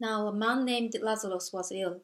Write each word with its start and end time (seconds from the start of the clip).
Now 0.00 0.28
a 0.28 0.32
man 0.32 0.64
named 0.64 0.94
Lazarus 1.00 1.52
was 1.52 1.72
ill. 1.72 2.00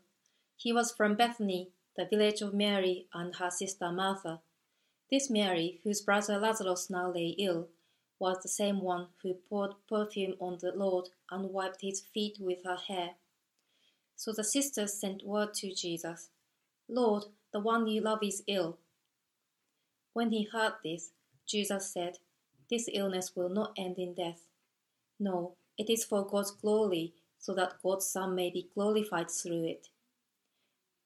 He 0.57 0.73
was 0.73 0.93
from 0.93 1.15
Bethany, 1.15 1.71
the 1.97 2.07
village 2.07 2.41
of 2.41 2.55
Mary 2.55 3.07
and 3.15 3.37
her 3.37 3.51
sister 3.51 3.93
Martha. 3.93 4.41
This 5.11 5.31
Mary, 5.31 5.81
whose 5.85 6.01
brother 6.01 6.39
Lazarus 6.39 6.91
now 6.91 7.13
lay 7.13 7.37
ill, 7.39 7.69
was 8.19 8.43
the 8.43 8.49
same 8.49 8.81
one 8.81 9.09
who 9.23 9.35
poured 9.35 9.75
perfume 9.89 10.35
on 10.41 10.59
the 10.61 10.73
Lord 10.75 11.11
and 11.31 11.53
wiped 11.53 11.83
his 11.83 12.01
feet 12.01 12.39
with 12.41 12.65
her 12.65 12.77
hair. 12.77 13.11
So 14.17 14.33
the 14.33 14.45
sisters 14.45 14.95
sent 14.95 15.27
word 15.27 15.55
to 15.55 15.75
Jesus, 15.75 16.31
Lord, 16.89 17.25
the 17.53 17.61
one 17.61 17.87
you 17.87 18.01
love 18.01 18.21
is 18.23 18.43
ill. 18.47 18.79
When 20.13 20.31
he 20.31 20.49
heard 20.53 20.75
this, 20.83 21.11
Jesus 21.47 21.93
said, 21.93 22.19
This 22.71 22.89
illness 22.93 23.33
will 23.35 23.49
not 23.49 23.73
end 23.77 23.99
in 23.99 24.15
death. 24.15 24.43
No, 25.19 25.57
it 25.77 25.91
is 25.91 26.05
for 26.05 26.27
God's 26.27 26.51
glory, 26.51 27.15
so 27.45 27.53
that 27.53 27.75
God's 27.83 28.07
Son 28.07 28.35
may 28.35 28.49
be 28.49 28.71
glorified 28.75 29.31
through 29.31 29.65
it. 29.65 29.89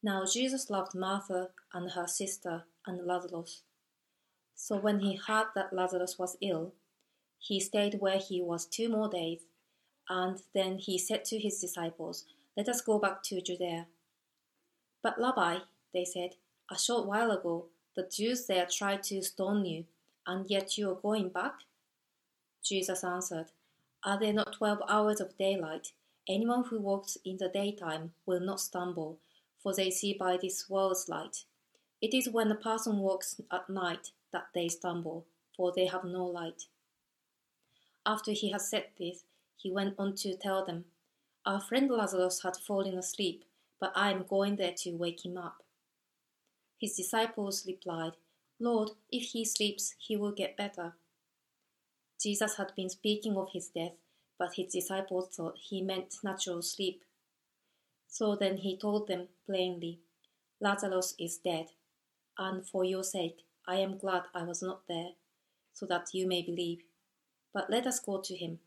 Now 0.05 0.25
Jesus 0.25 0.71
loved 0.71 0.95
Martha 0.95 1.49
and 1.75 1.91
her 1.91 2.07
sister 2.07 2.63
and 2.87 3.05
Lazarus. 3.05 3.63
So 4.55 4.77
when 4.77 5.01
he 5.01 5.17
heard 5.17 5.47
that 5.57 5.73
Lazarus 5.73 6.17
was 6.17 6.37
ill, 6.41 6.75
he 7.41 7.59
stayed 7.59 7.99
where 7.99 8.19
he 8.19 8.41
was 8.41 8.67
two 8.67 8.89
more 8.89 9.09
days, 9.09 9.41
and 10.09 10.41
then 10.55 10.79
he 10.79 10.97
said 10.97 11.25
to 11.25 11.41
his 11.41 11.61
disciples, 11.61 12.25
Let 12.57 12.69
us 12.69 12.83
go 12.83 13.01
back 13.01 13.25
to 13.25 13.41
Judea. 13.41 13.87
But 15.03 15.19
Rabbi, 15.19 15.59
they 15.93 16.05
said, 16.05 16.37
a 16.71 16.79
short 16.79 17.05
while 17.09 17.33
ago 17.33 17.67
the 17.97 18.09
Jews 18.09 18.47
there 18.47 18.67
tried 18.67 19.03
to 19.05 19.23
stone 19.23 19.65
you, 19.65 19.87
and 20.25 20.49
yet 20.49 20.79
you 20.79 20.89
are 20.93 21.03
going 21.03 21.31
back? 21.31 21.55
Jesus 22.63 23.03
answered, 23.03 23.47
Are 24.05 24.21
there 24.21 24.33
not 24.33 24.53
twelve 24.53 24.83
hours 24.89 25.21
of 25.21 25.37
daylight? 25.37 25.91
Anyone 26.29 26.65
who 26.65 26.79
walks 26.79 27.17
in 27.25 27.39
the 27.39 27.49
daytime 27.49 28.13
will 28.27 28.41
not 28.41 28.61
stumble, 28.61 29.19
for 29.63 29.75
they 29.75 29.91
see 29.91 30.13
by 30.13 30.37
this 30.37 30.69
world's 30.69 31.09
light. 31.09 31.45
It 32.03 32.13
is 32.13 32.29
when 32.29 32.51
a 32.51 32.55
person 32.55 32.99
walks 32.99 33.41
at 33.51 33.71
night 33.71 34.13
that 34.33 34.49
they 34.55 34.69
stumble, 34.69 35.27
for 35.57 35.73
they 35.75 35.87
have 35.87 36.05
no 36.05 36.27
light. 36.27 36.65
After 38.05 38.33
he 38.33 38.51
had 38.51 38.61
said 38.61 38.89
this, 38.99 39.25
he 39.57 39.71
went 39.71 39.95
on 39.99 40.15
to 40.17 40.37
tell 40.37 40.65
them, 40.65 40.85
Our 41.47 41.61
friend 41.61 41.91
Lazarus 41.91 42.43
had 42.43 42.57
fallen 42.57 42.97
asleep, 42.97 43.45
but 43.81 43.93
I 43.97 44.11
am 44.11 44.25
going 44.29 44.57
there 44.57 44.75
to 44.79 44.97
wake 44.97 45.25
him 45.25 45.39
up. 45.39 45.63
His 46.79 46.95
disciples 46.95 47.67
replied, 47.67 48.13
Lord, 48.61 48.91
if 49.11 49.31
he 49.31 49.45
sleeps, 49.45 49.95
he 49.99 50.17
will 50.17 50.33
get 50.33 50.57
better. 50.57 50.95
Jesus 52.21 52.57
had 52.57 52.73
been 52.77 52.91
speaking 52.91 53.37
of 53.37 53.51
his 53.53 53.69
death, 53.69 53.95
but 54.39 54.55
his 54.55 54.73
disciples 54.73 55.29
thought 55.35 55.59
he 55.59 55.83
meant 55.83 56.15
natural 56.23 56.63
sleep. 56.63 57.03
So 58.09 58.37
then 58.37 58.59
he 58.59 58.79
told 58.79 59.09
them 59.09 59.29
plainly, 59.47 60.01
Lazarus 60.61 61.15
is 61.19 61.39
dead, 61.39 61.67
and 62.39 62.67
for 62.67 62.85
your 62.85 63.05
sake 63.05 63.45
I 63.67 63.77
am 63.77 63.99
glad 63.99 64.23
I 64.35 64.45
was 64.45 64.63
not 64.63 64.83
there, 64.89 65.11
so 65.73 65.87
that 65.87 66.09
you 66.13 66.27
may 66.27 66.43
believe 66.43 66.83
but 67.53 67.71
let 67.71 67.87
us 67.87 67.99
go 67.99 68.21
to 68.21 68.37
him. 68.37 68.61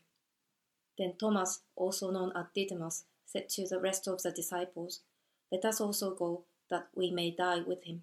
Then 0.98 1.14
Thomas, 1.18 1.60
also 1.76 2.10
known 2.10 2.32
as 2.36 2.46
Didymus, 2.54 3.04
said 3.24 3.48
to 3.50 3.66
the 3.66 3.80
rest 3.80 4.06
of 4.06 4.22
the 4.22 4.30
disciples, 4.30 5.00
Let 5.50 5.64
us 5.64 5.80
also 5.80 6.14
go, 6.14 6.44
that 6.68 6.88
we 6.94 7.10
may 7.10 7.30
die 7.30 7.60
with 7.60 7.84
him. 7.84 8.02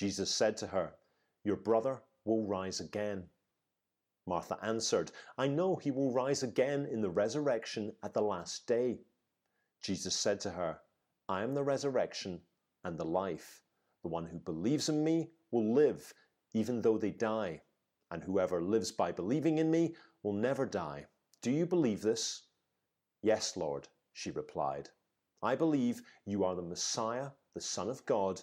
Jesus 0.00 0.30
said 0.30 0.56
to 0.56 0.66
her, 0.68 0.94
Your 1.44 1.56
brother 1.56 2.02
will 2.24 2.46
rise 2.46 2.80
again. 2.80 3.28
Martha 4.26 4.58
answered, 4.62 5.12
I 5.36 5.46
know 5.46 5.76
he 5.76 5.90
will 5.90 6.10
rise 6.10 6.42
again 6.42 6.86
in 6.86 7.02
the 7.02 7.10
resurrection 7.10 7.94
at 8.02 8.14
the 8.14 8.22
last 8.22 8.66
day. 8.66 9.00
Jesus 9.82 10.16
said 10.16 10.40
to 10.40 10.52
her, 10.52 10.80
I 11.28 11.42
am 11.42 11.52
the 11.52 11.64
resurrection 11.64 12.40
and 12.82 12.96
the 12.96 13.04
life. 13.04 13.62
The 14.00 14.08
one 14.08 14.24
who 14.24 14.38
believes 14.38 14.88
in 14.88 15.04
me 15.04 15.32
will 15.50 15.74
live 15.74 16.14
even 16.54 16.80
though 16.80 16.96
they 16.96 17.10
die. 17.10 17.60
And 18.10 18.24
whoever 18.24 18.62
lives 18.62 18.90
by 18.90 19.12
believing 19.12 19.58
in 19.58 19.70
me 19.70 19.96
will 20.22 20.32
never 20.32 20.64
die. 20.64 21.08
Do 21.42 21.50
you 21.50 21.66
believe 21.66 22.00
this? 22.00 22.44
Yes, 23.20 23.54
Lord, 23.54 23.88
she 24.14 24.30
replied. 24.30 24.88
I 25.42 25.56
believe 25.56 26.00
you 26.24 26.42
are 26.42 26.54
the 26.54 26.62
Messiah, 26.62 27.32
the 27.52 27.60
Son 27.60 27.90
of 27.90 28.06
God, 28.06 28.42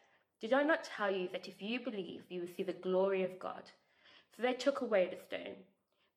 Did 0.41 0.53
I 0.53 0.63
not 0.63 0.83
tell 0.83 1.11
you 1.11 1.29
that 1.33 1.47
if 1.47 1.61
you 1.61 1.79
believe, 1.79 2.23
you 2.29 2.41
will 2.41 2.47
see 2.57 2.63
the 2.63 2.73
glory 2.73 3.21
of 3.21 3.37
God? 3.37 3.61
So 4.35 4.41
they 4.41 4.53
took 4.53 4.81
away 4.81 5.07
the 5.07 5.17
stone. 5.17 5.55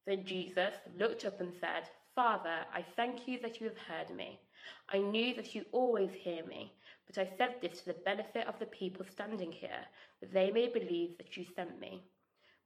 Then 0.06 0.24
Jesus 0.24 0.72
looked 0.98 1.26
up 1.26 1.42
and 1.42 1.52
said, 1.60 1.90
Father, 2.14 2.64
I 2.72 2.82
thank 2.96 3.28
you 3.28 3.38
that 3.40 3.60
you 3.60 3.68
have 3.68 3.76
heard 3.76 4.16
me. 4.16 4.40
I 4.88 4.96
knew 4.96 5.34
that 5.34 5.54
you 5.54 5.66
always 5.72 6.14
hear 6.14 6.42
me, 6.46 6.72
but 7.06 7.18
I 7.18 7.36
said 7.36 7.56
this 7.60 7.80
to 7.80 7.86
the 7.86 8.00
benefit 8.04 8.46
of 8.46 8.58
the 8.58 8.64
people 8.64 9.04
standing 9.04 9.52
here, 9.52 9.84
that 10.20 10.32
they 10.32 10.50
may 10.50 10.68
believe 10.68 11.18
that 11.18 11.36
you 11.36 11.44
sent 11.54 11.78
me. 11.78 12.02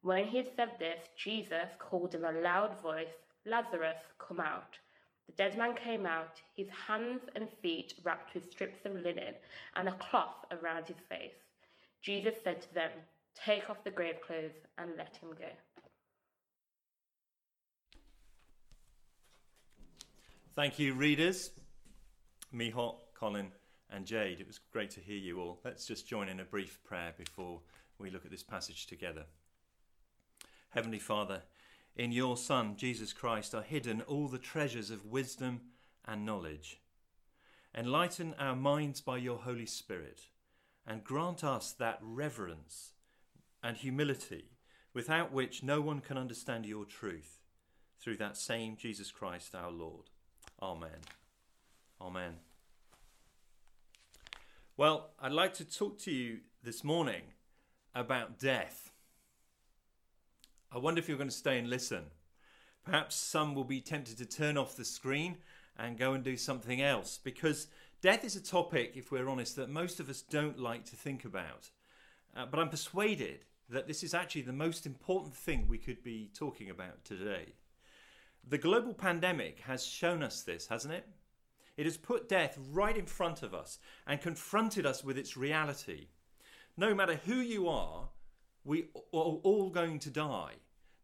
When 0.03 0.27
he 0.27 0.37
had 0.37 0.55
said 0.55 0.79
this, 0.79 1.09
Jesus 1.17 1.75
called 1.81 2.15
in 2.15 2.25
a 2.25 2.31
loud 2.31 2.81
voice, 2.81 3.09
Lazarus, 3.45 3.97
come 4.19 4.39
out. 4.39 4.79
The 5.27 5.33
dead 5.33 5.59
man 5.59 5.75
came 5.75 6.07
out, 6.07 6.41
his 6.55 6.69
hands 6.87 7.23
and 7.35 7.49
feet 7.61 7.95
wrapped 8.05 8.35
with 8.35 8.51
strips 8.53 8.85
of 8.85 8.95
linen 8.95 9.35
and 9.75 9.89
a 9.89 9.93
cloth 9.93 10.45
around 10.53 10.87
his 10.87 11.01
face. 11.09 11.48
Jesus 12.03 12.35
said 12.43 12.63
to 12.63 12.75
them, 12.75 12.91
Take 13.35 13.71
off 13.71 13.85
the 13.85 13.91
grave 13.91 14.21
clothes 14.27 14.53
and 14.79 14.91
let 14.97 15.17
him 15.17 15.31
go. 15.31 15.49
Thank 20.55 20.79
you, 20.79 20.95
readers. 20.95 21.51
Mihot, 22.53 22.97
Colin, 23.15 23.53
and 23.91 24.05
Jade. 24.05 24.41
It 24.41 24.47
was 24.47 24.59
great 24.73 24.91
to 24.93 25.01
hear 25.01 25.17
you 25.17 25.41
all. 25.41 25.61
Let's 25.65 25.87
just 25.87 26.09
join 26.09 26.29
in 26.29 26.41
a 26.41 26.45
brief 26.45 26.83
prayer 26.83 27.13
before 27.17 27.61
we 27.99 28.11
look 28.11 28.25
at 28.25 28.31
this 28.31 28.43
passage 28.43 28.87
together. 28.87 29.25
Heavenly 30.71 30.99
Father, 30.99 31.43
in 31.95 32.13
your 32.13 32.37
Son, 32.37 32.75
Jesus 32.77 33.13
Christ, 33.13 33.55
are 33.55 33.63
hidden 33.63 34.03
all 34.03 34.29
the 34.29 34.39
treasures 34.39 34.91
of 34.91 35.07
wisdom 35.07 35.61
and 36.07 36.27
knowledge. 36.27 36.81
Enlighten 37.75 38.35
our 38.39 38.57
minds 38.57 39.01
by 39.01 39.19
your 39.19 39.39
Holy 39.39 39.67
Spirit 39.67 40.23
and 40.89 41.05
grant 41.05 41.45
us 41.45 41.73
that 41.73 41.99
reverence 42.01 42.93
and 43.63 43.77
humility 43.77 44.47
without 44.95 45.31
which 45.31 45.63
no 45.63 45.83
one 45.83 46.01
can 46.01 46.17
understand 46.17 46.65
your 46.65 46.87
truth 46.87 47.41
through 48.01 48.17
that 48.17 48.39
same 48.39 48.75
Jesus 48.75 49.11
Christ 49.11 49.55
our 49.55 49.71
Lord. 49.71 50.07
Amen. 50.63 51.03
Amen. 52.01 52.37
Well, 54.79 55.11
I'd 55.21 55.33
like 55.33 55.53
to 55.55 55.65
talk 55.65 55.99
to 56.01 56.11
you 56.11 56.39
this 56.63 56.83
morning 56.83 57.23
about 57.95 58.39
death. 58.39 58.91
I 60.73 60.79
wonder 60.79 61.01
if 61.01 61.09
you're 61.09 61.19
going 61.19 61.29
to 61.29 61.35
stay 61.35 61.59
and 61.59 61.69
listen. 61.69 62.05
Perhaps 62.83 63.17
some 63.17 63.55
will 63.55 63.65
be 63.65 63.83
tempted 63.83 64.17
to 64.19 64.27
turn 64.27 64.57
off 64.57 64.77
the 64.77 64.85
screen 64.85 65.37
and 65.77 65.99
go 65.99 66.15
and 66.15 66.25
do 66.25 66.37
something 66.37 66.81
else 66.81 67.19
because 67.23 67.67
death 68.01 68.25
is 68.25 68.37
a 68.37 68.43
topic, 68.43 68.93
if 68.97 69.11
we're 69.11 69.29
honest, 69.29 69.57
that 69.57 69.69
most 69.69 70.01
of 70.01 70.09
us 70.09 70.23
don't 70.23 70.59
like 70.59 70.85
to 70.87 70.97
think 70.97 71.25
about. 71.25 71.71
Uh, 72.37 72.47
but 72.47 72.61
I'm 72.61 72.69
persuaded 72.69 73.45
that 73.69 73.87
this 73.87 74.03
is 74.03 74.15
actually 74.15 74.43
the 74.43 74.53
most 74.53 74.87
important 74.87 75.35
thing 75.35 75.67
we 75.69 75.79
could 75.79 76.03
be 76.03 76.31
talking 76.35 76.71
about 76.71 77.05
today. 77.05 77.55
The 78.49 78.59
global 78.59 78.95
pandemic 78.95 79.61
has 79.61 79.85
shown 79.85 80.23
us 80.23 80.43
this, 80.43 80.69
hasn't 80.69 80.95
it? 80.95 81.07
It 81.77 81.85
has 81.85 81.97
put 81.97 82.29
death 82.29 82.59
right 82.73 82.97
in 82.97 83.07
front 83.07 83.43
of 83.43 83.55
us 83.55 83.79
and 84.07 84.21
confronted 84.21 84.87
us 84.87 85.05
with 85.05 85.19
its 85.19 85.37
reality. 85.37 86.09
No 86.77 86.95
matter 86.95 87.21
who 87.27 87.37
you 87.37 87.69
are, 87.69 88.09
we 88.65 88.89
are 89.13 89.39
all 89.43 89.71
going 89.71 89.99
to 90.01 90.11
die. 90.11 90.55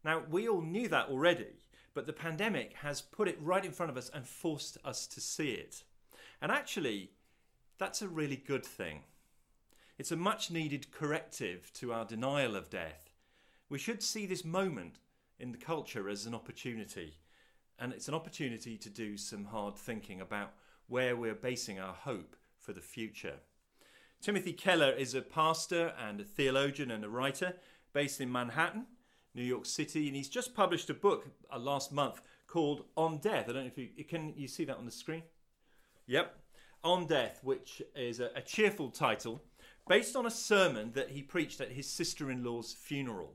Now, 0.03 0.23
we 0.29 0.47
all 0.47 0.61
knew 0.61 0.87
that 0.89 1.09
already, 1.09 1.61
but 1.93 2.05
the 2.05 2.13
pandemic 2.13 2.73
has 2.73 3.01
put 3.01 3.27
it 3.27 3.37
right 3.41 3.63
in 3.63 3.71
front 3.71 3.89
of 3.89 3.97
us 3.97 4.09
and 4.13 4.27
forced 4.27 4.77
us 4.83 5.07
to 5.07 5.21
see 5.21 5.51
it. 5.51 5.83
And 6.41 6.51
actually, 6.51 7.11
that's 7.77 8.01
a 8.01 8.07
really 8.07 8.35
good 8.35 8.65
thing. 8.65 9.01
It's 9.97 10.11
a 10.11 10.17
much 10.17 10.51
needed 10.51 10.91
corrective 10.91 11.71
to 11.75 11.93
our 11.93 12.05
denial 12.05 12.55
of 12.55 12.69
death. 12.69 13.09
We 13.69 13.79
should 13.79 14.03
see 14.03 14.25
this 14.25 14.45
moment 14.45 14.99
in 15.39 15.51
the 15.51 15.57
culture 15.57 16.09
as 16.09 16.25
an 16.25 16.35
opportunity, 16.35 17.15
and 17.79 17.93
it's 17.93 18.07
an 18.07 18.13
opportunity 18.13 18.77
to 18.77 18.89
do 18.89 19.17
some 19.17 19.45
hard 19.45 19.75
thinking 19.75 20.21
about 20.21 20.53
where 20.87 21.15
we're 21.15 21.33
basing 21.35 21.79
our 21.79 21.93
hope 21.93 22.35
for 22.59 22.73
the 22.73 22.81
future. 22.81 23.35
Timothy 24.21 24.53
Keller 24.53 24.91
is 24.91 25.13
a 25.13 25.21
pastor 25.21 25.93
and 25.99 26.19
a 26.19 26.23
theologian 26.23 26.91
and 26.91 27.03
a 27.03 27.09
writer 27.09 27.55
based 27.93 28.19
in 28.19 28.31
Manhattan, 28.31 28.85
New 29.33 29.43
York 29.43 29.65
City, 29.65 30.07
and 30.07 30.15
he's 30.15 30.29
just 30.29 30.55
published 30.55 30.89
a 30.89 30.93
book 30.93 31.27
uh, 31.51 31.59
last 31.59 31.91
month 31.91 32.21
called 32.47 32.85
On 32.95 33.17
Death. 33.17 33.49
I 33.49 33.53
don't 33.53 33.63
know 33.63 33.71
if 33.75 33.77
you 33.77 34.03
can 34.03 34.33
you 34.35 34.47
see 34.47 34.65
that 34.65 34.77
on 34.77 34.85
the 34.85 34.91
screen. 34.91 35.23
Yep, 36.07 36.37
On 36.83 37.07
Death, 37.07 37.39
which 37.43 37.81
is 37.95 38.19
a, 38.19 38.29
a 38.35 38.41
cheerful 38.41 38.91
title 38.91 39.41
based 39.87 40.15
on 40.15 40.25
a 40.25 40.31
sermon 40.31 40.91
that 40.93 41.09
he 41.09 41.21
preached 41.21 41.61
at 41.61 41.71
his 41.71 41.87
sister-in-law's 41.87 42.73
funeral. 42.73 43.33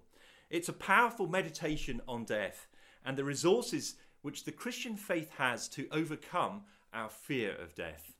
It's 0.50 0.68
a 0.68 0.72
powerful 0.72 1.28
meditation 1.28 2.00
on 2.06 2.24
death 2.24 2.66
and 3.04 3.16
the 3.16 3.24
resources 3.24 3.94
which 4.22 4.44
the 4.44 4.52
Christian 4.52 4.96
faith 4.96 5.30
has 5.38 5.68
to 5.68 5.88
overcome 5.90 6.62
our 6.92 7.08
fear 7.08 7.54
of 7.56 7.74
death. 7.74 8.14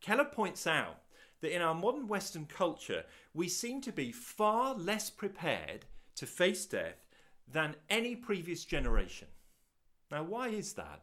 Keller 0.00 0.24
points 0.24 0.66
out 0.66 1.02
that 1.40 1.54
in 1.54 1.62
our 1.62 1.74
modern 1.74 2.08
Western 2.08 2.46
culture, 2.46 3.04
we 3.34 3.48
seem 3.48 3.80
to 3.82 3.92
be 3.92 4.10
far 4.10 4.74
less 4.74 5.10
prepared 5.10 5.84
to 6.16 6.26
face 6.26 6.66
death 6.66 7.04
than 7.50 7.76
any 7.88 8.16
previous 8.16 8.64
generation. 8.64 9.28
Now, 10.10 10.22
why 10.24 10.48
is 10.48 10.72
that? 10.74 11.02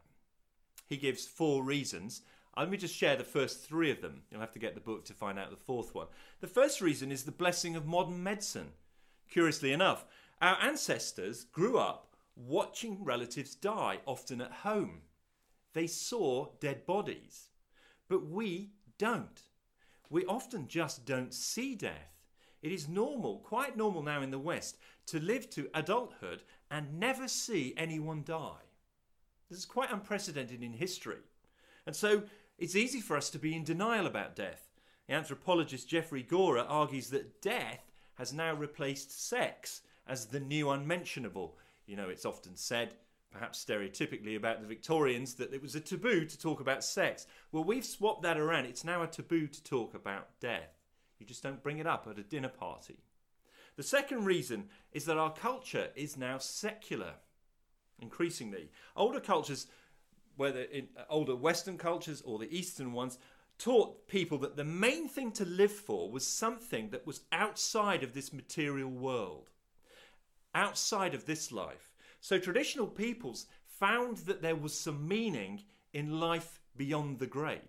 He 0.88 0.98
gives 0.98 1.26
four 1.26 1.64
reasons. 1.64 2.22
Let 2.58 2.70
me 2.70 2.78
just 2.78 2.96
share 2.96 3.16
the 3.16 3.24
first 3.24 3.66
three 3.66 3.90
of 3.90 4.02
them. 4.02 4.22
You'll 4.30 4.42
have 4.42 4.52
to 4.52 4.60
get 4.60 4.76
the 4.76 4.82
book 4.82 5.06
to 5.06 5.14
find 5.14 5.40
out 5.40 5.50
the 5.50 5.58
fourth 5.58 5.96
one. 5.96 6.08
The 6.40 6.48
first 6.48 6.82
reason 6.82 7.12
is 7.12 7.24
the 7.24 7.32
blessing 7.32 7.76
of 7.76 7.88
modern 7.88 8.22
medicine. 8.22 8.74
Curiously 9.30 9.72
enough, 9.72 10.06
our 10.42 10.58
ancestors 10.62 11.46
grew 11.46 11.80
up 11.80 12.16
watching 12.36 13.04
relatives 13.04 13.56
die, 13.56 14.00
often 14.06 14.42
at 14.42 14.52
home. 14.52 15.02
They 15.74 15.88
saw 15.88 16.50
dead 16.60 16.86
bodies. 16.86 17.50
But 18.08 18.28
we 18.28 18.72
don't. 18.98 19.42
We 20.10 20.26
often 20.26 20.68
just 20.68 21.06
don't 21.06 21.34
see 21.34 21.74
death. 21.76 22.14
It 22.62 22.72
is 22.72 22.88
normal, 22.88 23.40
quite 23.40 23.76
normal 23.76 24.04
now 24.04 24.22
in 24.22 24.32
the 24.32 24.40
West, 24.40 24.78
to 25.08 25.20
live 25.20 25.50
to 25.52 25.70
adulthood 25.74 26.44
and 26.70 27.00
never 27.00 27.28
see 27.28 27.74
anyone 27.76 28.24
die. 28.24 28.62
This 29.50 29.60
is 29.60 29.66
quite 29.66 29.92
unprecedented 29.92 30.64
in 30.64 30.74
history. 30.74 31.18
And 31.86 31.96
so 31.96 32.24
it's 32.64 32.78
easy 32.78 33.02
for 33.02 33.18
us 33.18 33.30
to 33.30 33.38
be 33.38 33.54
in 33.54 33.66
denial 33.66 34.08
about 34.08 34.38
death. 34.38 34.70
The 35.08 35.16
anthropologist 35.16 35.90
Geoffrey 35.90 36.24
Gorer 36.24 36.62
argues 36.62 37.10
that 37.10 37.42
death 37.42 37.92
has 38.16 38.32
now 38.32 38.54
replaced 38.54 39.28
sex 39.28 39.82
as 40.08 40.28
the 40.28 40.40
new 40.40 40.70
unmentionable. 40.70 41.58
You 41.86 41.98
know, 41.98 42.08
it's 42.08 42.26
often 42.26 42.56
said 42.56 42.94
perhaps 43.30 43.66
stereotypically 43.66 44.38
about 44.38 44.62
the 44.62 44.68
Victorians, 44.68 45.34
that 45.34 45.54
it 45.54 45.62
was 45.62 45.76
a 45.76 45.82
taboo 45.82 46.24
to 46.24 46.40
talk 46.40 46.62
about 46.62 46.86
sex. 46.86 47.28
Well, 47.52 47.66
we've 47.66 47.84
swapped 47.84 48.22
that 48.22 48.38
around. 48.38 48.66
It's 48.68 48.86
now 48.86 49.04
a 49.04 49.08
taboo 49.08 49.48
to 49.48 49.64
talk 49.64 49.94
about 49.94 50.40
death. 50.40 50.80
You 51.20 51.26
just 51.26 51.44
don't 51.44 51.64
bring 51.64 51.80
it 51.80 51.88
up 51.88 52.08
at 52.10 52.18
a 52.18 52.24
dinner 52.24 52.48
party. 52.48 53.00
The 53.76 53.84
second 53.84 54.24
reason 54.24 54.70
is 54.94 55.04
that 55.04 55.18
our 55.18 55.34
culture 55.34 55.90
is 55.96 56.16
now 56.16 56.38
secular, 56.38 57.16
increasingly. 58.00 58.70
Older 58.96 59.20
cultures, 59.20 59.68
whether 60.36 60.62
in 60.62 60.88
uh, 60.98 61.04
older 61.10 61.36
Western 61.36 61.78
cultures 61.78 62.22
or 62.22 62.40
the 62.40 62.56
Eastern 62.56 62.94
ones, 62.94 63.18
taught 63.58 64.08
people 64.08 64.38
that 64.40 64.56
the 64.56 64.64
main 64.64 65.08
thing 65.08 65.32
to 65.32 65.46
live 65.46 65.72
for 65.72 66.10
was 66.10 66.26
something 66.26 66.90
that 66.90 67.06
was 67.06 67.22
outside 67.32 68.04
of 68.04 68.14
this 68.14 68.34
material 68.34 68.90
world, 68.90 69.50
outside 70.56 71.14
of 71.14 71.26
this 71.26 71.52
life. 71.52 71.94
So 72.20 72.40
traditional 72.40 72.88
peoples 72.88 73.48
found 73.66 74.18
that 74.18 74.42
there 74.42 74.56
was 74.56 74.74
some 74.74 75.08
meaning 75.08 75.64
in 75.94 76.20
life 76.20 76.60
beyond 76.76 77.20
the 77.20 77.28
grave. 77.28 77.60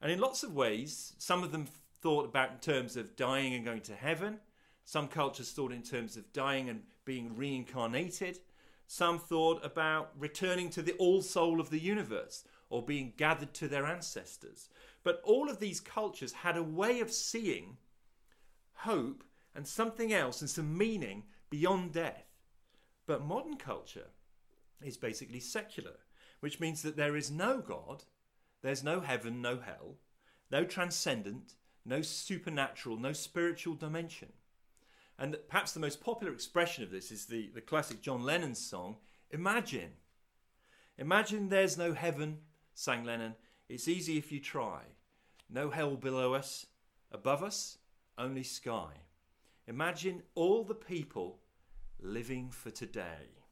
And 0.00 0.12
in 0.12 0.20
lots 0.20 0.42
of 0.42 0.54
ways, 0.54 1.14
some 1.18 1.42
of 1.42 1.52
them 1.52 1.66
thought 2.00 2.26
about 2.26 2.50
in 2.50 2.58
terms 2.58 2.96
of 2.96 3.16
dying 3.16 3.54
and 3.54 3.64
going 3.64 3.80
to 3.82 3.94
heaven. 3.94 4.38
Some 4.84 5.08
cultures 5.08 5.50
thought 5.50 5.72
in 5.72 5.82
terms 5.82 6.16
of 6.16 6.32
dying 6.32 6.68
and 6.68 6.82
being 7.04 7.34
reincarnated. 7.34 8.38
Some 8.86 9.18
thought 9.18 9.64
about 9.64 10.12
returning 10.16 10.70
to 10.70 10.82
the 10.82 10.92
all 10.92 11.22
soul 11.22 11.60
of 11.60 11.70
the 11.70 11.80
universe 11.80 12.44
or 12.70 12.84
being 12.84 13.12
gathered 13.16 13.52
to 13.54 13.68
their 13.68 13.86
ancestors. 13.86 14.68
But 15.02 15.20
all 15.24 15.48
of 15.48 15.58
these 15.58 15.80
cultures 15.80 16.32
had 16.32 16.56
a 16.56 16.62
way 16.62 17.00
of 17.00 17.12
seeing 17.12 17.78
hope 18.74 19.24
and 19.54 19.66
something 19.66 20.12
else 20.12 20.40
and 20.40 20.50
some 20.50 20.76
meaning 20.76 21.24
beyond 21.50 21.92
death. 21.92 22.26
But 23.06 23.24
modern 23.24 23.56
culture 23.56 24.08
is 24.82 24.96
basically 24.96 25.40
secular, 25.40 25.98
which 26.40 26.60
means 26.60 26.82
that 26.82 26.96
there 26.96 27.16
is 27.16 27.30
no 27.30 27.58
God, 27.58 28.04
there's 28.62 28.84
no 28.84 29.00
heaven, 29.00 29.40
no 29.40 29.58
hell, 29.58 29.96
no 30.50 30.64
transcendent, 30.64 31.54
no 31.84 32.02
supernatural, 32.02 32.96
no 32.96 33.12
spiritual 33.12 33.74
dimension. 33.74 34.32
And 35.18 35.36
perhaps 35.48 35.72
the 35.72 35.80
most 35.80 36.00
popular 36.00 36.32
expression 36.32 36.84
of 36.84 36.90
this 36.90 37.10
is 37.10 37.26
the, 37.26 37.50
the 37.54 37.60
classic 37.60 38.02
John 38.02 38.22
Lennon 38.22 38.54
song, 38.54 38.96
Imagine. 39.30 39.90
Imagine 40.98 41.48
there's 41.48 41.76
no 41.76 41.92
heaven, 41.92 42.38
sang 42.74 43.04
Lennon. 43.04 43.34
It's 43.68 43.88
easy 43.88 44.18
if 44.18 44.30
you 44.30 44.40
try. 44.40 44.82
No 45.50 45.70
hell 45.70 45.96
below 45.96 46.34
us, 46.34 46.66
above 47.10 47.42
us, 47.42 47.78
only 48.18 48.42
sky. 48.42 48.90
Imagine 49.66 50.22
all 50.34 50.64
the 50.64 50.74
people 50.74 51.40
living 52.00 52.50
for 52.50 52.70
today. 52.70 53.42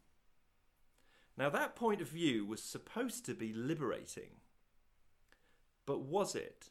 Now, 1.36 1.50
that 1.50 1.74
point 1.74 2.00
of 2.00 2.08
view 2.08 2.46
was 2.46 2.62
supposed 2.62 3.26
to 3.26 3.34
be 3.34 3.52
liberating. 3.52 4.40
But 5.86 6.02
was 6.02 6.36
it? 6.36 6.70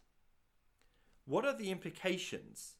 What 1.26 1.46
are 1.46 1.56
the 1.56 1.72
implications 1.72 2.76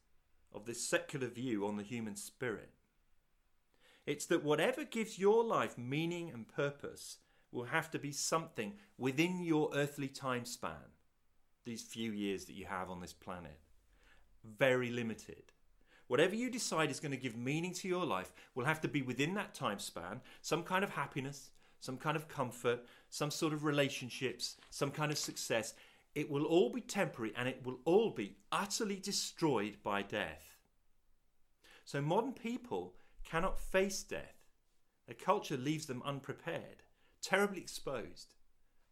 of 0.54 0.66
this 0.66 0.86
secular 0.86 1.26
view 1.26 1.66
on 1.66 1.76
the 1.76 1.82
human 1.82 2.16
spirit? 2.16 2.70
It's 4.06 4.26
that 4.26 4.44
whatever 4.44 4.84
gives 4.84 5.18
your 5.18 5.42
life 5.44 5.78
meaning 5.78 6.30
and 6.32 6.46
purpose 6.46 7.18
will 7.50 7.64
have 7.64 7.90
to 7.92 7.98
be 7.98 8.12
something 8.12 8.74
within 8.98 9.42
your 9.42 9.70
earthly 9.74 10.08
time 10.08 10.44
span, 10.44 10.92
these 11.64 11.82
few 11.82 12.12
years 12.12 12.44
that 12.44 12.54
you 12.54 12.66
have 12.66 12.90
on 12.90 13.00
this 13.00 13.12
planet. 13.12 13.58
Very 14.44 14.90
limited. 14.90 15.52
Whatever 16.06 16.34
you 16.34 16.50
decide 16.50 16.90
is 16.90 17.00
going 17.00 17.12
to 17.12 17.16
give 17.16 17.36
meaning 17.36 17.72
to 17.74 17.88
your 17.88 18.04
life 18.04 18.32
will 18.54 18.66
have 18.66 18.80
to 18.82 18.88
be 18.88 19.00
within 19.00 19.34
that 19.34 19.54
time 19.54 19.78
span, 19.78 20.20
some 20.42 20.62
kind 20.62 20.84
of 20.84 20.90
happiness, 20.90 21.50
some 21.80 21.96
kind 21.96 22.16
of 22.16 22.28
comfort, 22.28 22.84
some 23.08 23.30
sort 23.30 23.52
of 23.52 23.64
relationships, 23.64 24.56
some 24.70 24.90
kind 24.90 25.10
of 25.10 25.18
success. 25.18 25.74
It 26.14 26.30
will 26.30 26.44
all 26.44 26.70
be 26.70 26.80
temporary 26.80 27.32
and 27.36 27.48
it 27.48 27.64
will 27.64 27.80
all 27.84 28.10
be 28.10 28.36
utterly 28.52 28.96
destroyed 28.96 29.76
by 29.82 30.02
death. 30.02 30.56
So 31.84 32.00
modern 32.00 32.32
people 32.32 32.94
cannot 33.24 33.58
face 33.58 34.02
death. 34.02 34.36
Their 35.06 35.16
culture 35.16 35.56
leaves 35.56 35.86
them 35.86 36.02
unprepared, 36.04 36.82
terribly 37.20 37.60
exposed 37.60 38.34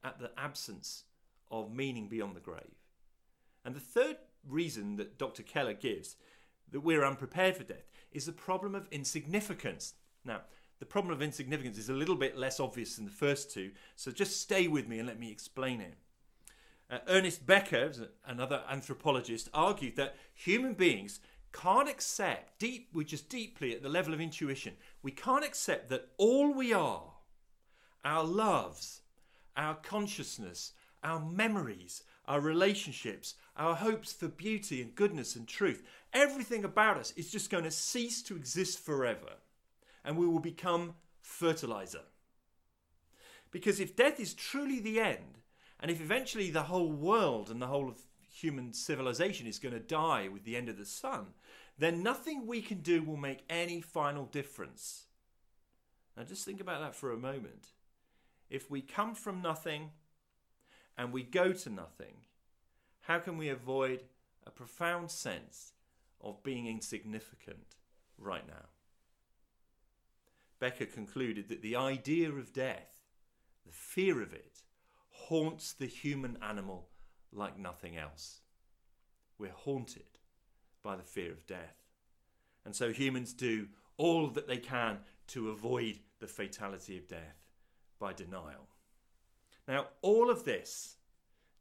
at 0.05 0.19
the 0.19 0.33
absence 0.37 1.05
of 1.51 1.73
meaning 1.73 2.09
beyond 2.09 2.35
the 2.35 2.41
grave. 2.41 2.77
And 3.65 3.75
the 3.75 3.81
third 3.81 4.17
reason 4.47 4.97
that 4.97 5.19
Dr. 5.19 5.43
Keller 5.43 5.75
gives 5.75 6.17
that 6.71 6.81
we're 6.81 7.05
unprepared 7.05 7.57
for 7.57 7.65
death 7.65 7.89
is 8.11 8.27
the 8.27 8.33
problem 8.33 8.75
of 8.75 8.89
insignificance. 8.91 9.95
Now, 10.25 10.41
the 10.81 10.87
problem 10.87 11.15
of 11.15 11.23
insignificance 11.23 11.79
is 11.79 11.89
a 11.89 11.95
little 11.95 12.17
bit 12.17 12.37
less 12.37 12.59
obvious 12.59 12.97
than 12.97 13.05
the 13.05 13.11
first 13.11 13.53
two, 13.53 13.71
so 13.95 14.11
just 14.11 14.41
stay 14.41 14.67
with 14.67 14.89
me 14.89 14.99
and 14.99 15.07
let 15.07 15.21
me 15.21 15.31
explain 15.31 15.81
it. 15.81 15.95
Uh, 16.91 16.99
Ernest 17.09 17.47
Becker, 17.47 17.93
another 18.27 18.63
anthropologist, 18.69 19.49
argued 19.55 19.97
that 19.97 20.17
human 20.35 20.75
beings 20.75 21.21
can't 21.53 21.89
accept 21.89 22.59
deep, 22.59 22.89
which 22.93 23.13
is 23.13 23.21
deeply 23.21 23.75
at 23.75 23.83
the 23.83 23.89
level 23.89 24.15
of 24.15 24.21
intuition, 24.21 24.75
we 25.03 25.11
can't 25.11 25.45
accept 25.45 25.89
that 25.89 26.09
all 26.17 26.53
we 26.53 26.73
are, 26.73 27.05
our 28.05 28.25
loves, 28.25 29.03
our 29.57 29.75
consciousness, 29.75 30.73
our 31.05 31.21
memories, 31.21 32.05
our 32.27 32.41
relationships, 32.41 33.35
our 33.57 33.75
hopes 33.75 34.13
for 34.13 34.29
beauty 34.29 34.81
and 34.81 34.95
goodness 34.95 35.37
and 35.37 35.47
truth, 35.47 35.83
everything 36.13 36.65
about 36.65 36.97
us 36.97 37.13
is 37.17 37.31
just 37.31 37.51
going 37.51 37.65
to 37.65 37.71
cease 37.71 38.23
to 38.23 38.37
exist 38.37 38.79
forever 38.79 39.35
and 40.05 40.17
we 40.17 40.27
will 40.27 40.41
become 40.41 40.95
fertilizer. 41.21 42.03
Because 43.51 43.81
if 43.81 43.97
death 43.97 44.19
is 44.19 44.35
truly 44.35 44.81
the 44.81 45.01
end, 45.01 45.39
and 45.83 45.91
if 45.91 46.01
eventually 46.01 46.49
the 46.49 46.63
whole 46.63 46.91
world 46.91 47.51
and 47.51 47.61
the 47.61 47.67
whole 47.67 47.89
of 47.89 47.99
human 48.31 48.73
civilization 48.73 49.49
is 49.49 49.59
going 49.59 49.75
to 49.75 49.81
die 49.81 50.29
with 50.29 50.45
the 50.45 50.57
end 50.57 50.69
of 50.69 50.79
the 50.79 50.87
sun, 50.87 51.27
then 51.77 52.05
nothing 52.05 52.47
we 52.47 52.63
can 52.63 52.79
do 52.79 53.03
will 53.03 53.17
make 53.17 53.45
any 53.51 53.81
final 53.81 54.25
difference. 54.27 55.07
Now, 56.17 56.23
just 56.23 56.45
think 56.45 56.61
about 56.61 56.81
that 56.81 56.95
for 56.95 57.11
a 57.11 57.19
moment. 57.19 57.69
If 58.49 58.71
we 58.71 58.81
come 58.81 59.17
from 59.17 59.43
nothing 59.43 59.91
and 60.97 61.13
we 61.13 61.25
go 61.25 61.53
to 61.53 61.71
nothing, 61.71 62.15
how 63.01 63.19
can 63.19 63.37
we 63.37 63.49
avoid 63.49 64.05
a 64.47 64.51
profound 64.51 65.11
sense 65.11 65.73
of 66.21 66.45
being 66.45 66.69
insignificant 66.69 67.75
right 68.19 68.47
now? 68.47 68.67
Becker 70.61 70.87
concluded 70.87 71.49
that 71.49 71.63
the 71.63 71.75
idea 71.75 72.31
of 72.31 72.53
death, 72.53 72.93
the 73.67 73.73
fear 73.73 74.23
of 74.23 74.33
it, 74.33 74.63
haunts 75.33 75.73
the 75.73 75.87
human 75.87 76.37
animal 76.47 76.91
like 77.33 77.59
nothing 77.59 77.97
else. 77.97 78.43
We're 79.39 79.49
haunted 79.49 80.19
by 80.83 80.95
the 80.95 81.03
fear 81.03 81.33
of 81.33 81.47
death. 81.47 81.79
And 82.67 82.77
so 82.77 82.93
humans 82.93 83.33
do 83.33 83.69
all 83.97 84.29
that 84.29 84.47
they 84.47 84.59
can 84.59 84.99
to 85.29 85.49
avoid 85.49 86.01
the 86.21 86.27
fatality 86.27 86.99
of 86.99 87.09
death 87.09 87.47
by 87.99 88.13
denial. 88.13 88.69
Now, 89.67 89.87
all 90.03 90.29
of 90.29 90.45
this, 90.45 90.97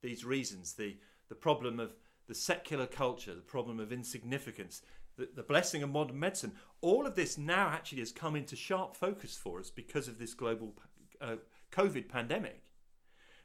these 0.02 0.26
reasons, 0.26 0.74
the, 0.74 0.98
the 1.30 1.36
problem 1.36 1.80
of 1.80 1.96
the 2.28 2.36
secular 2.36 2.88
culture, 2.88 3.34
the 3.34 3.40
problem 3.40 3.80
of 3.80 3.94
insignificance, 3.94 4.82
the, 5.16 5.30
the 5.34 5.44
blessing 5.44 5.82
of 5.82 5.90
modern 5.90 6.20
medicine, 6.20 6.52
all 6.82 7.08
of 7.08 7.16
this 7.16 7.38
now 7.38 7.70
actually 7.70 8.00
has 8.00 8.12
come 8.12 8.36
into 8.36 8.58
sharp 8.58 8.98
focus 8.98 9.38
for 9.38 9.62
us 9.62 9.70
because 9.70 10.10
of 10.10 10.20
this 10.20 10.34
global 10.34 10.74
uh, 11.22 11.38
COVID 11.72 12.10
pandemic. 12.10 12.64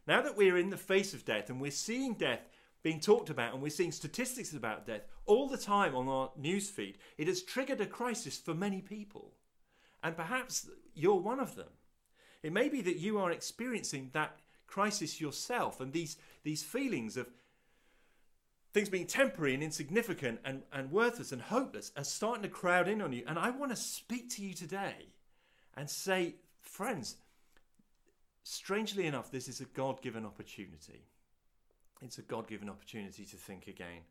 Now 0.06 0.22
that 0.22 0.36
we're 0.36 0.58
in 0.58 0.70
the 0.70 0.76
face 0.76 1.14
of 1.14 1.24
death 1.24 1.50
and 1.50 1.60
we're 1.60 1.70
seeing 1.70 2.14
death 2.14 2.48
being 2.82 3.00
talked 3.00 3.30
about 3.30 3.52
and 3.52 3.62
we're 3.62 3.70
seeing 3.70 3.92
statistics 3.92 4.52
about 4.52 4.86
death 4.86 5.02
all 5.24 5.48
the 5.48 5.58
time 5.58 5.96
on 5.96 6.08
our 6.08 6.30
newsfeed, 6.40 6.94
it 7.18 7.26
has 7.26 7.42
triggered 7.42 7.80
a 7.80 7.86
crisis 7.86 8.38
for 8.38 8.54
many 8.54 8.80
people. 8.80 9.32
And 10.02 10.16
perhaps 10.16 10.68
you're 10.94 11.20
one 11.20 11.40
of 11.40 11.56
them. 11.56 11.70
It 12.42 12.52
may 12.52 12.68
be 12.68 12.80
that 12.82 12.98
you 12.98 13.18
are 13.18 13.32
experiencing 13.32 14.10
that 14.12 14.38
crisis 14.66 15.20
yourself 15.20 15.80
and 15.80 15.92
these, 15.92 16.16
these 16.44 16.62
feelings 16.62 17.16
of 17.16 17.28
things 18.72 18.88
being 18.88 19.06
temporary 19.06 19.54
and 19.54 19.62
insignificant 19.62 20.38
and, 20.44 20.62
and 20.72 20.92
worthless 20.92 21.32
and 21.32 21.40
hopeless 21.40 21.90
are 21.96 22.04
starting 22.04 22.42
to 22.42 22.48
crowd 22.48 22.88
in 22.88 23.00
on 23.00 23.12
you. 23.12 23.24
And 23.26 23.38
I 23.38 23.50
want 23.50 23.72
to 23.72 23.76
speak 23.76 24.30
to 24.34 24.42
you 24.42 24.54
today 24.54 25.08
and 25.76 25.88
say, 25.88 26.36
friends, 26.60 27.16
strangely 28.54 29.06
enough, 29.06 29.30
this 29.30 29.48
is 29.48 29.60
a 29.60 29.64
God 29.64 30.02
given 30.02 30.24
opportunity 30.24 31.06
it's 32.02 32.18
a 32.18 32.22
God 32.22 32.46
given 32.46 32.68
opportunity 32.68 33.24
to 33.24 33.36
think 33.36 33.66
again, 33.66 34.02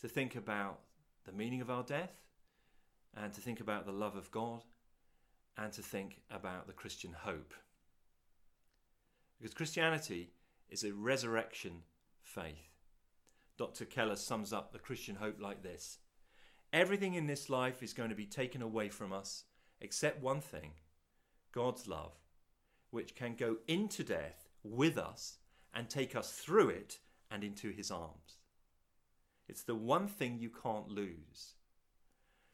to 0.00 0.08
think 0.08 0.34
about 0.36 0.80
the 1.24 1.32
meaning 1.32 1.60
of 1.60 1.70
our 1.70 1.82
death, 1.82 2.12
and 3.16 3.32
to 3.32 3.40
think 3.40 3.60
about 3.60 3.86
the 3.86 3.92
love 3.92 4.16
of 4.16 4.30
God, 4.30 4.62
and 5.56 5.72
to 5.72 5.82
think 5.82 6.20
about 6.30 6.66
the 6.66 6.72
Christian 6.72 7.12
hope. 7.12 7.54
Because 9.38 9.54
Christianity 9.54 10.30
is 10.68 10.82
a 10.82 10.92
resurrection 10.92 11.82
faith. 12.20 12.70
Dr. 13.56 13.84
Keller 13.84 14.16
sums 14.16 14.52
up 14.52 14.72
the 14.72 14.78
Christian 14.78 15.16
hope 15.16 15.40
like 15.40 15.62
this 15.62 15.98
Everything 16.72 17.14
in 17.14 17.26
this 17.26 17.48
life 17.48 17.84
is 17.84 17.92
going 17.92 18.08
to 18.08 18.16
be 18.16 18.26
taken 18.26 18.60
away 18.60 18.88
from 18.88 19.12
us 19.12 19.44
except 19.80 20.22
one 20.22 20.40
thing 20.40 20.72
God's 21.52 21.86
love, 21.86 22.14
which 22.94 23.16
can 23.16 23.34
go 23.34 23.56
into 23.66 24.04
death 24.04 24.48
with 24.62 24.96
us 24.96 25.38
and 25.74 25.90
take 25.90 26.14
us 26.14 26.30
through 26.30 26.68
it 26.68 27.00
and 27.28 27.42
into 27.42 27.70
his 27.70 27.90
arms. 27.90 28.38
It's 29.48 29.64
the 29.64 29.74
one 29.74 30.06
thing 30.06 30.38
you 30.38 30.48
can't 30.48 30.88
lose. 30.88 31.54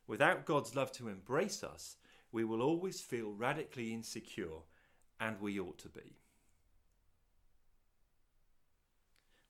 Without 0.07 0.47
God's 0.47 0.75
love 0.75 0.91
to 0.93 1.09
embrace 1.09 1.63
us, 1.63 1.97
we 2.33 2.43
will 2.43 2.63
always 2.63 3.03
feel 3.03 3.33
radically 3.33 3.93
insecure, 3.93 4.63
and 5.21 5.39
we 5.41 5.61
ought 5.61 5.79
to 5.79 5.91
be. 5.91 6.17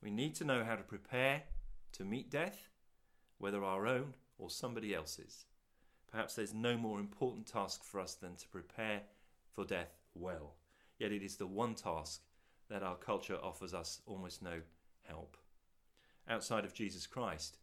We 0.03 0.11
need 0.11 0.35
to 0.37 0.45
know 0.45 0.65
how 0.65 0.75
to 0.75 0.83
prepare 0.83 1.45
to 1.93 2.05
meet 2.05 2.31
death, 2.31 2.69
whether 3.39 3.63
our 3.63 3.87
own 3.87 4.15
or 4.39 4.51
somebody 4.51 4.93
else's. 4.93 5.45
Perhaps 6.11 6.35
there's 6.35 6.53
no 6.53 6.77
more 6.77 6.99
important 6.99 7.47
task 7.47 7.85
for 7.85 8.01
us 8.01 8.15
than 8.15 8.35
to 8.35 8.49
prepare 8.49 9.03
for 9.55 9.65
death 9.65 9.95
well. 10.15 10.55
Yet 11.01 11.13
it 11.13 11.23
is 11.23 11.37
the 11.37 11.47
one 11.47 11.75
task 11.75 12.21
that 12.69 12.85
our 12.85 12.95
culture 12.95 13.39
offers 13.43 13.75
us 13.75 14.03
almost 14.07 14.43
no 14.43 14.61
help. 15.09 15.37
Outside 16.29 16.65
of 16.65 16.75
Jesus 16.75 17.07
Christ, 17.07 17.57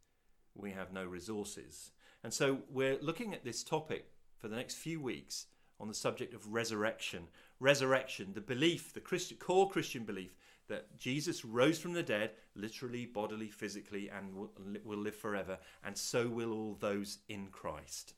we 0.56 0.72
have 0.72 0.92
no 0.92 1.06
resources. 1.06 1.92
And 2.24 2.34
so 2.34 2.60
we're 2.70 2.98
looking 3.00 3.34
at 3.34 3.46
this 3.46 3.64
topic 3.64 4.08
for 4.38 4.48
the 4.48 4.56
next 4.56 4.76
few 4.76 5.00
weeks 5.00 5.46
on 5.80 5.88
the 5.88 5.94
subject 5.94 6.34
of 6.34 6.52
resurrection. 6.52 7.28
Resurrection, 7.60 8.32
the 8.34 8.42
belief, 8.42 8.92
the 8.92 9.00
Christian, 9.00 9.38
core 9.38 9.70
Christian 9.70 10.04
belief 10.04 10.36
that 10.68 10.98
Jesus 10.98 11.46
rose 11.46 11.80
from 11.80 11.94
the 11.94 12.04
dead, 12.04 12.32
literally, 12.56 13.06
bodily, 13.06 13.50
physically, 13.50 14.10
and 14.10 14.36
will, 14.36 14.52
will 14.84 14.98
live 14.98 15.16
forever, 15.16 15.58
and 15.86 15.98
so 15.98 16.28
will 16.28 16.52
all 16.52 16.76
those 16.80 17.20
in 17.30 17.48
Christ. 17.48 18.16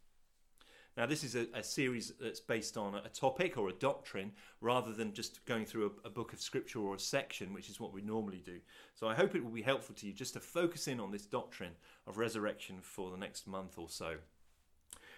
Now, 0.97 1.05
this 1.05 1.23
is 1.23 1.35
a, 1.35 1.47
a 1.53 1.63
series 1.63 2.13
that's 2.19 2.39
based 2.39 2.75
on 2.75 2.95
a, 2.95 3.09
topic 3.09 3.57
or 3.57 3.69
a 3.69 3.73
doctrine 3.73 4.31
rather 4.59 4.91
than 4.91 5.13
just 5.13 5.45
going 5.45 5.65
through 5.65 5.93
a, 6.03 6.07
a 6.07 6.09
book 6.09 6.33
of 6.33 6.41
scripture 6.41 6.79
or 6.79 6.95
a 6.95 6.99
section, 6.99 7.53
which 7.53 7.69
is 7.69 7.79
what 7.79 7.93
we 7.93 8.01
normally 8.01 8.41
do. 8.45 8.59
So, 8.95 9.07
I 9.07 9.15
hope 9.15 9.35
it 9.35 9.43
will 9.43 9.51
be 9.51 9.61
helpful 9.61 9.95
to 9.95 10.07
you 10.07 10.13
just 10.13 10.33
to 10.33 10.39
focus 10.39 10.87
in 10.87 10.99
on 10.99 11.11
this 11.11 11.25
doctrine 11.25 11.73
of 12.05 12.17
resurrection 12.17 12.77
for 12.81 13.11
the 13.11 13.17
next 13.17 13.47
month 13.47 13.77
or 13.77 13.89
so. 13.89 14.15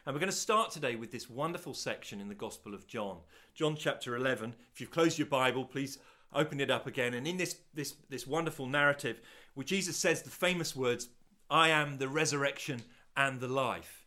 And 0.06 0.16
we're 0.16 0.20
going 0.20 0.32
to 0.32 0.36
start 0.36 0.72
today 0.72 0.96
with 0.96 1.12
this 1.12 1.30
wonderful 1.30 1.76
section 1.76 2.20
in 2.20 2.28
the 2.28 2.36
Gospel 2.36 2.74
of 2.74 2.88
John. 2.88 3.18
John 3.54 3.76
chapter 3.76 4.16
11. 4.16 4.56
If 4.74 4.82
you've 4.82 4.90
closed 4.90 5.20
your 5.20 5.28
Bible, 5.28 5.64
please 5.64 6.00
open 6.34 6.60
it 6.60 6.72
up 6.72 6.88
again. 6.88 7.14
And 7.14 7.28
in 7.28 7.38
this, 7.38 7.58
this, 7.76 7.94
this 8.10 8.26
wonderful 8.26 8.66
narrative, 8.66 9.22
where 9.54 9.64
Jesus 9.64 9.98
says 9.98 10.24
the 10.24 10.32
famous 10.32 10.76
words, 10.76 11.10
I 11.52 11.70
am 11.70 11.98
the 11.98 12.08
resurrection 12.08 12.82
and 13.16 13.40
the 13.40 13.48
life. 13.48 14.01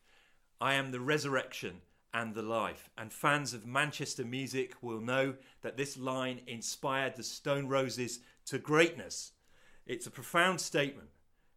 I 0.60 0.74
am 0.74 0.90
the 0.90 1.00
resurrection 1.00 1.82
and 2.12 2.34
the 2.34 2.42
life. 2.42 2.88
And 2.96 3.12
fans 3.12 3.52
of 3.52 3.66
Manchester 3.66 4.24
music 4.24 4.74
will 4.80 5.00
know 5.00 5.34
that 5.62 5.76
this 5.76 5.96
line 5.96 6.40
inspired 6.46 7.16
the 7.16 7.24
Stone 7.24 7.66
Roses 7.68 8.20
to 8.46 8.58
greatness. 8.58 9.32
It's 9.86 10.06
a 10.06 10.10
profound 10.10 10.60
statement, 10.60 11.08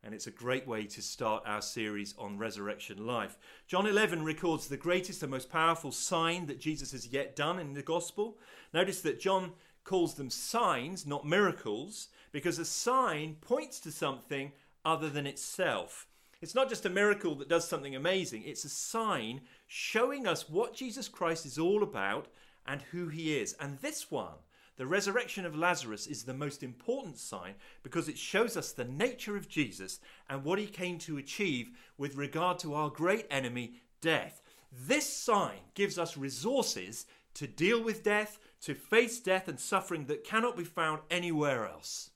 and 0.04 0.14
it's 0.14 0.28
a 0.28 0.32
great 0.32 0.68
way 0.68 0.86
to 0.86 1.02
start 1.02 1.44
our 1.46 1.62
series 1.62 2.16
on 2.18 2.38
resurrection 2.38 3.06
life. 3.06 3.38
John 3.68 3.86
11 3.86 4.24
records 4.24 4.68
the 4.68 4.78
greatest 4.78 5.22
and 5.22 5.32
most 5.32 5.50
powerful 5.50 5.92
sign 5.92 6.48
that 6.48 6.60
Jesus 6.60 6.92
has 6.92 7.08
yet 7.08 7.36
done 7.36 7.60
in 7.60 7.74
the 7.74 7.84
gospel. 7.84 8.38
Notice 8.74 9.02
that 9.02 9.20
John 9.20 9.52
calls 9.84 10.16
them 10.16 10.30
signs, 10.30 11.06
not 11.06 11.26
miracles, 11.26 12.10
because 12.32 12.60
a 12.60 12.66
sign 12.66 13.36
points 13.42 13.80
to 13.82 13.92
something 13.92 14.52
other 14.84 15.10
than 15.10 15.28
itself. 15.28 16.08
It's 16.42 16.56
not 16.56 16.70
just 16.70 16.86
a 16.86 16.90
miracle 16.90 17.36
that 17.36 17.50
does 17.50 17.68
something 17.68 17.96
amazing, 17.96 18.44
it's 18.46 18.64
a 18.64 18.70
sign 18.70 19.42
showing 19.66 20.28
us 20.28 20.50
what 20.50 20.76
Jesus 20.76 21.08
Christ 21.08 21.46
is 21.46 21.58
all 21.58 21.82
about 21.82 22.28
and 22.66 22.82
who 22.92 23.08
he 23.08 23.38
is. 23.38 23.56
And 23.60 23.80
this 23.80 24.12
one, 24.12 24.36
The 24.76 24.86
resurrection 24.86 25.44
of 25.44 25.56
Lazarus 25.56 26.06
is 26.06 26.24
the 26.24 26.36
most 26.36 26.62
important 26.62 27.18
sign 27.18 27.56
because 27.82 28.08
it 28.08 28.18
shows 28.18 28.56
us 28.56 28.72
the 28.72 28.86
nature 28.86 29.36
of 29.36 29.50
Jesus 29.50 30.00
and 30.30 30.44
what 30.44 30.60
he 30.60 30.68
came 30.68 31.00
to 31.00 31.18
achieve 31.18 31.72
with 31.98 32.16
regard 32.16 32.60
to 32.60 32.76
our 32.76 32.92
great 32.92 33.26
enemy, 33.32 33.82
death. 34.02 34.44
This 34.72 35.12
sign 35.12 35.58
gives 35.74 35.98
us 35.98 36.16
resources 36.16 37.08
to 37.34 37.48
deal 37.48 37.82
with 37.84 38.04
death, 38.04 38.38
to 38.62 38.76
face 38.76 39.20
death 39.20 39.48
and 39.48 39.60
suffering 39.60 40.06
that 40.06 40.24
cannot 40.24 40.56
be 40.56 40.64
found 40.64 41.02
anywhere 41.10 41.68
else. 41.68 42.12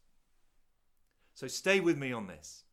So 1.34 1.48
stay 1.48 1.80
with 1.80 1.98
me 1.98 2.12
on 2.12 2.28
this. 2.28 2.64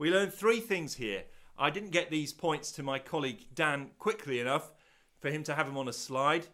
We 0.00 0.10
learned 0.10 0.32
three 0.32 0.60
things 0.60 0.94
here. 0.94 1.24
I 1.58 1.68
didn't 1.68 1.90
get 1.90 2.10
these 2.10 2.32
points 2.32 2.72
to 2.72 2.82
my 2.82 2.98
colleague 2.98 3.44
Dan 3.54 3.90
quickly 3.98 4.40
enough 4.40 4.72
for 5.18 5.28
him 5.28 5.42
to 5.42 5.54
have 5.54 5.66
them 5.66 5.76
on 5.76 5.88
a 5.88 5.92
slide. 5.92 6.46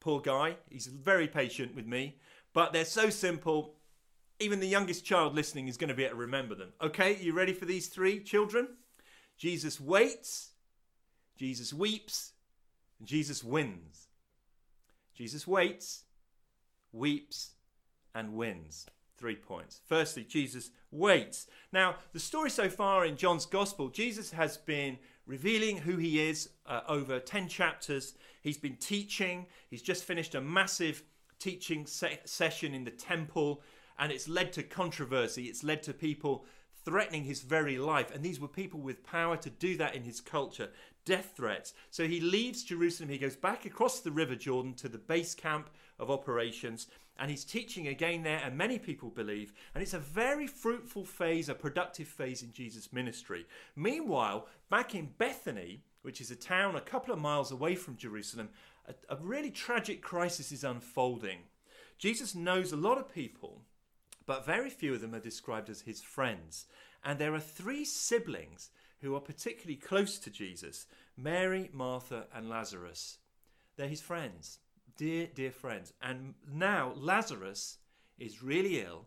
Poor 0.00 0.22
guy, 0.22 0.56
he's 0.70 0.86
very 0.86 1.28
patient 1.28 1.76
with 1.76 1.86
me, 1.86 2.16
but 2.54 2.72
they're 2.72 2.86
so 2.86 3.10
simple. 3.10 3.74
Even 4.40 4.58
the 4.58 4.66
youngest 4.66 5.04
child 5.04 5.34
listening 5.34 5.68
is 5.68 5.76
going 5.76 5.88
to 5.88 5.94
be 5.94 6.04
able 6.04 6.14
to 6.14 6.20
remember 6.22 6.54
them. 6.54 6.72
Okay, 6.80 7.18
you 7.20 7.34
ready 7.34 7.52
for 7.52 7.66
these 7.66 7.88
three 7.88 8.20
children? 8.20 8.68
Jesus 9.36 9.78
waits, 9.78 10.52
Jesus 11.36 11.74
weeps, 11.74 12.32
and 12.98 13.06
Jesus 13.06 13.44
wins. 13.44 14.08
Jesus 15.14 15.46
waits, 15.46 16.04
weeps, 16.92 17.50
and 18.14 18.32
wins. 18.32 18.86
Three 19.18 19.36
points. 19.36 19.80
Firstly, 19.84 20.24
Jesus 20.24 20.70
waits. 20.92 21.48
Now, 21.72 21.96
the 22.12 22.20
story 22.20 22.50
so 22.50 22.68
far 22.68 23.04
in 23.04 23.16
John's 23.16 23.46
Gospel, 23.46 23.88
Jesus 23.88 24.30
has 24.30 24.56
been 24.56 24.96
revealing 25.26 25.78
who 25.78 25.96
he 25.96 26.28
is 26.28 26.50
uh, 26.66 26.82
over 26.88 27.18
10 27.18 27.48
chapters. 27.48 28.14
He's 28.42 28.58
been 28.58 28.76
teaching. 28.76 29.46
He's 29.70 29.82
just 29.82 30.04
finished 30.04 30.36
a 30.36 30.40
massive 30.40 31.02
teaching 31.40 31.84
se- 31.84 32.20
session 32.26 32.74
in 32.74 32.84
the 32.84 32.92
temple, 32.92 33.62
and 33.98 34.12
it's 34.12 34.28
led 34.28 34.52
to 34.52 34.62
controversy. 34.62 35.46
It's 35.46 35.64
led 35.64 35.82
to 35.84 35.92
people 35.92 36.44
threatening 36.84 37.24
his 37.24 37.40
very 37.40 37.76
life. 37.76 38.14
And 38.14 38.22
these 38.22 38.38
were 38.38 38.48
people 38.48 38.80
with 38.80 39.02
power 39.02 39.36
to 39.38 39.50
do 39.50 39.76
that 39.78 39.96
in 39.96 40.04
his 40.04 40.20
culture 40.20 40.70
death 41.04 41.32
threats. 41.34 41.72
So 41.90 42.06
he 42.06 42.20
leaves 42.20 42.62
Jerusalem. 42.62 43.08
He 43.08 43.16
goes 43.16 43.34
back 43.34 43.64
across 43.64 44.00
the 44.00 44.10
River 44.10 44.34
Jordan 44.34 44.74
to 44.74 44.90
the 44.90 44.98
base 44.98 45.34
camp 45.34 45.70
of 45.98 46.10
operations 46.10 46.86
and 47.18 47.30
he's 47.30 47.44
teaching 47.44 47.88
again 47.88 48.22
there, 48.22 48.40
and 48.44 48.56
many 48.56 48.78
people 48.78 49.10
believe. 49.10 49.52
And 49.74 49.82
it's 49.82 49.94
a 49.94 49.98
very 49.98 50.46
fruitful 50.46 51.04
phase, 51.04 51.48
a 51.48 51.54
productive 51.54 52.06
phase 52.06 52.42
in 52.42 52.52
Jesus' 52.52 52.92
ministry. 52.92 53.46
Meanwhile, 53.74 54.46
back 54.70 54.94
in 54.94 55.10
Bethany, 55.18 55.82
which 56.02 56.20
is 56.20 56.30
a 56.30 56.36
town 56.36 56.76
a 56.76 56.80
couple 56.80 57.12
of 57.12 57.20
miles 57.20 57.50
away 57.50 57.74
from 57.74 57.96
Jerusalem, 57.96 58.50
a, 58.86 58.94
a 59.14 59.16
really 59.16 59.50
tragic 59.50 60.00
crisis 60.00 60.52
is 60.52 60.62
unfolding. 60.62 61.40
Jesus 61.98 62.34
knows 62.34 62.72
a 62.72 62.76
lot 62.76 62.98
of 62.98 63.12
people, 63.12 63.62
but 64.24 64.46
very 64.46 64.70
few 64.70 64.94
of 64.94 65.00
them 65.00 65.14
are 65.14 65.20
described 65.20 65.68
as 65.68 65.80
his 65.80 66.00
friends. 66.00 66.66
And 67.04 67.18
there 67.18 67.34
are 67.34 67.40
three 67.40 67.84
siblings 67.84 68.70
who 69.00 69.16
are 69.16 69.20
particularly 69.20 69.76
close 69.76 70.18
to 70.18 70.30
Jesus 70.30 70.86
Mary, 71.16 71.68
Martha, 71.72 72.26
and 72.32 72.48
Lazarus. 72.48 73.18
They're 73.76 73.88
his 73.88 74.00
friends 74.00 74.58
dear, 74.98 75.28
dear 75.34 75.50
friends. 75.50 75.94
And 76.02 76.34
now 76.52 76.92
Lazarus 76.94 77.78
is 78.18 78.42
really 78.42 78.80
ill 78.80 79.06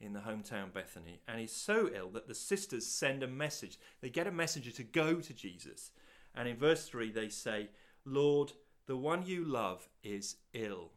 in 0.00 0.14
the 0.14 0.20
hometown 0.20 0.72
Bethany, 0.72 1.20
and 1.28 1.38
he's 1.38 1.54
so 1.54 1.90
ill 1.94 2.08
that 2.10 2.26
the 2.26 2.34
sisters 2.34 2.86
send 2.86 3.22
a 3.22 3.28
message. 3.28 3.78
They 4.00 4.08
get 4.08 4.26
a 4.26 4.32
messenger 4.32 4.70
to 4.72 4.82
go 4.82 5.20
to 5.20 5.34
Jesus. 5.34 5.90
And 6.34 6.48
in 6.48 6.56
verse 6.56 6.88
3, 6.88 7.12
they 7.12 7.28
say, 7.28 7.68
Lord, 8.04 8.52
the 8.86 8.96
one 8.96 9.24
you 9.24 9.44
love 9.44 9.88
is 10.02 10.36
ill. 10.54 10.90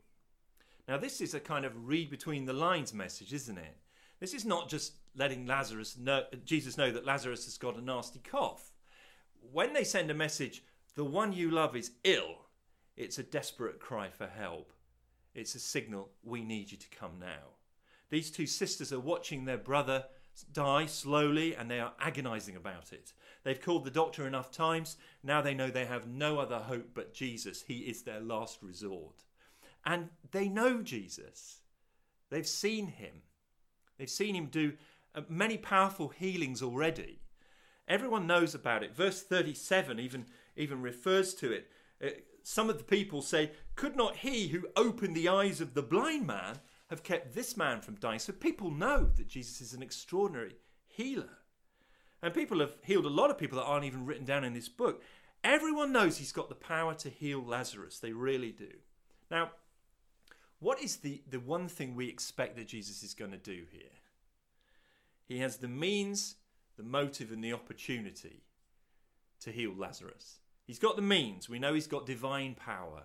Now, 0.88 0.98
this 0.98 1.22
is 1.22 1.34
a 1.34 1.40
kind 1.40 1.66
of 1.66 1.88
read 1.88 2.10
between 2.10 2.46
the 2.46 2.54
lines 2.54 2.94
message, 2.94 3.34
isn't 3.34 3.58
it? 3.58 3.78
This 4.20 4.34
is 4.34 4.46
not 4.46 4.70
just 4.70 4.94
letting 5.16 5.46
Lazarus 5.46 5.98
know, 5.98 6.24
Jesus 6.46 6.78
know 6.78 6.92
that 6.92 7.06
Lazarus 7.06 7.46
has 7.46 7.58
got 7.58 7.78
a 7.78 7.82
nasty 7.82 8.20
cough. 8.20 8.72
When 9.52 9.74
they 9.74 9.84
send 9.84 10.10
a 10.10 10.16
message, 10.16 10.64
the 10.96 11.06
one 11.06 11.34
you 11.34 11.52
love 11.52 11.76
is 11.76 11.92
ill, 12.04 12.45
it's 12.98 13.18
a 13.18 13.24
desperate 13.24 13.80
cry 13.80 14.10
for 14.10 14.28
help. 14.28 14.72
It's 15.34 15.56
a 15.56 15.60
signal, 15.60 16.10
we 16.24 16.44
need 16.44 16.72
you 16.72 16.78
to 16.78 16.90
come 16.90 17.20
now. 17.20 17.56
These 18.10 18.32
two 18.32 18.48
sisters 18.48 18.94
are 18.94 19.00
watching 19.00 19.46
their 19.46 19.58
brother 19.58 20.06
die 20.52 20.86
slowly 20.86 21.56
and 21.56 21.70
they 21.70 21.80
are 21.80 21.94
agonizing 22.00 22.56
about 22.56 22.94
it. 22.94 23.14
They've 23.44 23.62
called 23.62 23.86
the 23.86 23.92
doctor 23.92 24.28
enough 24.28 24.52
times. 24.52 24.98
Now 25.24 25.42
they 25.42 25.54
know 25.54 25.70
they 25.70 25.86
have 25.86 26.08
no 26.08 26.40
other 26.40 26.60
hope 26.60 26.90
but 26.94 27.14
Jesus. 27.14 27.64
He 27.64 27.80
is 27.80 28.04
their 28.04 28.20
last 28.20 28.62
resort. 28.62 29.24
And 29.86 30.10
they 30.32 30.48
know 30.48 30.82
Jesus. 30.82 31.60
They've 32.30 32.48
seen 32.48 32.88
him. 32.88 33.22
They've 33.98 34.10
seen 34.10 34.36
him 34.36 34.48
do 34.48 34.74
uh, 35.14 35.22
many 35.30 35.58
powerful 35.58 36.10
healings 36.10 36.62
already. 36.62 37.20
Everyone 37.88 38.28
knows 38.28 38.56
about 38.56 38.84
it. 38.84 38.96
Verse 38.96 39.22
37 39.22 40.00
even, 40.00 40.26
even 40.56 40.82
refers 40.82 41.34
to 41.36 41.52
it. 41.52 41.70
Some 42.48 42.70
of 42.70 42.78
the 42.78 42.84
people 42.84 43.24
say, 43.24 43.54
Could 43.76 43.96
not 43.96 44.18
he 44.18 44.50
who 44.50 44.68
opened 44.76 45.16
the 45.16 45.28
eyes 45.28 45.62
of 45.62 45.74
the 45.74 45.82
blind 45.82 46.28
man 46.28 46.60
have 46.92 47.02
kept 47.02 47.34
this 47.34 47.58
man 47.58 47.82
from 47.82 47.96
dying? 47.96 48.20
So 48.20 48.34
people 48.34 48.70
know 48.70 49.10
that 49.18 49.28
Jesus 49.28 49.62
is 49.62 49.74
an 49.74 49.82
extraordinary 49.82 50.56
healer. 50.86 51.40
And 52.22 52.36
people 52.36 52.60
have 52.60 52.78
healed 52.84 53.08
a 53.08 53.10
lot 53.10 53.32
of 53.32 53.40
people 53.40 53.58
that 53.58 53.66
aren't 53.66 53.86
even 53.86 54.06
written 54.06 54.26
down 54.26 54.44
in 54.44 54.54
this 54.54 54.70
book. 54.70 55.02
Everyone 55.44 55.92
knows 55.92 56.20
he's 56.20 56.32
got 56.32 56.50
the 56.50 56.54
power 56.56 56.94
to 56.94 57.10
heal 57.10 57.44
Lazarus. 57.44 57.98
They 57.98 58.12
really 58.12 58.52
do. 58.52 58.70
Now, 59.32 59.50
what 60.60 60.80
is 60.80 60.98
the, 60.98 61.24
the 61.28 61.40
one 61.40 61.68
thing 61.68 61.96
we 61.96 62.10
expect 62.10 62.58
that 62.58 62.68
Jesus 62.68 63.02
is 63.02 63.16
going 63.16 63.32
to 63.32 63.38
do 63.38 63.64
here? 63.72 63.90
He 65.28 65.40
has 65.40 65.58
the 65.58 65.68
means, 65.68 66.36
the 66.78 66.84
motive, 66.84 67.32
and 67.32 67.44
the 67.44 67.54
opportunity 67.54 68.44
to 69.40 69.52
heal 69.52 69.74
Lazarus. 69.76 70.42
He's 70.66 70.80
got 70.80 70.96
the 70.96 71.02
means. 71.02 71.48
We 71.48 71.60
know 71.60 71.74
he's 71.74 71.88
got 71.88 72.06
divine 72.06 72.56
power. 72.56 73.04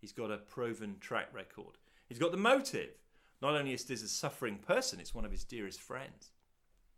He's 0.00 0.12
got 0.12 0.30
a 0.30 0.38
proven 0.38 0.96
track 1.00 1.28
record. 1.34 1.76
He's 2.08 2.18
got 2.18 2.30
the 2.30 2.38
motive. 2.38 2.90
Not 3.42 3.54
only 3.54 3.72
is 3.72 3.84
this 3.84 4.02
a 4.02 4.08
suffering 4.08 4.58
person, 4.58 5.00
it's 5.00 5.14
one 5.14 5.24
of 5.24 5.30
his 5.30 5.44
dearest 5.44 5.80
friends. 5.80 6.30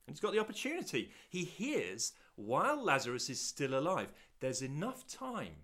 And 0.06 0.14
he's 0.14 0.20
got 0.20 0.32
the 0.32 0.40
opportunity. 0.40 1.10
He 1.28 1.44
hears 1.44 2.12
while 2.36 2.82
Lazarus 2.82 3.30
is 3.30 3.40
still 3.40 3.78
alive. 3.78 4.12
There's 4.40 4.62
enough 4.62 5.06
time 5.06 5.56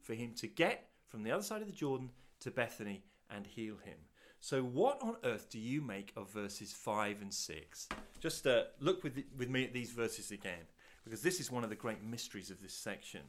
for 0.00 0.14
him 0.14 0.32
to 0.36 0.46
get 0.46 0.88
from 1.06 1.22
the 1.22 1.30
other 1.30 1.42
side 1.42 1.60
of 1.60 1.66
the 1.66 1.72
Jordan 1.72 2.10
to 2.40 2.50
Bethany 2.50 3.02
and 3.28 3.46
heal 3.46 3.76
him. 3.84 3.98
So, 4.42 4.62
what 4.62 5.02
on 5.02 5.16
earth 5.24 5.50
do 5.50 5.58
you 5.58 5.82
make 5.82 6.12
of 6.16 6.30
verses 6.30 6.72
5 6.72 7.20
and 7.20 7.34
6? 7.34 7.88
Just 8.20 8.46
uh, 8.46 8.62
look 8.80 9.04
with, 9.04 9.14
the, 9.14 9.26
with 9.36 9.50
me 9.50 9.64
at 9.64 9.74
these 9.74 9.90
verses 9.90 10.30
again, 10.30 10.64
because 11.04 11.20
this 11.20 11.40
is 11.40 11.50
one 11.50 11.62
of 11.62 11.68
the 11.68 11.76
great 11.76 12.02
mysteries 12.02 12.50
of 12.50 12.62
this 12.62 12.72
section. 12.72 13.20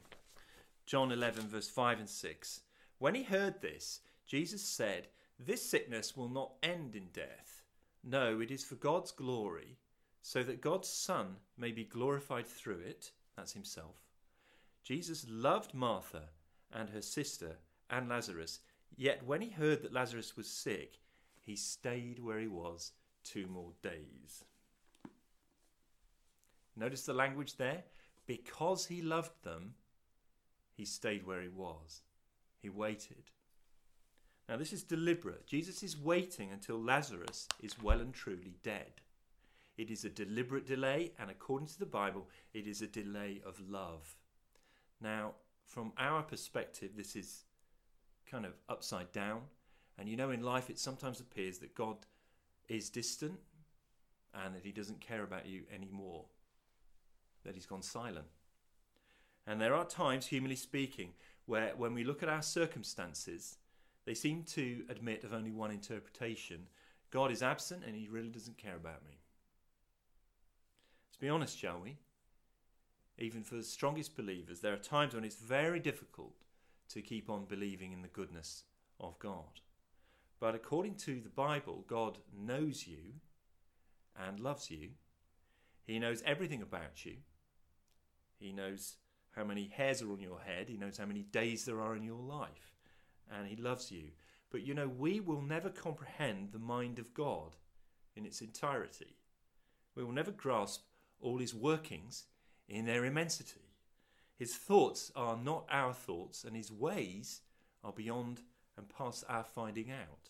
John 0.85 1.11
11, 1.11 1.47
verse 1.47 1.69
5 1.69 1.99
and 1.99 2.09
6. 2.09 2.61
When 2.99 3.15
he 3.15 3.23
heard 3.23 3.61
this, 3.61 4.01
Jesus 4.27 4.63
said, 4.63 5.07
This 5.39 5.61
sickness 5.61 6.15
will 6.15 6.29
not 6.29 6.53
end 6.63 6.95
in 6.95 7.07
death. 7.13 7.63
No, 8.03 8.39
it 8.39 8.51
is 8.51 8.63
for 8.63 8.75
God's 8.75 9.11
glory, 9.11 9.77
so 10.21 10.43
that 10.43 10.61
God's 10.61 10.89
Son 10.89 11.35
may 11.57 11.71
be 11.71 11.83
glorified 11.83 12.47
through 12.47 12.79
it. 12.79 13.11
That's 13.35 13.53
himself. 13.53 13.95
Jesus 14.83 15.25
loved 15.29 15.73
Martha 15.73 16.29
and 16.73 16.89
her 16.89 17.01
sister 17.01 17.57
and 17.89 18.09
Lazarus, 18.09 18.59
yet 18.95 19.25
when 19.25 19.41
he 19.41 19.49
heard 19.49 19.81
that 19.83 19.93
Lazarus 19.93 20.35
was 20.35 20.47
sick, 20.47 20.99
he 21.39 21.55
stayed 21.55 22.19
where 22.19 22.39
he 22.39 22.47
was 22.47 22.91
two 23.23 23.47
more 23.47 23.73
days. 23.81 24.45
Notice 26.75 27.05
the 27.05 27.13
language 27.13 27.57
there? 27.57 27.83
Because 28.25 28.85
he 28.85 29.01
loved 29.01 29.43
them, 29.43 29.73
he 30.81 30.85
stayed 30.85 31.27
where 31.27 31.43
he 31.43 31.47
was. 31.47 32.01
He 32.57 32.67
waited. 32.67 33.29
Now, 34.49 34.57
this 34.57 34.73
is 34.73 34.81
deliberate. 34.81 35.45
Jesus 35.45 35.83
is 35.83 35.95
waiting 35.95 36.49
until 36.51 36.81
Lazarus 36.81 37.47
is 37.61 37.79
well 37.79 37.99
and 37.99 38.11
truly 38.11 38.55
dead. 38.63 38.93
It 39.77 39.91
is 39.91 40.05
a 40.05 40.09
deliberate 40.09 40.65
delay, 40.65 41.11
and 41.19 41.29
according 41.29 41.67
to 41.67 41.77
the 41.77 41.85
Bible, 41.85 42.27
it 42.55 42.65
is 42.65 42.81
a 42.81 42.87
delay 42.87 43.43
of 43.45 43.61
love. 43.69 44.15
Now, 44.99 45.33
from 45.67 45.93
our 45.99 46.23
perspective, 46.23 46.93
this 46.97 47.15
is 47.15 47.43
kind 48.25 48.43
of 48.47 48.53
upside 48.67 49.11
down. 49.11 49.41
And 49.99 50.09
you 50.09 50.17
know, 50.17 50.31
in 50.31 50.41
life, 50.41 50.71
it 50.71 50.79
sometimes 50.79 51.19
appears 51.19 51.59
that 51.59 51.75
God 51.75 51.97
is 52.67 52.89
distant 52.89 53.37
and 54.33 54.55
that 54.55 54.65
he 54.65 54.71
doesn't 54.71 54.99
care 54.99 55.21
about 55.21 55.45
you 55.45 55.61
anymore, 55.71 56.25
that 57.45 57.53
he's 57.53 57.67
gone 57.67 57.83
silent. 57.83 58.25
And 59.47 59.59
there 59.59 59.73
are 59.73 59.85
times, 59.85 60.27
humanly 60.27 60.55
speaking, 60.55 61.13
where 61.45 61.73
when 61.75 61.93
we 61.93 62.03
look 62.03 62.21
at 62.23 62.29
our 62.29 62.41
circumstances, 62.41 63.57
they 64.05 64.13
seem 64.13 64.43
to 64.43 64.83
admit 64.89 65.23
of 65.23 65.33
only 65.33 65.51
one 65.51 65.71
interpretation 65.71 66.67
God 67.11 67.29
is 67.29 67.43
absent 67.43 67.83
and 67.85 67.93
he 67.93 68.07
really 68.07 68.29
doesn't 68.29 68.57
care 68.57 68.77
about 68.77 69.03
me. 69.03 69.19
Let's 71.09 71.17
be 71.19 71.29
honest, 71.29 71.59
shall 71.59 71.79
we? 71.79 71.97
Even 73.19 73.43
for 73.43 73.55
the 73.55 73.63
strongest 73.63 74.15
believers, 74.15 74.61
there 74.61 74.73
are 74.73 74.77
times 74.77 75.13
when 75.13 75.25
it's 75.25 75.35
very 75.35 75.79
difficult 75.79 76.33
to 76.89 77.01
keep 77.01 77.29
on 77.29 77.45
believing 77.45 77.91
in 77.91 78.01
the 78.01 78.07
goodness 78.07 78.63
of 78.99 79.19
God. 79.19 79.59
But 80.39 80.55
according 80.55 80.95
to 80.95 81.19
the 81.19 81.29
Bible, 81.29 81.83
God 81.87 82.17
knows 82.35 82.87
you 82.87 83.19
and 84.17 84.39
loves 84.39 84.71
you. 84.71 84.91
He 85.85 85.99
knows 85.99 86.23
everything 86.25 86.61
about 86.61 87.05
you. 87.05 87.17
He 88.39 88.51
knows 88.51 88.95
how 89.35 89.43
many 89.43 89.71
hairs 89.73 90.01
are 90.01 90.11
on 90.11 90.19
your 90.19 90.39
head. 90.39 90.67
He 90.69 90.77
knows 90.77 90.97
how 90.97 91.05
many 91.05 91.23
days 91.23 91.65
there 91.65 91.81
are 91.81 91.95
in 91.95 92.03
your 92.03 92.21
life. 92.21 92.75
And 93.31 93.47
He 93.47 93.55
loves 93.55 93.91
you. 93.91 94.09
But 94.51 94.65
you 94.65 94.73
know, 94.73 94.87
we 94.87 95.19
will 95.19 95.41
never 95.41 95.69
comprehend 95.69 96.51
the 96.51 96.59
mind 96.59 96.99
of 96.99 97.13
God 97.13 97.55
in 98.15 98.25
its 98.25 98.41
entirety. 98.41 99.15
We 99.95 100.03
will 100.03 100.11
never 100.11 100.31
grasp 100.31 100.83
all 101.21 101.37
His 101.37 101.55
workings 101.55 102.25
in 102.67 102.85
their 102.85 103.05
immensity. 103.05 103.71
His 104.37 104.55
thoughts 104.55 105.11
are 105.15 105.37
not 105.37 105.67
our 105.69 105.93
thoughts, 105.93 106.43
and 106.43 106.55
His 106.55 106.71
ways 106.71 107.41
are 107.83 107.93
beyond 107.93 108.41
and 108.77 108.89
past 108.89 109.23
our 109.29 109.43
finding 109.43 109.91
out. 109.91 110.29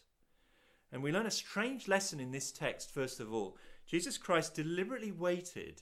And 0.91 1.01
we 1.01 1.11
learn 1.11 1.25
a 1.25 1.31
strange 1.31 1.87
lesson 1.87 2.19
in 2.19 2.31
this 2.31 2.51
text, 2.51 2.91
first 2.91 3.19
of 3.19 3.33
all. 3.33 3.57
Jesus 3.87 4.17
Christ 4.17 4.55
deliberately 4.55 5.11
waited, 5.11 5.81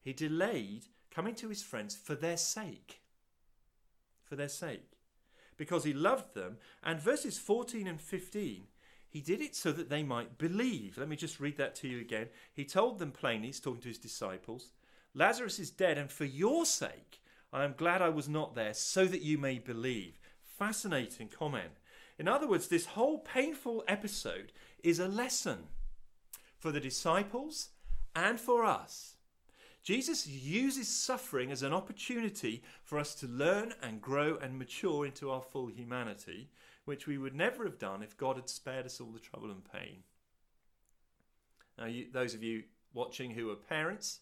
He 0.00 0.12
delayed 0.12 0.86
coming 1.14 1.34
to 1.36 1.48
His 1.48 1.62
friends 1.62 1.96
for 1.96 2.14
their 2.14 2.36
sake. 2.36 3.00
For 4.24 4.36
their 4.36 4.48
sake. 4.48 4.92
Because 5.56 5.84
He 5.84 5.92
loved 5.92 6.34
them. 6.34 6.58
And 6.82 7.00
verses 7.00 7.38
14 7.38 7.86
and 7.86 8.00
15 8.00 8.64
he 9.10 9.20
did 9.20 9.40
it 9.40 9.56
so 9.56 9.72
that 9.72 9.90
they 9.90 10.04
might 10.04 10.38
believe. 10.38 10.96
Let 10.96 11.08
me 11.08 11.16
just 11.16 11.40
read 11.40 11.56
that 11.56 11.74
to 11.76 11.88
you 11.88 12.00
again. 12.00 12.28
He 12.52 12.64
told 12.64 13.00
them 13.00 13.10
plainly, 13.10 13.48
he's 13.48 13.58
talking 13.58 13.80
to 13.82 13.88
his 13.88 13.98
disciples, 13.98 14.70
Lazarus 15.14 15.58
is 15.58 15.70
dead, 15.70 15.98
and 15.98 16.10
for 16.10 16.24
your 16.24 16.64
sake 16.64 17.20
I 17.52 17.64
am 17.64 17.74
glad 17.76 18.00
I 18.00 18.10
was 18.10 18.28
not 18.28 18.54
there, 18.54 18.74
so 18.74 19.06
that 19.06 19.22
you 19.22 19.36
may 19.36 19.58
believe. 19.58 20.20
Fascinating 20.44 21.28
comment. 21.28 21.80
In 22.18 22.28
other 22.28 22.46
words, 22.46 22.68
this 22.68 22.86
whole 22.86 23.18
painful 23.18 23.82
episode 23.88 24.52
is 24.84 25.00
a 25.00 25.08
lesson 25.08 25.64
for 26.56 26.70
the 26.70 26.80
disciples 26.80 27.70
and 28.14 28.38
for 28.38 28.64
us. 28.64 29.16
Jesus 29.82 30.26
uses 30.26 30.88
suffering 30.88 31.50
as 31.50 31.62
an 31.62 31.72
opportunity 31.72 32.62
for 32.82 32.98
us 32.98 33.14
to 33.16 33.26
learn 33.26 33.72
and 33.82 34.00
grow 34.00 34.36
and 34.36 34.58
mature 34.58 35.06
into 35.06 35.30
our 35.30 35.40
full 35.40 35.68
humanity, 35.68 36.50
which 36.84 37.06
we 37.06 37.16
would 37.16 37.34
never 37.34 37.64
have 37.64 37.78
done 37.78 38.02
if 38.02 38.16
God 38.16 38.36
had 38.36 38.48
spared 38.48 38.84
us 38.84 39.00
all 39.00 39.10
the 39.10 39.18
trouble 39.18 39.50
and 39.50 39.64
pain. 39.72 40.02
Now, 41.78 41.86
you, 41.86 42.06
those 42.12 42.34
of 42.34 42.42
you 42.42 42.64
watching 42.92 43.30
who 43.30 43.50
are 43.50 43.56
parents 43.56 44.20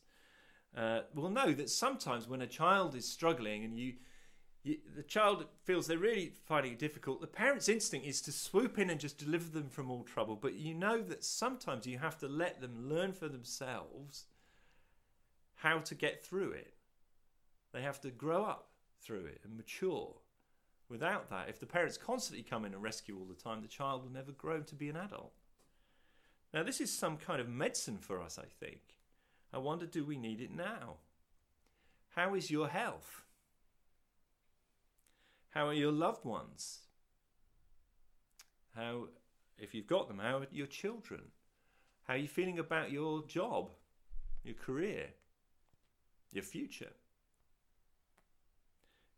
uh, 0.77 1.01
will 1.15 1.31
know 1.31 1.53
that 1.53 1.71
sometimes 1.71 2.29
when 2.29 2.43
a 2.43 2.47
child 2.47 2.95
is 2.95 3.09
struggling 3.09 3.65
and 3.65 3.77
you, 3.77 3.95
the 4.65 5.03
child 5.03 5.47
feels 5.65 5.87
they're 5.87 5.99
really 5.99 6.35
finding 6.47 6.73
it 6.73 6.79
difficult, 6.79 7.21
the 7.21 7.27
parent's 7.27 7.69
instinct 7.69 8.07
is 8.07 8.21
to 8.23 8.33
swoop 8.33 8.79
in 8.79 8.91
and 8.91 9.01
just 9.01 9.19
deliver 9.19 9.49
them 9.49 9.69
from 9.69 9.91
all 9.91 10.05
trouble. 10.05 10.37
But 10.37 10.55
you 10.55 10.75
know 10.75 11.01
that 11.03 11.25
sometimes 11.25 11.87
you 11.87 11.99
have 11.99 12.19
to 12.19 12.29
let 12.29 12.61
them 12.61 12.89
learn 12.89 13.13
for 13.13 13.29
themselves 13.29 14.27
how 15.59 15.79
to 15.79 15.95
get 15.95 16.25
through 16.25 16.53
it. 16.53 16.73
They 17.73 17.83
have 17.83 18.01
to 18.03 18.11
grow 18.11 18.45
up 18.45 18.69
through 19.03 19.27
it 19.27 19.41
and 19.45 19.57
mature. 19.57 20.15
Without 20.89 21.29
that, 21.31 21.49
if 21.49 21.61
the 21.61 21.67
parents 21.67 21.99
constantly 21.99 22.43
come 22.43 22.65
in 22.65 22.73
and 22.73 22.83
rescue 22.83 23.19
all 23.19 23.27
the 23.27 23.35
time, 23.35 23.61
the 23.61 23.69
child 23.69 24.03
will 24.03 24.13
never 24.13 24.33
grow 24.33 24.61
to 24.61 24.75
be 24.75 24.89
an 24.89 24.97
adult. 24.97 25.33
Now, 26.55 26.63
this 26.63 26.81
is 26.81 26.91
some 26.91 27.19
kind 27.19 27.41
of 27.41 27.49
medicine 27.49 27.99
for 27.99 28.23
us, 28.23 28.39
I 28.39 28.47
think. 28.65 28.81
I 29.53 29.59
wonder, 29.59 29.85
do 29.85 30.05
we 30.05 30.17
need 30.17 30.41
it 30.41 30.51
now? 30.55 30.97
How 32.15 32.35
is 32.35 32.51
your 32.51 32.69
health? 32.69 33.25
How 35.51 35.67
are 35.67 35.75
your 35.75 35.93
loved 35.93 36.25
ones? 36.25 36.81
How, 38.75 39.09
if 39.59 39.75
you've 39.75 39.87
got 39.87 40.09
them, 40.09 40.19
how 40.19 40.39
are 40.39 40.47
your 40.51 40.67
children? 40.67 41.21
How 42.07 42.15
are 42.15 42.19
you 42.19 42.29
feeling 42.29 42.59
about 42.59 42.93
your 42.93 43.27
job, 43.27 43.73
your 44.45 44.55
career, 44.55 45.09
your 46.33 46.45
future? 46.45 46.93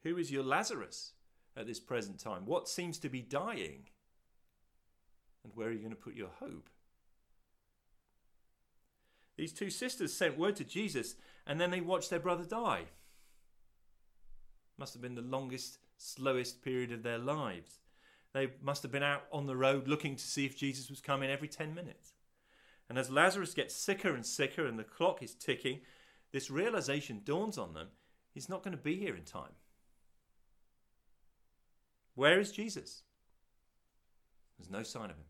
Who 0.02 0.16
is 0.16 0.30
your 0.30 0.44
Lazarus? 0.44 1.12
at 1.56 1.66
this 1.66 1.80
present 1.80 2.18
time? 2.18 2.46
What 2.46 2.68
seems 2.68 2.98
to 2.98 3.08
be 3.08 3.20
dying? 3.20 3.84
And 5.44 5.52
where 5.54 5.68
are 5.68 5.72
you 5.72 5.78
going 5.78 5.90
to 5.90 5.96
put 5.96 6.14
your 6.14 6.30
hope? 6.38 6.68
These 9.36 9.52
two 9.52 9.70
sisters 9.70 10.12
sent 10.12 10.38
word 10.38 10.56
to 10.56 10.64
Jesus 10.64 11.14
and 11.46 11.60
then 11.60 11.70
they 11.70 11.80
watched 11.80 12.10
their 12.10 12.18
brother 12.18 12.44
die. 12.44 12.84
Must 14.78 14.92
have 14.94 15.02
been 15.02 15.14
the 15.14 15.22
longest, 15.22 15.78
slowest 15.96 16.62
period 16.62 16.92
of 16.92 17.02
their 17.02 17.18
lives. 17.18 17.78
They 18.32 18.48
must 18.62 18.82
have 18.82 18.92
been 18.92 19.02
out 19.02 19.24
on 19.32 19.46
the 19.46 19.56
road 19.56 19.88
looking 19.88 20.16
to 20.16 20.24
see 20.24 20.46
if 20.46 20.56
Jesus 20.56 20.88
was 20.88 21.00
coming 21.00 21.30
every 21.30 21.48
10 21.48 21.74
minutes. 21.74 22.14
And 22.88 22.98
as 22.98 23.10
Lazarus 23.10 23.54
gets 23.54 23.74
sicker 23.74 24.14
and 24.14 24.24
sicker 24.24 24.66
and 24.66 24.78
the 24.78 24.84
clock 24.84 25.22
is 25.22 25.34
ticking, 25.34 25.80
this 26.32 26.50
realization 26.50 27.22
dawns 27.24 27.58
on 27.58 27.74
them 27.74 27.88
he's 28.32 28.48
not 28.48 28.62
going 28.62 28.76
to 28.76 28.82
be 28.82 28.96
here 28.96 29.16
in 29.16 29.24
time. 29.24 29.52
Where 32.14 32.38
is 32.38 32.52
Jesus? 32.52 33.02
There's 34.58 34.70
no 34.70 34.82
sign 34.82 35.10
of 35.10 35.16
him. 35.16 35.24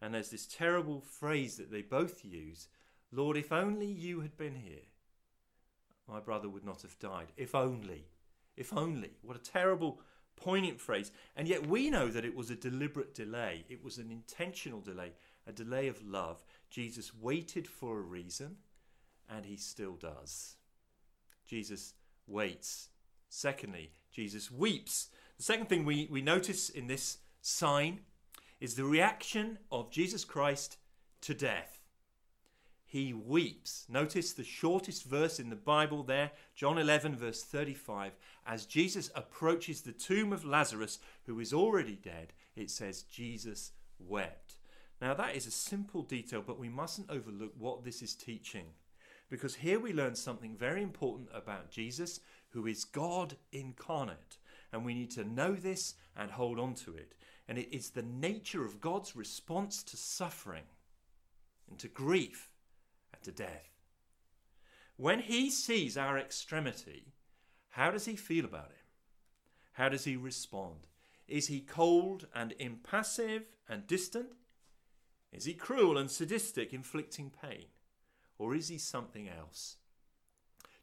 And 0.00 0.14
there's 0.14 0.30
this 0.30 0.46
terrible 0.46 1.00
phrase 1.00 1.56
that 1.56 1.70
they 1.70 1.82
both 1.82 2.24
use 2.24 2.68
Lord, 3.10 3.38
if 3.38 3.52
only 3.52 3.86
you 3.86 4.20
had 4.20 4.36
been 4.36 4.54
here, 4.54 4.84
my 6.06 6.20
brother 6.20 6.48
would 6.48 6.64
not 6.64 6.82
have 6.82 6.98
died. 6.98 7.28
If 7.36 7.54
only. 7.54 8.04
If 8.56 8.76
only. 8.76 9.12
What 9.22 9.36
a 9.36 9.40
terrible, 9.40 10.00
poignant 10.36 10.80
phrase. 10.80 11.10
And 11.34 11.48
yet 11.48 11.66
we 11.66 11.88
know 11.88 12.08
that 12.08 12.24
it 12.24 12.34
was 12.34 12.50
a 12.50 12.56
deliberate 12.56 13.14
delay, 13.14 13.64
it 13.68 13.82
was 13.82 13.98
an 13.98 14.10
intentional 14.10 14.80
delay, 14.80 15.12
a 15.46 15.52
delay 15.52 15.88
of 15.88 16.06
love. 16.06 16.44
Jesus 16.70 17.14
waited 17.14 17.66
for 17.66 17.98
a 17.98 18.02
reason, 18.02 18.56
and 19.28 19.44
he 19.44 19.56
still 19.56 19.94
does. 19.94 20.56
Jesus 21.46 21.94
waits. 22.26 22.88
Secondly, 23.28 23.92
Jesus 24.12 24.50
weeps. 24.50 25.08
The 25.36 25.42
second 25.42 25.68
thing 25.68 25.84
we, 25.84 26.08
we 26.10 26.22
notice 26.22 26.68
in 26.68 26.86
this 26.86 27.18
sign 27.40 28.00
is 28.60 28.74
the 28.74 28.84
reaction 28.84 29.58
of 29.70 29.90
Jesus 29.90 30.24
Christ 30.24 30.78
to 31.22 31.34
death. 31.34 31.78
He 32.84 33.12
weeps. 33.12 33.84
Notice 33.88 34.32
the 34.32 34.44
shortest 34.44 35.04
verse 35.04 35.38
in 35.38 35.50
the 35.50 35.56
Bible 35.56 36.02
there, 36.02 36.30
John 36.54 36.78
11, 36.78 37.16
verse 37.16 37.42
35. 37.42 38.12
As 38.46 38.64
Jesus 38.64 39.10
approaches 39.14 39.82
the 39.82 39.92
tomb 39.92 40.32
of 40.32 40.44
Lazarus, 40.44 40.98
who 41.26 41.38
is 41.38 41.52
already 41.52 41.96
dead, 41.96 42.32
it 42.56 42.70
says, 42.70 43.02
Jesus 43.02 43.72
wept. 43.98 44.54
Now, 45.02 45.12
that 45.14 45.36
is 45.36 45.46
a 45.46 45.50
simple 45.50 46.02
detail, 46.02 46.42
but 46.44 46.58
we 46.58 46.70
mustn't 46.70 47.10
overlook 47.10 47.52
what 47.58 47.84
this 47.84 48.00
is 48.00 48.14
teaching. 48.14 48.64
Because 49.30 49.56
here 49.56 49.78
we 49.78 49.92
learn 49.92 50.14
something 50.14 50.56
very 50.56 50.82
important 50.82 51.28
about 51.34 51.70
Jesus, 51.70 52.20
who 52.50 52.66
is 52.66 52.84
God 52.84 53.36
incarnate. 53.52 54.38
And 54.72 54.84
we 54.84 54.94
need 54.94 55.10
to 55.12 55.24
know 55.24 55.54
this 55.54 55.94
and 56.16 56.30
hold 56.30 56.58
on 56.58 56.74
to 56.74 56.94
it. 56.94 57.14
And 57.46 57.58
it 57.58 57.74
is 57.74 57.90
the 57.90 58.02
nature 58.02 58.64
of 58.64 58.80
God's 58.80 59.16
response 59.16 59.82
to 59.84 59.96
suffering 59.96 60.64
and 61.68 61.78
to 61.78 61.88
grief 61.88 62.50
and 63.12 63.22
to 63.22 63.32
death. 63.32 63.70
When 64.96 65.20
he 65.20 65.50
sees 65.50 65.96
our 65.96 66.18
extremity, 66.18 67.12
how 67.70 67.90
does 67.90 68.06
he 68.06 68.16
feel 68.16 68.44
about 68.44 68.70
it? 68.70 68.84
How 69.72 69.88
does 69.88 70.04
he 70.04 70.16
respond? 70.16 70.88
Is 71.28 71.46
he 71.46 71.60
cold 71.60 72.26
and 72.34 72.54
impassive 72.58 73.44
and 73.68 73.86
distant? 73.86 74.30
Is 75.32 75.44
he 75.44 75.54
cruel 75.54 75.98
and 75.98 76.10
sadistic, 76.10 76.72
inflicting 76.72 77.30
pain? 77.30 77.66
Or 78.38 78.54
is 78.54 78.68
he 78.68 78.78
something 78.78 79.28
else? 79.28 79.76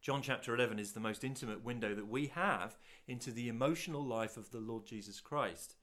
John 0.02 0.22
chapter 0.22 0.54
11 0.54 0.78
is 0.78 0.92
the 0.92 1.00
most 1.00 1.24
intimate 1.24 1.64
window 1.64 1.96
that 1.96 2.08
we 2.08 2.28
have 2.28 2.78
into 3.08 3.32
the 3.32 3.48
emotional 3.48 4.06
life 4.06 4.38
of 4.38 4.52
the 4.52 4.60
Lord 4.60 4.86
Jesus 4.86 5.20
Christ. 5.20 5.76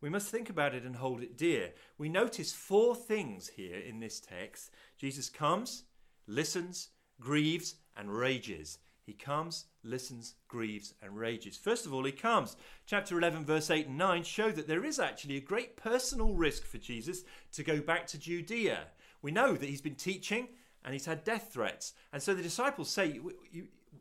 We 0.00 0.10
must 0.10 0.28
think 0.28 0.50
about 0.50 0.74
it 0.74 0.84
and 0.84 0.94
hold 0.94 1.22
it 1.22 1.36
dear. 1.36 1.72
We 1.98 2.08
notice 2.08 2.52
four 2.52 2.94
things 2.94 3.48
here 3.48 3.78
in 3.78 3.98
this 3.98 4.20
text 4.20 4.70
Jesus 4.98 5.28
comes, 5.28 5.84
listens, 6.26 6.90
grieves, 7.18 7.76
and 7.96 8.14
rages. 8.14 8.78
He 9.02 9.14
comes, 9.14 9.66
listens, 9.82 10.34
grieves, 10.48 10.94
and 11.00 11.16
rages. 11.16 11.56
First 11.56 11.86
of 11.86 11.94
all, 11.94 12.04
he 12.04 12.12
comes. 12.12 12.56
Chapter 12.86 13.16
11, 13.18 13.44
verse 13.44 13.70
8 13.70 13.86
and 13.86 13.98
9 13.98 14.22
show 14.24 14.50
that 14.50 14.66
there 14.66 14.84
is 14.84 14.98
actually 14.98 15.36
a 15.36 15.40
great 15.40 15.76
personal 15.76 16.34
risk 16.34 16.64
for 16.64 16.78
Jesus 16.78 17.22
to 17.52 17.62
go 17.62 17.80
back 17.80 18.06
to 18.08 18.18
Judea. 18.18 18.88
We 19.22 19.30
know 19.30 19.54
that 19.54 19.68
he's 19.68 19.80
been 19.80 19.94
teaching 19.94 20.48
and 20.86 20.94
he's 20.94 21.04
had 21.04 21.24
death 21.24 21.50
threats. 21.52 21.92
And 22.12 22.22
so 22.22 22.32
the 22.32 22.42
disciples 22.42 22.88
say, 22.88 23.20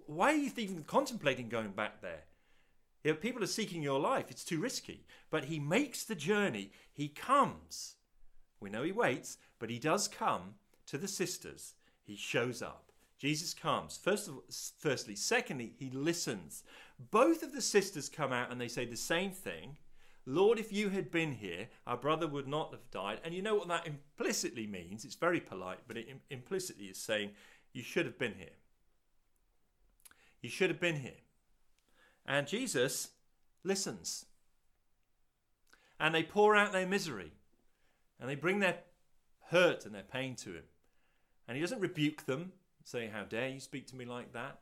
Why 0.05 0.31
are 0.31 0.37
you 0.37 0.51
even 0.55 0.83
contemplating 0.83 1.49
going 1.49 1.71
back 1.71 2.01
there? 2.01 2.25
If 3.03 3.19
people 3.19 3.43
are 3.43 3.47
seeking 3.47 3.81
your 3.81 3.99
life, 3.99 4.27
it's 4.29 4.45
too 4.45 4.61
risky. 4.61 5.05
But 5.31 5.45
he 5.45 5.59
makes 5.59 6.03
the 6.03 6.15
journey, 6.15 6.71
he 6.93 7.07
comes. 7.07 7.95
We 8.59 8.69
know 8.69 8.83
he 8.83 8.91
waits, 8.91 9.37
but 9.59 9.69
he 9.69 9.79
does 9.79 10.07
come 10.07 10.55
to 10.87 10.97
the 10.97 11.07
sisters. 11.07 11.73
He 12.03 12.15
shows 12.15 12.61
up. 12.61 12.91
Jesus 13.17 13.53
comes. 13.53 13.97
First 13.97 14.27
of, 14.27 14.35
firstly, 14.77 15.15
secondly, 15.15 15.73
he 15.77 15.89
listens. 15.89 16.63
Both 17.11 17.41
of 17.41 17.53
the 17.53 17.61
sisters 17.61 18.09
come 18.09 18.31
out 18.31 18.51
and 18.51 18.61
they 18.61 18.67
say 18.67 18.85
the 18.85 18.95
same 18.95 19.31
thing. 19.31 19.77
Lord, 20.25 20.57
if 20.57 20.73
you 20.73 20.89
had 20.89 21.11
been 21.11 21.33
here, 21.33 21.67
our 21.85 21.97
brother 21.97 22.27
would 22.27 22.47
not 22.47 22.71
have 22.71 22.89
died. 22.89 23.19
And 23.23 23.33
you 23.33 23.41
know 23.41 23.55
what 23.55 23.67
that 23.67 23.85
implicitly 23.85 24.65
means? 24.65 25.05
It's 25.05 25.15
very 25.15 25.39
polite, 25.39 25.79
but 25.87 25.97
it 25.97 26.07
implicitly 26.29 26.85
is 26.85 26.97
saying, 26.97 27.31
You 27.73 27.83
should 27.83 28.05
have 28.05 28.17
been 28.17 28.35
here. 28.37 28.57
You 30.41 30.49
should 30.49 30.69
have 30.69 30.79
been 30.79 30.97
here. 30.97 31.21
And 32.25 32.47
Jesus 32.47 33.09
listens. 33.63 34.25
And 35.99 36.13
they 36.13 36.23
pour 36.23 36.55
out 36.55 36.71
their 36.71 36.87
misery. 36.87 37.31
And 38.19 38.29
they 38.29 38.35
bring 38.35 38.59
their 38.59 38.79
hurt 39.49 39.85
and 39.85 39.93
their 39.93 40.03
pain 40.03 40.35
to 40.37 40.51
him. 40.51 40.63
And 41.47 41.55
he 41.55 41.61
doesn't 41.61 41.79
rebuke 41.79 42.25
them, 42.25 42.51
say, 42.83 43.07
How 43.13 43.23
dare 43.23 43.49
you 43.49 43.59
speak 43.59 43.85
to 43.87 43.95
me 43.95 44.05
like 44.05 44.33
that? 44.33 44.59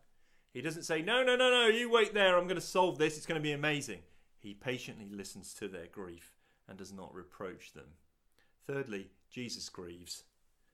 He 0.53 0.61
doesn't 0.61 0.83
say, 0.83 1.01
No, 1.01 1.23
no, 1.23 1.35
no, 1.35 1.49
no, 1.49 1.67
you 1.67 1.89
wait 1.89 2.13
there, 2.13 2.37
I'm 2.37 2.45
going 2.47 2.55
to 2.55 2.61
solve 2.61 2.97
this, 2.97 3.15
it's 3.15 3.25
going 3.25 3.39
to 3.39 3.43
be 3.43 3.53
amazing. 3.53 3.99
He 4.43 4.53
patiently 4.53 5.07
listens 5.09 5.53
to 5.53 5.69
their 5.69 5.87
grief 5.87 6.33
and 6.67 6.77
does 6.77 6.91
not 6.91 7.15
reproach 7.15 7.71
them. 7.71 7.95
Thirdly, 8.67 9.09
Jesus 9.31 9.69
grieves, 9.69 10.23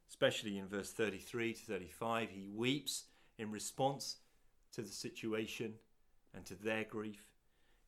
especially 0.10 0.58
in 0.58 0.68
verse 0.68 0.92
33 0.92 1.54
to 1.54 1.60
35. 1.60 2.30
He 2.32 2.48
weeps 2.48 3.06
in 3.38 3.52
response 3.52 4.18
to 4.74 4.82
the 4.82 4.92
situation 4.92 5.76
and 6.34 6.46
to 6.46 6.56
their 6.56 6.84
grief. 6.84 7.26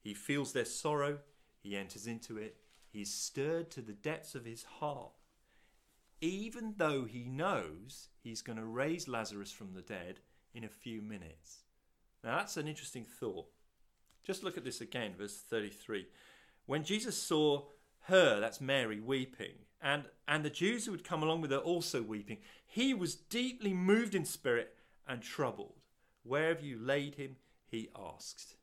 He 0.04 0.14
feels 0.14 0.54
their 0.54 0.66
sorrow, 0.66 1.18
he 1.64 1.76
enters 1.76 2.06
into 2.06 2.38
it, 2.38 2.58
he 2.92 3.02
is 3.02 3.12
stirred 3.14 3.72
to 3.72 3.82
the 3.82 3.94
depths 3.94 4.36
of 4.36 4.46
his 4.46 4.64
heart. 4.64 5.14
Even 6.22 6.76
though 6.78 7.06
he 7.06 7.24
knows 7.24 8.10
he's 8.22 8.44
going 8.44 8.60
to 8.60 8.66
raise 8.66 9.08
Lazarus 9.08 9.52
from 9.52 9.74
the 9.74 9.82
dead 9.82 10.20
in 10.54 10.64
a 10.64 10.70
few 10.70 11.02
minutes. 11.02 11.64
Now, 12.24 12.38
that's 12.38 12.58
an 12.58 12.68
interesting 12.68 13.06
thought. 13.06 13.48
Just 14.24 14.44
look 14.44 14.58
at 14.58 14.64
this 14.64 14.82
again, 14.82 15.14
verse 15.18 15.38
33. 15.50 16.08
When 16.66 16.84
Jesus 16.84 17.18
saw 17.18 17.64
her, 18.06 18.40
that's 18.40 18.62
Mary, 18.62 19.00
weeping, 19.00 19.54
and, 19.82 20.04
and 20.28 20.46
the 20.46 20.50
Jews 20.50 20.86
who 20.86 20.92
had 20.92 21.04
come 21.04 21.24
along 21.24 21.42
with 21.42 21.52
her 21.52 21.58
also 21.58 22.02
weeping, 22.02 22.38
he 22.66 22.94
was 22.94 23.16
deeply 23.16 23.74
moved 23.74 24.16
in 24.16 24.26
spirit 24.26 24.76
and 25.08 25.22
troubled. 25.22 25.74
Where 26.24 26.50
have 26.50 26.64
you 26.64 26.78
laid 26.80 27.16
him? 27.16 27.38
He 27.68 27.90
asked. 27.96 28.56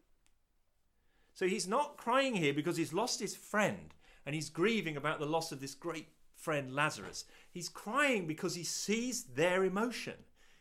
So 1.35 1.47
he's 1.47 1.69
not 1.69 1.97
crying 1.97 2.35
here 2.35 2.55
because 2.55 2.77
he's 2.77 2.93
lost 2.93 3.21
his 3.21 3.37
friend 3.37 3.95
and 4.27 4.35
he's 4.35 4.51
grieving 4.51 4.97
about 4.97 5.19
the 5.19 5.27
loss 5.27 5.53
of 5.53 5.61
this 5.61 5.75
great 5.75 6.09
friend 6.35 6.75
Lazarus. 6.75 7.25
He's 7.51 7.69
crying 7.69 8.27
because 8.27 8.55
he 8.55 8.65
sees 8.65 9.25
their 9.25 9.65
emotion, 9.65 10.15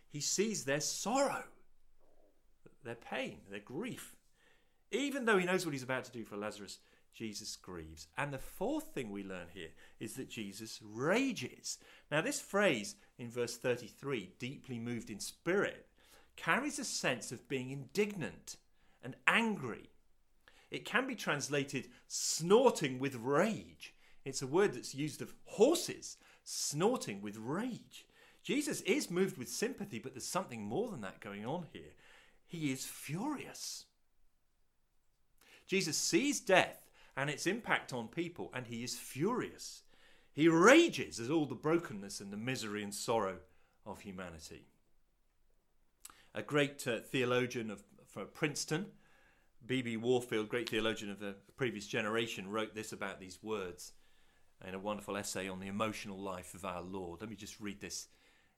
he 0.10 0.22
sees 0.22 0.66
their 0.66 0.82
sorrow, 0.82 1.44
their 2.84 2.96
pain, 2.96 3.40
their 3.50 3.60
grief. 3.60 4.17
Even 4.92 5.26
though 5.26 5.38
he 5.38 5.46
knows 5.46 5.66
what 5.66 5.74
he's 5.74 5.84
about 5.84 6.06
to 6.06 6.12
do 6.12 6.24
for 6.24 6.38
Lazarus, 6.38 6.80
Jesus 7.14 7.56
grieves. 7.56 8.08
And 8.18 8.32
the 8.32 8.38
fourth 8.38 8.94
thing 8.94 9.10
we 9.10 9.24
learn 9.24 9.48
here 9.54 9.70
is 10.00 10.14
that 10.14 10.30
Jesus 10.30 10.80
rages. 10.84 11.80
Now, 12.12 12.22
this 12.22 12.40
phrase 12.40 12.96
in 13.18 13.30
verse 13.30 13.58
33, 13.58 14.34
deeply 14.40 14.80
moved 14.80 15.10
in 15.10 15.20
spirit, 15.20 15.88
carries 16.36 16.78
a 16.78 16.86
sense 16.86 17.32
of 17.32 17.50
being 17.50 17.72
indignant 17.72 18.58
and 19.04 19.16
angry. 19.28 19.90
It 20.70 20.86
can 20.86 21.08
be 21.08 21.16
translated 21.16 21.88
snorting 22.08 23.00
with 23.00 23.16
rage. 23.16 23.96
It's 24.24 24.42
a 24.42 24.48
word 24.48 24.74
that's 24.74 24.94
used 24.94 25.22
of 25.22 25.34
horses 25.46 26.18
snorting 26.44 27.22
with 27.22 27.38
rage. 27.38 28.06
Jesus 28.44 28.82
is 28.82 29.10
moved 29.10 29.38
with 29.38 29.50
sympathy, 29.50 30.00
but 30.00 30.14
there's 30.14 30.26
something 30.26 30.62
more 30.62 30.90
than 30.92 31.02
that 31.02 31.20
going 31.20 31.46
on 31.46 31.66
here. 31.74 31.94
He 32.46 32.72
is 32.72 32.86
furious. 32.86 33.86
Jesus 35.68 35.98
sees 35.98 36.40
death 36.40 36.88
and 37.16 37.30
its 37.30 37.46
impact 37.46 37.94
on 37.94 38.08
people, 38.08 38.52
and 38.54 38.68
he 38.68 38.84
is 38.84 38.96
furious. 38.96 39.84
He 40.34 40.48
rages 40.48 41.20
at 41.20 41.32
all 41.32 41.46
the 41.46 41.56
brokenness 41.56 42.22
and 42.22 42.32
the 42.32 42.38
misery 42.38 42.84
and 42.84 42.94
sorrow 42.94 43.38
of 43.86 44.02
humanity. 44.02 44.68
A 46.36 46.44
great 46.44 46.88
uh, 46.88 47.00
theologian 47.00 47.72
of, 47.72 47.84
from 48.06 48.28
Princeton, 48.34 48.86
B.B. 49.66 49.98
Warfield, 49.98 50.48
great 50.48 50.70
theologian 50.70 51.12
of 51.12 51.20
the 51.20 51.36
previous 51.56 51.88
generation, 51.88 52.50
wrote 52.50 52.76
this 52.76 52.94
about 52.94 53.20
these 53.20 53.40
words 53.42 53.94
in 54.66 54.74
a 54.74 54.80
wonderful 54.80 55.18
essay 55.18 55.50
on 55.50 55.60
the 55.60 55.68
emotional 55.68 56.20
life 56.20 56.54
of 56.54 56.66
our 56.66 56.82
Lord. 56.82 57.22
Let 57.22 57.30
me 57.30 57.36
just 57.36 57.60
read 57.60 57.82
this. 57.82 58.08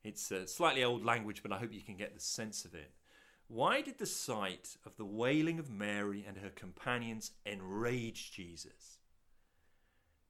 It's 0.04 0.32
a 0.32 0.48
slightly 0.48 0.84
old 0.84 1.04
language, 1.04 1.42
but 1.42 1.52
I 1.52 1.58
hope 1.58 1.74
you 1.74 1.82
can 1.82 1.98
get 1.98 2.14
the 2.14 2.22
sense 2.22 2.66
of 2.66 2.74
it. 2.74 2.92
Why 3.50 3.82
did 3.82 3.98
the 3.98 4.06
sight 4.06 4.78
of 4.86 4.96
the 4.96 5.06
wailing 5.06 5.58
of 5.58 5.72
Mary 5.72 6.24
and 6.26 6.38
her 6.38 6.52
companions 6.52 7.32
enrage 7.48 8.32
Jesus? 8.32 9.00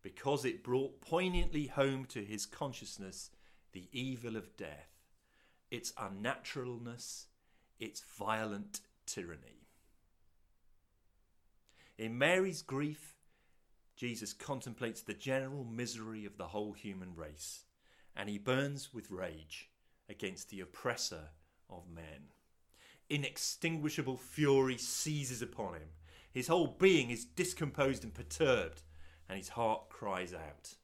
Because 0.01 0.45
it 0.45 0.63
brought 0.63 1.01
poignantly 1.01 1.67
home 1.67 2.05
to 2.05 2.23
his 2.23 2.45
consciousness 2.45 3.29
the 3.73 3.89
evil 3.91 4.37
of 4.37 4.55
death, 4.55 5.03
its 5.69 5.91
unnaturalness, 5.97 7.25
its 7.77 8.01
violent 8.17 8.79
tyranny. 9.05 9.67
In 11.97 12.17
Mary's 12.17 12.61
grief, 12.61 13.17
Jesus 13.97 14.31
contemplates 14.31 15.01
the 15.01 15.13
general 15.13 15.65
misery 15.65 16.23
of 16.23 16.37
the 16.37 16.47
whole 16.47 16.71
human 16.71 17.13
race, 17.13 17.65
and 18.15 18.29
he 18.29 18.37
burns 18.37 18.93
with 18.93 19.11
rage 19.11 19.69
against 20.07 20.49
the 20.49 20.61
oppressor 20.61 21.31
of 21.69 21.83
men 21.89 22.29
inextinguishable 23.09 24.17
fury 24.17 24.77
seizes 24.77 25.41
upon 25.41 25.75
him. 25.75 25.89
His 26.31 26.47
whole 26.47 26.67
being 26.67 27.09
is 27.09 27.25
discomposed 27.25 28.03
and 28.03 28.13
perturbed, 28.13 28.83
and 29.27 29.37
his 29.37 29.49
heart 29.49 29.89
cries 29.89 30.33
out. 30.33 30.75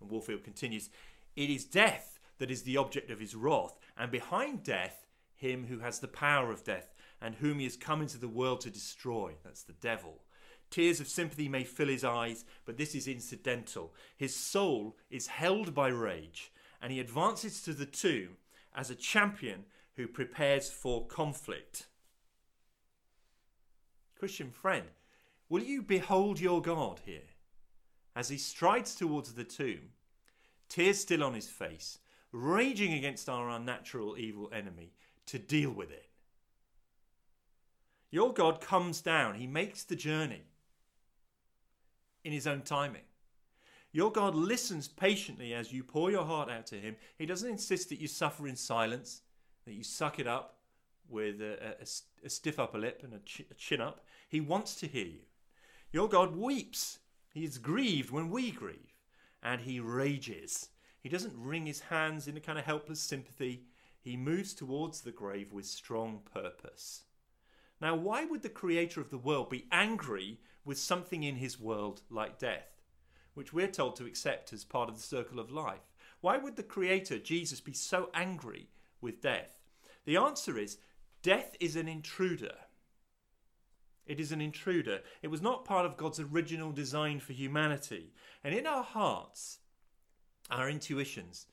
And 0.00 0.10
Warfield 0.10 0.44
continues 0.44 0.90
It 1.36 1.50
is 1.50 1.64
death 1.64 2.20
that 2.38 2.50
is 2.50 2.62
the 2.62 2.76
object 2.76 3.10
of 3.10 3.20
his 3.20 3.34
wrath, 3.34 3.78
and 3.96 4.10
behind 4.10 4.62
death, 4.62 5.06
him 5.34 5.66
who 5.66 5.80
has 5.80 5.98
the 5.98 6.08
power 6.08 6.50
of 6.50 6.64
death, 6.64 6.94
and 7.20 7.36
whom 7.36 7.58
he 7.58 7.64
has 7.64 7.76
come 7.76 8.00
into 8.00 8.18
the 8.18 8.28
world 8.28 8.60
to 8.62 8.70
destroy. 8.70 9.32
That's 9.44 9.62
the 9.62 9.74
devil. 9.74 10.22
Tears 10.70 11.00
of 11.00 11.08
sympathy 11.08 11.48
may 11.48 11.64
fill 11.64 11.88
his 11.88 12.04
eyes, 12.04 12.44
but 12.64 12.78
this 12.78 12.94
is 12.94 13.06
incidental. 13.06 13.92
His 14.16 14.34
soul 14.34 14.96
is 15.10 15.26
held 15.26 15.74
by 15.74 15.88
rage, 15.88 16.52
and 16.80 16.92
he 16.92 16.98
advances 16.98 17.62
to 17.62 17.74
the 17.74 17.86
tomb 17.86 18.38
as 18.74 18.90
a 18.90 18.94
champion 18.94 19.64
who 19.96 20.06
prepares 20.06 20.70
for 20.70 21.06
conflict. 21.06 21.86
Christian 24.18 24.50
friend, 24.50 24.86
will 25.48 25.62
you 25.62 25.82
behold 25.82 26.40
your 26.40 26.62
God 26.62 27.00
here 27.04 27.28
as 28.14 28.28
he 28.28 28.38
strides 28.38 28.94
towards 28.94 29.34
the 29.34 29.44
tomb, 29.44 29.90
tears 30.68 30.98
still 30.98 31.24
on 31.24 31.34
his 31.34 31.48
face, 31.48 31.98
raging 32.30 32.92
against 32.92 33.28
our 33.28 33.50
unnatural 33.50 34.16
evil 34.16 34.50
enemy 34.52 34.92
to 35.26 35.38
deal 35.38 35.70
with 35.70 35.90
it? 35.90 36.08
Your 38.10 38.32
God 38.32 38.60
comes 38.60 39.00
down, 39.00 39.34
he 39.34 39.46
makes 39.46 39.84
the 39.84 39.96
journey 39.96 40.42
in 42.24 42.32
his 42.32 42.46
own 42.46 42.62
timing. 42.62 43.02
Your 43.90 44.10
God 44.10 44.34
listens 44.34 44.88
patiently 44.88 45.52
as 45.52 45.72
you 45.72 45.82
pour 45.82 46.10
your 46.10 46.24
heart 46.24 46.50
out 46.50 46.66
to 46.66 46.76
him. 46.76 46.96
He 47.18 47.26
doesn't 47.26 47.50
insist 47.50 47.90
that 47.90 48.00
you 48.00 48.08
suffer 48.08 48.46
in 48.46 48.56
silence 48.56 49.22
that 49.64 49.74
you 49.74 49.84
suck 49.84 50.18
it 50.18 50.26
up 50.26 50.58
with 51.08 51.40
a, 51.40 51.76
a, 51.80 52.26
a 52.26 52.30
stiff 52.30 52.58
upper 52.58 52.78
lip 52.78 53.02
and 53.04 53.14
a, 53.14 53.18
ch- 53.18 53.46
a 53.50 53.54
chin 53.54 53.80
up. 53.80 54.04
He 54.28 54.40
wants 54.40 54.74
to 54.76 54.86
hear 54.86 55.06
you. 55.06 55.20
Your 55.92 56.08
God 56.08 56.36
weeps. 56.36 56.98
He 57.32 57.44
is 57.44 57.58
grieved 57.58 58.10
when 58.10 58.30
we 58.30 58.50
grieve. 58.50 58.94
And 59.42 59.60
he 59.62 59.80
rages. 59.80 60.68
He 61.00 61.08
doesn't 61.08 61.34
wring 61.36 61.66
his 61.66 61.80
hands 61.80 62.28
in 62.28 62.36
a 62.36 62.40
kind 62.40 62.58
of 62.58 62.64
helpless 62.64 63.00
sympathy. 63.00 63.64
He 64.00 64.16
moves 64.16 64.54
towards 64.54 65.00
the 65.00 65.12
grave 65.12 65.52
with 65.52 65.66
strong 65.66 66.20
purpose. 66.32 67.02
Now, 67.80 67.96
why 67.96 68.24
would 68.24 68.42
the 68.42 68.48
creator 68.48 69.00
of 69.00 69.10
the 69.10 69.18
world 69.18 69.50
be 69.50 69.66
angry 69.72 70.40
with 70.64 70.78
something 70.78 71.24
in 71.24 71.36
his 71.36 71.58
world 71.58 72.02
like 72.08 72.38
death, 72.38 72.80
which 73.34 73.52
we're 73.52 73.66
told 73.66 73.96
to 73.96 74.06
accept 74.06 74.52
as 74.52 74.64
part 74.64 74.88
of 74.88 74.94
the 74.94 75.02
circle 75.02 75.40
of 75.40 75.50
life? 75.50 75.90
Why 76.20 76.38
would 76.38 76.54
the 76.54 76.62
creator, 76.62 77.18
Jesus, 77.18 77.60
be 77.60 77.72
so 77.72 78.10
angry 78.14 78.68
with 79.02 79.20
death? 79.20 79.58
The 80.04 80.16
answer 80.16 80.58
is 80.58 80.78
death 81.22 81.56
is 81.60 81.76
an 81.76 81.88
intruder. 81.88 82.54
It 84.06 84.18
is 84.18 84.32
an 84.32 84.40
intruder. 84.40 85.00
It 85.22 85.28
was 85.28 85.42
not 85.42 85.64
part 85.64 85.86
of 85.86 85.96
God's 85.96 86.18
original 86.18 86.72
design 86.72 87.20
for 87.20 87.32
humanity. 87.32 88.12
And 88.42 88.54
in 88.54 88.66
our 88.66 88.82
hearts, 88.82 89.58
our 90.50 90.68
intuitions, 90.68 91.46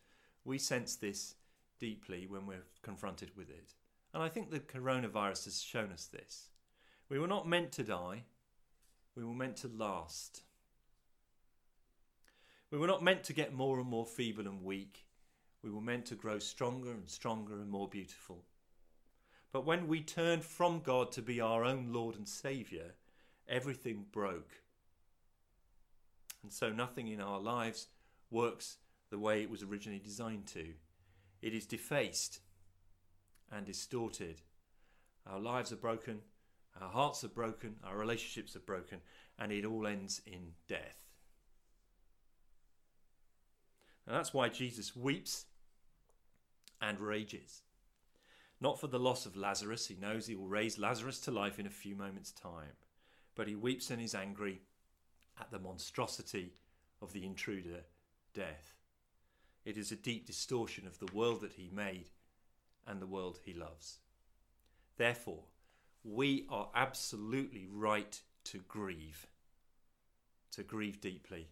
we 0.44 0.58
sense 0.58 0.96
this 0.96 1.36
deeply 1.80 2.26
when 2.28 2.46
we're 2.46 2.66
confronted 2.82 3.32
with 3.36 3.50
it. 3.50 3.74
And 4.14 4.24
I 4.24 4.30
think 4.30 4.50
the 4.50 4.60
coronavirus 4.60 5.46
has 5.46 5.62
shown 5.62 5.92
us 5.92 6.06
this. 6.06 6.50
We 7.10 7.20
were 7.20 7.28
not 7.28 7.48
meant 7.48 7.72
to 7.74 7.84
die, 7.84 8.24
we 9.16 9.24
were 9.24 9.34
meant 9.34 9.58
to 9.58 9.68
last. 9.68 10.44
We 12.72 12.78
were 12.78 12.88
not 12.88 13.04
meant 13.04 13.24
to 13.26 13.34
get 13.34 13.52
more 13.52 13.80
and 13.80 13.90
more 13.90 14.06
feeble 14.06 14.48
and 14.48 14.64
weak. 14.64 15.08
We 15.64 15.72
were 15.72 15.82
meant 15.82 16.06
to 16.08 16.16
grow 16.16 16.40
stronger 16.40 16.92
and 16.92 17.10
stronger 17.10 17.54
and 17.54 17.70
more 17.70 17.88
beautiful. 17.88 18.44
But 19.52 19.66
when 19.66 19.88
we 19.88 20.02
turned 20.02 20.44
from 20.44 20.80
God 20.80 21.12
to 21.14 21.22
be 21.22 21.42
our 21.42 21.64
own 21.64 21.92
Lord 21.92 22.16
and 22.16 22.28
Saviour, 22.28 22.96
everything 23.48 24.06
broke. 24.12 24.62
And 26.44 26.54
so 26.54 26.70
nothing 26.70 27.08
in 27.08 27.20
our 27.20 27.40
lives 27.40 27.88
works 28.32 28.78
the 29.10 29.20
way 29.20 29.42
it 29.42 29.50
was 29.50 29.64
originally 29.64 30.00
designed 30.00 30.48
to. 30.48 30.74
It 31.42 31.54
is 31.54 31.66
defaced 31.66 32.40
and 33.52 33.66
distorted. 33.66 34.42
Our 35.26 35.40
lives 35.40 35.72
are 35.72 35.78
broken, 35.78 36.20
our 36.80 36.90
hearts 36.90 37.24
are 37.24 37.30
broken, 37.30 37.76
our 37.84 37.98
relationships 37.98 38.56
are 38.56 38.62
broken, 38.62 39.00
and 39.38 39.52
it 39.52 39.66
all 39.66 39.88
ends 39.88 40.22
in 40.26 40.54
death. 40.68 41.10
And 44.06 44.16
that's 44.16 44.34
why 44.34 44.50
Jesus 44.50 44.96
weeps 44.96 45.46
and 46.82 47.00
rages. 47.00 47.62
Not 48.62 48.80
for 48.80 48.88
the 48.88 49.00
loss 49.00 49.26
of 49.26 49.36
Lazarus, 49.36 49.88
he 49.88 49.96
knows 49.96 50.28
he 50.28 50.36
will 50.36 50.48
raise 50.48 50.78
Lazarus 50.78 51.20
to 51.22 51.32
life 51.32 51.60
in 51.60 51.66
a 51.66 51.72
few 51.72 51.96
moments' 51.96 52.32
time, 52.32 52.76
but 53.36 53.48
he 53.48 53.56
weeps 53.56 53.90
and 53.90 54.02
is 54.02 54.14
angry 54.16 54.62
at 55.40 55.50
the 55.52 55.60
monstrosity 55.60 56.54
of 57.02 57.14
the 57.14 57.26
intruder, 57.26 57.82
death. 58.34 58.74
It 59.66 59.78
is 59.78 59.92
a 59.92 59.96
deep 59.96 60.26
distortion 60.26 60.86
of 60.88 61.00
the 61.00 61.14
world 61.14 61.42
that 61.42 61.54
he 61.54 61.70
made 61.74 62.10
and 62.86 63.02
the 63.02 63.08
world 63.08 63.40
he 63.44 63.54
loves. 63.54 64.00
Therefore, 64.98 65.44
we 66.04 66.46
are 66.50 66.70
absolutely 66.76 67.68
right 67.72 68.20
to 68.46 68.60
grieve, 68.68 69.28
to 70.52 70.64
grieve 70.64 71.00
deeply. 71.00 71.50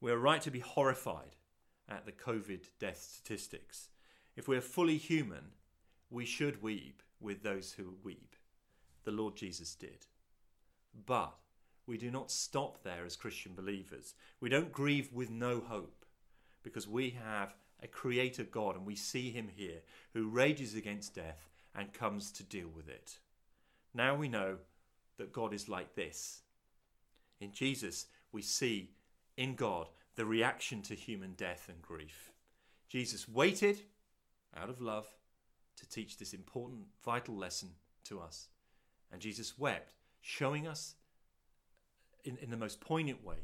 We're 0.00 0.18
right 0.18 0.42
to 0.42 0.50
be 0.50 0.60
horrified 0.60 1.36
at 1.88 2.06
the 2.06 2.12
COVID 2.12 2.66
death 2.78 3.00
statistics. 3.00 3.88
If 4.38 4.46
we're 4.46 4.60
fully 4.60 4.98
human, 4.98 5.46
we 6.10 6.24
should 6.24 6.62
weep 6.62 7.02
with 7.20 7.42
those 7.42 7.72
who 7.72 7.96
weep. 8.04 8.36
The 9.02 9.10
Lord 9.10 9.34
Jesus 9.34 9.74
did. 9.74 10.06
But 11.06 11.34
we 11.88 11.98
do 11.98 12.08
not 12.12 12.30
stop 12.30 12.84
there 12.84 13.04
as 13.04 13.16
Christian 13.16 13.54
believers. 13.56 14.14
We 14.38 14.48
don't 14.48 14.70
grieve 14.70 15.12
with 15.12 15.28
no 15.28 15.58
hope 15.58 16.04
because 16.62 16.86
we 16.86 17.18
have 17.20 17.56
a 17.82 17.88
creator 17.88 18.44
God 18.44 18.76
and 18.76 18.86
we 18.86 18.94
see 18.94 19.32
him 19.32 19.48
here 19.52 19.80
who 20.14 20.28
rages 20.28 20.76
against 20.76 21.16
death 21.16 21.50
and 21.74 21.92
comes 21.92 22.30
to 22.30 22.44
deal 22.44 22.68
with 22.72 22.88
it. 22.88 23.18
Now 23.92 24.14
we 24.14 24.28
know 24.28 24.58
that 25.16 25.32
God 25.32 25.52
is 25.52 25.68
like 25.68 25.96
this. 25.96 26.42
In 27.40 27.50
Jesus, 27.50 28.06
we 28.30 28.42
see 28.42 28.90
in 29.36 29.56
God 29.56 29.88
the 30.14 30.24
reaction 30.24 30.80
to 30.82 30.94
human 30.94 31.32
death 31.32 31.66
and 31.68 31.82
grief. 31.82 32.30
Jesus 32.88 33.28
waited 33.28 33.82
out 34.56 34.70
of 34.70 34.80
love 34.80 35.06
to 35.76 35.88
teach 35.88 36.18
this 36.18 36.32
important, 36.32 36.86
vital 37.04 37.36
lesson 37.36 37.70
to 38.04 38.20
us. 38.20 38.48
And 39.12 39.20
Jesus 39.20 39.58
wept, 39.58 39.94
showing 40.20 40.66
us 40.66 40.94
in, 42.24 42.36
in 42.38 42.50
the 42.50 42.56
most 42.56 42.80
poignant 42.80 43.24
way 43.24 43.38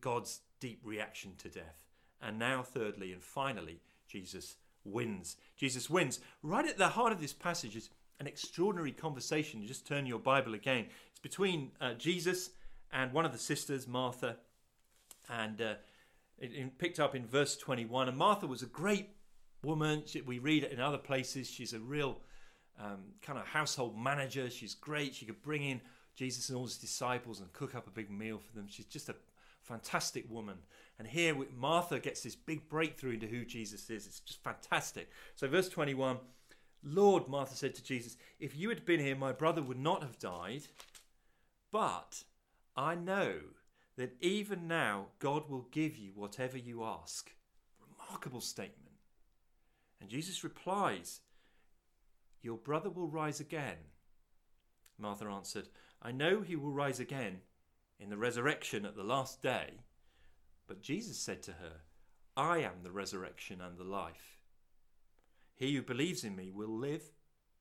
God's 0.00 0.40
deep 0.60 0.80
reaction 0.84 1.32
to 1.38 1.48
death. 1.48 1.84
And 2.20 2.38
now, 2.38 2.62
thirdly 2.62 3.12
and 3.12 3.22
finally, 3.22 3.80
Jesus 4.08 4.56
wins. 4.84 5.36
Jesus 5.56 5.90
wins. 5.90 6.20
Right 6.42 6.66
at 6.66 6.78
the 6.78 6.88
heart 6.88 7.12
of 7.12 7.20
this 7.20 7.32
passage 7.32 7.76
is 7.76 7.90
an 8.18 8.26
extraordinary 8.26 8.92
conversation. 8.92 9.60
You 9.60 9.68
just 9.68 9.86
turn 9.86 10.06
your 10.06 10.18
Bible 10.18 10.54
again. 10.54 10.86
It's 11.10 11.20
between 11.20 11.72
uh, 11.80 11.94
Jesus 11.94 12.50
and 12.92 13.12
one 13.12 13.24
of 13.24 13.32
the 13.32 13.38
sisters, 13.38 13.86
Martha, 13.86 14.36
and 15.28 15.60
uh, 15.60 15.74
it, 16.38 16.52
it 16.52 16.78
picked 16.78 17.00
up 17.00 17.14
in 17.14 17.26
verse 17.26 17.56
21. 17.56 18.08
And 18.08 18.16
Martha 18.16 18.46
was 18.46 18.62
a 18.62 18.66
great 18.66 19.10
woman. 19.66 20.04
She, 20.06 20.20
we 20.22 20.38
read 20.38 20.64
it 20.64 20.72
in 20.72 20.80
other 20.80 20.98
places. 20.98 21.50
She's 21.50 21.72
a 21.72 21.80
real 21.80 22.18
um, 22.80 23.00
kind 23.22 23.38
of 23.38 23.46
household 23.46 23.98
manager. 23.98 24.48
She's 24.48 24.74
great. 24.74 25.14
She 25.14 25.26
could 25.26 25.42
bring 25.42 25.62
in 25.62 25.80
Jesus 26.14 26.48
and 26.48 26.56
all 26.56 26.64
his 26.64 26.78
disciples 26.78 27.40
and 27.40 27.52
cook 27.52 27.74
up 27.74 27.86
a 27.86 27.90
big 27.90 28.10
meal 28.10 28.38
for 28.38 28.54
them. 28.54 28.66
She's 28.68 28.86
just 28.86 29.08
a 29.08 29.16
fantastic 29.62 30.30
woman. 30.30 30.56
And 30.98 31.06
here 31.06 31.36
Martha 31.54 31.98
gets 31.98 32.22
this 32.22 32.36
big 32.36 32.68
breakthrough 32.68 33.14
into 33.14 33.26
who 33.26 33.44
Jesus 33.44 33.90
is. 33.90 34.06
It's 34.06 34.20
just 34.20 34.42
fantastic. 34.42 35.10
So, 35.34 35.48
verse 35.48 35.68
21 35.68 36.18
Lord, 36.82 37.28
Martha 37.28 37.56
said 37.56 37.74
to 37.74 37.82
Jesus, 37.82 38.16
if 38.38 38.56
you 38.56 38.68
had 38.68 38.84
been 38.84 39.00
here, 39.00 39.16
my 39.16 39.32
brother 39.32 39.60
would 39.60 39.78
not 39.78 40.02
have 40.02 40.18
died. 40.18 40.62
But 41.72 42.22
I 42.76 42.94
know 42.94 43.38
that 43.96 44.14
even 44.20 44.68
now 44.68 45.06
God 45.18 45.48
will 45.48 45.66
give 45.72 45.96
you 45.96 46.12
whatever 46.14 46.56
you 46.56 46.84
ask. 46.84 47.32
Remarkable 47.80 48.40
statement. 48.40 48.85
And 50.00 50.10
Jesus 50.10 50.44
replies, 50.44 51.20
Your 52.42 52.56
brother 52.56 52.90
will 52.90 53.08
rise 53.08 53.40
again. 53.40 53.76
Martha 54.98 55.26
answered, 55.26 55.68
I 56.02 56.12
know 56.12 56.42
he 56.42 56.56
will 56.56 56.72
rise 56.72 57.00
again 57.00 57.40
in 57.98 58.10
the 58.10 58.16
resurrection 58.16 58.84
at 58.84 58.96
the 58.96 59.02
last 59.02 59.42
day. 59.42 59.80
But 60.66 60.82
Jesus 60.82 61.18
said 61.18 61.42
to 61.44 61.52
her, 61.52 61.82
I 62.36 62.58
am 62.58 62.82
the 62.82 62.92
resurrection 62.92 63.60
and 63.60 63.78
the 63.78 63.84
life. 63.84 64.38
He 65.54 65.74
who 65.74 65.82
believes 65.82 66.24
in 66.24 66.36
me 66.36 66.50
will 66.50 66.76
live 66.78 67.10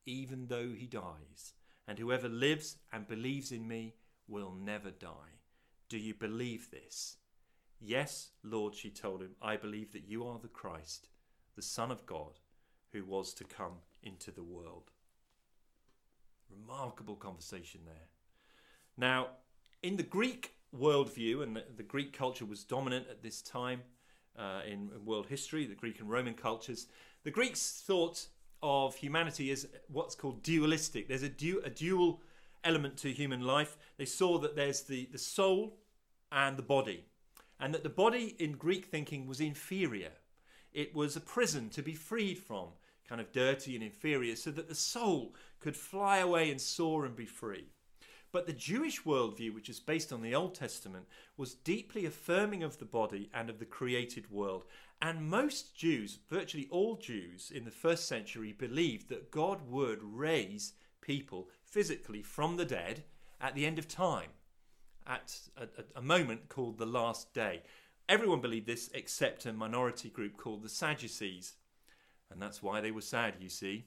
even 0.06 0.48
though 0.48 0.72
he 0.76 0.86
dies, 0.86 1.54
and 1.88 1.98
whoever 1.98 2.30
lives 2.30 2.78
and 2.92 3.08
believes 3.08 3.52
in 3.52 3.68
me 3.68 3.96
will 4.28 4.54
never 4.54 4.92
die. 4.92 5.40
Do 5.90 5.98
you 5.98 6.14
believe 6.14 6.70
this? 6.70 7.18
Yes, 7.80 8.30
Lord, 8.44 8.76
she 8.76 8.90
told 8.90 9.22
him, 9.22 9.36
I 9.42 9.58
believe 9.58 9.94
that 9.94 10.08
you 10.08 10.26
are 10.26 10.40
the 10.40 10.48
Christ, 10.48 11.08
the 11.56 11.62
Son 11.62 11.92
of 11.92 12.06
God, 12.06 12.40
who 12.92 13.04
was 13.04 13.34
to 13.36 13.44
come 13.44 13.74
into 14.04 14.32
the 14.32 14.44
world. 14.44 14.92
Remarkable 16.50 17.16
conversation 17.16 17.82
there. 17.86 18.08
Now, 18.98 19.28
in 19.84 19.98
the 19.98 20.04
Greek 20.04 20.54
worldview, 20.78 21.44
and 21.44 21.62
the, 21.76 21.84
Greek 21.84 22.14
culture 22.14 22.46
was 22.46 22.64
dominant 22.64 23.08
at 23.10 23.22
this 23.22 23.42
time 23.42 23.82
uh, 24.38 24.62
in, 24.66 24.90
in 24.96 25.06
world 25.06 25.28
history, 25.28 25.66
the 25.66 25.76
Greek 25.76 26.00
and 26.00 26.10
Roman 26.10 26.34
cultures, 26.34 26.88
the 27.24 27.32
Greeks 27.32 27.84
thought 27.86 28.28
of 28.62 28.96
humanity 28.96 29.52
as 29.52 29.68
what's 29.88 30.16
called 30.16 30.44
dualistic. 30.44 31.08
There's 31.08 31.24
a, 31.24 31.30
du- 31.30 31.62
a 31.64 31.70
dual 31.70 32.22
element 32.64 32.98
to 32.98 33.12
human 33.12 33.42
life. 33.42 33.78
They 33.98 34.06
saw 34.06 34.40
that 34.40 34.56
there's 34.56 34.82
the, 34.82 35.08
the 35.12 35.18
soul 35.18 35.78
and 36.32 36.58
the 36.58 36.64
body, 36.64 37.06
and 37.60 37.74
that 37.74 37.84
the 37.84 37.90
body 37.90 38.36
in 38.40 38.54
Greek 38.54 38.86
thinking 38.86 39.28
was 39.28 39.40
inferior. 39.40 40.12
It 40.76 40.94
was 40.94 41.16
a 41.16 41.22
prison 41.22 41.70
to 41.70 41.82
be 41.82 41.94
freed 41.94 42.38
from, 42.38 42.68
kind 43.08 43.22
of 43.22 43.32
dirty 43.32 43.76
and 43.76 43.84
inferior, 43.84 44.36
so 44.36 44.52
that 44.52 44.68
the 44.68 44.76
soul 44.76 45.34
could 45.62 45.78
fly 45.78 46.18
away 46.18 46.52
and 46.52 46.60
soar 46.60 47.06
and 47.06 47.16
be 47.16 47.26
free. 47.26 47.70
But 48.34 48.46
the 48.46 48.52
Jewish 48.52 49.04
worldview, 49.04 49.54
which 49.54 49.70
is 49.70 49.80
based 49.80 50.12
on 50.12 50.22
the 50.22 50.36
Old 50.36 50.54
Testament, 50.54 51.06
was 51.38 51.54
deeply 51.54 52.06
affirming 52.06 52.62
of 52.62 52.78
the 52.78 52.84
body 52.84 53.30
and 53.34 53.50
of 53.50 53.60
the 53.60 53.66
created 53.66 54.30
world. 54.30 54.66
And 55.02 55.30
most 55.30 55.78
Jews, 55.78 56.20
virtually 56.30 56.68
all 56.70 56.98
Jews 56.98 57.54
in 57.56 57.64
the 57.64 57.72
first 57.72 58.06
century, 58.06 58.52
believed 58.52 59.08
that 59.08 59.32
God 59.32 59.62
would 59.70 60.04
raise 60.04 60.74
people 61.00 61.48
physically 61.64 62.22
from 62.22 62.58
the 62.58 62.66
dead 62.66 63.06
at 63.40 63.56
the 63.56 63.66
end 63.66 63.80
of 63.80 63.88
time, 63.88 64.32
at 65.08 65.40
a, 65.56 65.70
a 65.96 66.02
moment 66.02 66.50
called 66.50 66.78
the 66.78 66.86
last 66.86 67.34
day. 67.34 67.62
Everyone 68.08 68.42
believed 68.42 68.68
this 68.68 68.90
except 68.94 69.46
a 69.46 69.54
minority 69.54 70.10
group 70.10 70.38
called 70.38 70.64
the 70.64 70.70
Sadducees. 70.70 71.54
And 72.32 72.42
that's 72.42 72.62
why 72.62 72.82
they 72.82 72.92
were 72.92 73.02
sad, 73.02 73.36
you 73.40 73.50
see. 73.50 73.86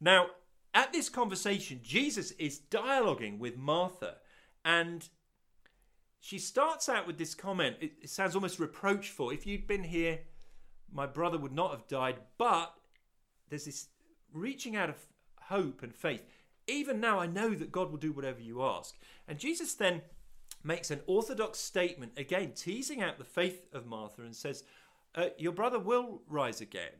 Now, 0.00 0.26
at 0.74 0.92
this 0.92 1.08
conversation, 1.08 1.80
Jesus 1.82 2.30
is 2.32 2.60
dialoguing 2.70 3.38
with 3.38 3.58
Martha, 3.58 4.16
and 4.64 5.08
she 6.20 6.38
starts 6.38 6.88
out 6.88 7.06
with 7.06 7.18
this 7.18 7.34
comment. 7.34 7.76
It, 7.80 8.08
sounds 8.08 8.34
almost 8.34 8.58
reproachful. 8.58 9.30
If 9.30 9.46
you'd 9.46 9.66
been 9.66 9.84
here, 9.84 10.20
my 10.90 11.06
brother 11.06 11.36
would 11.36 11.52
not 11.52 11.72
have 11.72 11.88
died. 11.88 12.16
But 12.38 12.72
there's 13.48 13.64
this 13.64 13.88
reaching 14.32 14.76
out 14.76 14.88
of 14.88 14.96
hope 15.42 15.82
and 15.82 15.94
faith. 15.94 16.22
Even 16.66 17.00
now, 17.00 17.18
I 17.18 17.26
know 17.26 17.54
that 17.54 17.72
God 17.72 17.90
will 17.90 17.98
do 17.98 18.12
whatever 18.12 18.40
you 18.40 18.62
ask. 18.62 18.96
And 19.26 19.38
Jesus 19.38 19.74
then 19.74 20.02
makes 20.64 20.90
an 20.90 21.00
orthodox 21.06 21.58
statement, 21.58 22.12
again, 22.16 22.52
teasing 22.54 23.02
out 23.02 23.18
the 23.18 23.24
faith 23.24 23.66
of 23.72 23.86
Martha, 23.86 24.22
and 24.22 24.34
says, 24.34 24.64
uh, 25.14 25.28
Your 25.38 25.52
brother 25.52 25.78
will 25.78 26.22
rise 26.28 26.60
again. 26.60 26.92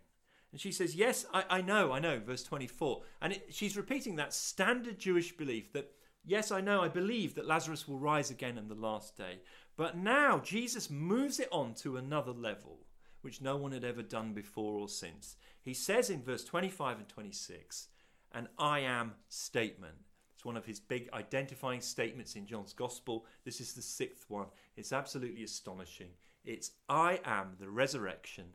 And 0.53 0.61
she 0.61 0.73
says, 0.73 0.95
Yes, 0.95 1.27
I, 1.33 1.45
I 1.49 1.61
know, 1.63 1.93
I 1.93 1.99
know, 1.99 2.21
verse 2.21 2.43
24. 2.43 3.03
And 3.21 3.33
it, 3.35 3.47
she's 3.51 3.77
repeating 3.77 4.17
that 4.17 4.35
standard 4.35 4.99
Jewish 4.99 5.37
belief 5.37 5.73
that, 5.73 5.91
yes, 6.25 6.53
I 6.53 6.61
know, 6.61 6.83
I 6.83 6.89
believe 6.89 7.35
that 7.35 7.47
Lazarus 7.47 7.89
will 7.89 7.99
rise 7.99 8.31
again 8.31 8.59
in 8.59 8.69
the 8.69 8.75
last 8.75 9.17
day. 9.17 9.41
But 9.77 9.97
now 9.97 10.39
Jesus 10.39 10.91
moves 10.91 11.41
it 11.41 11.49
on 11.51 11.75
to 11.77 11.97
another 11.97 12.33
level, 12.33 12.81
which 13.23 13.41
no 13.41 13.57
one 13.57 13.73
had 13.73 13.85
ever 13.85 14.03
done 14.03 14.35
before 14.35 14.79
or 14.79 14.89
since. 14.89 15.37
He 15.63 15.73
says 15.75 16.11
in 16.11 16.23
verse 16.23 16.45
25 16.45 16.99
and 16.99 17.09
26, 17.09 17.89
an 18.33 18.49
I 18.59 18.81
am 18.81 19.15
statement. 19.29 19.95
It's 20.43 20.47
one 20.47 20.57
of 20.57 20.67
his 20.67 20.81
big 20.81 21.09
identifying 21.13 21.81
statements 21.81 22.35
in 22.35 22.47
John's 22.47 22.73
Gospel. 22.73 23.27
This 23.45 23.61
is 23.61 23.75
the 23.75 23.81
sixth 23.81 24.29
one. 24.29 24.47
It's 24.77 24.93
absolutely 24.93 25.45
astonishing. 25.45 26.09
It's 26.45 26.73
I 26.89 27.21
am 27.25 27.53
the 27.61 27.69
resurrection 27.71 28.47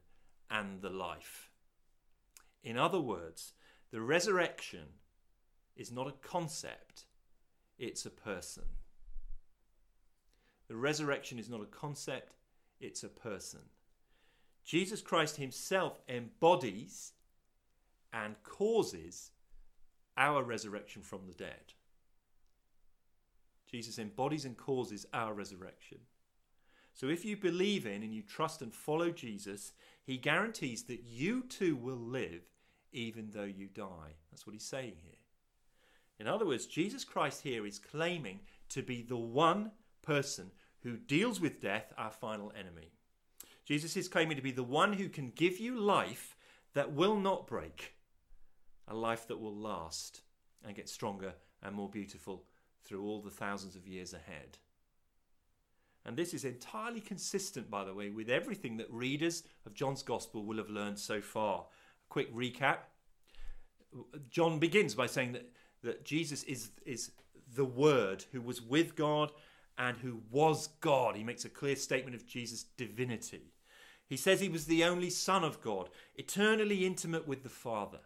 and 0.52 0.82
the 0.82 0.90
life. 0.90 1.50
In 2.62 2.78
other 2.78 3.00
words, 3.00 3.54
the 3.90 4.02
resurrection 4.02 4.84
is 5.78 5.90
not 5.90 6.10
a 6.10 6.28
concept, 6.28 7.06
it's 7.80 8.06
a 8.06 8.10
person. 8.10 8.66
The 10.68 10.76
resurrection 10.76 11.40
is 11.40 11.50
not 11.50 11.62
a 11.62 11.68
concept, 11.68 12.34
it's 12.82 13.04
a 13.04 13.08
person. 13.08 13.62
Jesus 14.66 15.02
Christ 15.02 15.38
himself 15.38 16.02
embodies 16.10 17.14
and 18.12 18.36
causes 18.44 19.32
our 20.18 20.44
resurrection 20.44 21.02
from 21.02 21.22
the 21.28 21.34
dead. 21.34 21.76
Jesus 23.70 24.00
embodies 24.00 24.46
and 24.46 24.58
causes 24.58 25.06
our 25.14 25.34
resurrection. 25.34 26.00
So 26.94 27.10
if 27.10 27.24
you 27.24 27.38
believe 27.38 27.86
in 27.86 28.02
and 28.02 28.14
you 28.14 28.24
trust 28.24 28.62
and 28.62 28.74
follow 28.74 29.12
Jesus, 29.12 29.74
he 30.04 30.18
guarantees 30.18 30.84
that 30.84 31.04
you 31.04 31.44
too 31.44 31.76
will 31.76 32.00
live 32.00 32.42
even 32.92 33.30
though 33.32 33.44
you 33.44 33.68
die. 33.68 34.16
That's 34.32 34.48
what 34.48 34.54
he's 34.54 34.66
saying 34.66 34.96
here. 35.04 35.20
In 36.20 36.28
other 36.28 36.48
words, 36.48 36.66
Jesus 36.66 37.04
Christ 37.04 37.44
here 37.44 37.66
is 37.66 37.78
claiming 37.78 38.40
to 38.70 38.82
be 38.82 39.04
the 39.04 39.18
one 39.18 39.72
person 40.02 40.52
who 40.82 40.98
deals 40.98 41.40
with 41.40 41.62
death, 41.62 41.94
our 41.98 42.12
final 42.12 42.52
enemy. 42.58 42.92
Jesus 43.66 43.98
is 43.98 44.08
claiming 44.08 44.38
to 44.38 44.42
be 44.44 44.52
the 44.52 44.64
one 44.64 44.94
who 44.94 45.10
can 45.10 45.32
give 45.36 45.60
you 45.60 45.80
life 45.80 46.36
that 46.74 46.94
will 46.94 47.18
not 47.18 47.48
break, 47.48 47.94
a 48.88 48.96
life 48.96 49.28
that 49.28 49.40
will 49.40 49.56
last 49.56 50.22
and 50.66 50.76
get 50.76 50.90
stronger 50.90 51.34
and 51.62 51.76
more 51.76 51.90
beautiful 51.90 52.46
through 52.86 53.04
all 53.04 53.22
the 53.22 53.30
thousands 53.30 53.76
of 53.76 53.88
years 53.88 54.14
ahead. 54.14 54.58
And 56.06 56.16
this 56.16 56.34
is 56.34 56.46
entirely 56.46 57.02
consistent, 57.02 57.70
by 57.70 57.84
the 57.84 57.94
way, 57.94 58.10
with 58.10 58.30
everything 58.30 58.78
that 58.78 58.90
readers 58.90 59.44
of 59.66 59.74
John's 59.74 60.04
Gospel 60.04 60.46
will 60.46 60.58
have 60.58 60.70
learned 60.70 61.00
so 61.00 61.20
far. 61.20 61.66
A 61.66 62.10
quick 62.10 62.34
recap 62.34 62.78
John 64.30 64.60
begins 64.60 64.96
by 64.96 65.08
saying 65.08 65.34
that, 65.34 65.50
that 65.84 66.06
Jesus 66.06 66.44
is, 66.44 66.72
is 66.86 67.12
the 67.56 67.66
Word 67.66 68.26
who 68.32 68.42
was 68.42 68.62
with 68.62 68.96
God 68.96 69.32
and 69.78 69.98
who 69.98 70.22
was 70.32 70.68
God. 70.82 71.16
He 71.16 71.24
makes 71.24 71.46
a 71.46 71.50
clear 71.50 71.76
statement 71.76 72.16
of 72.16 72.26
Jesus' 72.26 72.64
divinity. 72.64 73.54
He 74.08 74.18
says 74.18 74.40
he 74.40 74.50
was 74.50 74.66
the 74.66 74.84
only 74.84 75.10
Son 75.10 75.44
of 75.44 75.62
God, 75.62 75.90
eternally 76.16 76.86
intimate 76.86 77.28
with 77.28 77.44
the 77.44 77.50
Father. 77.50 78.00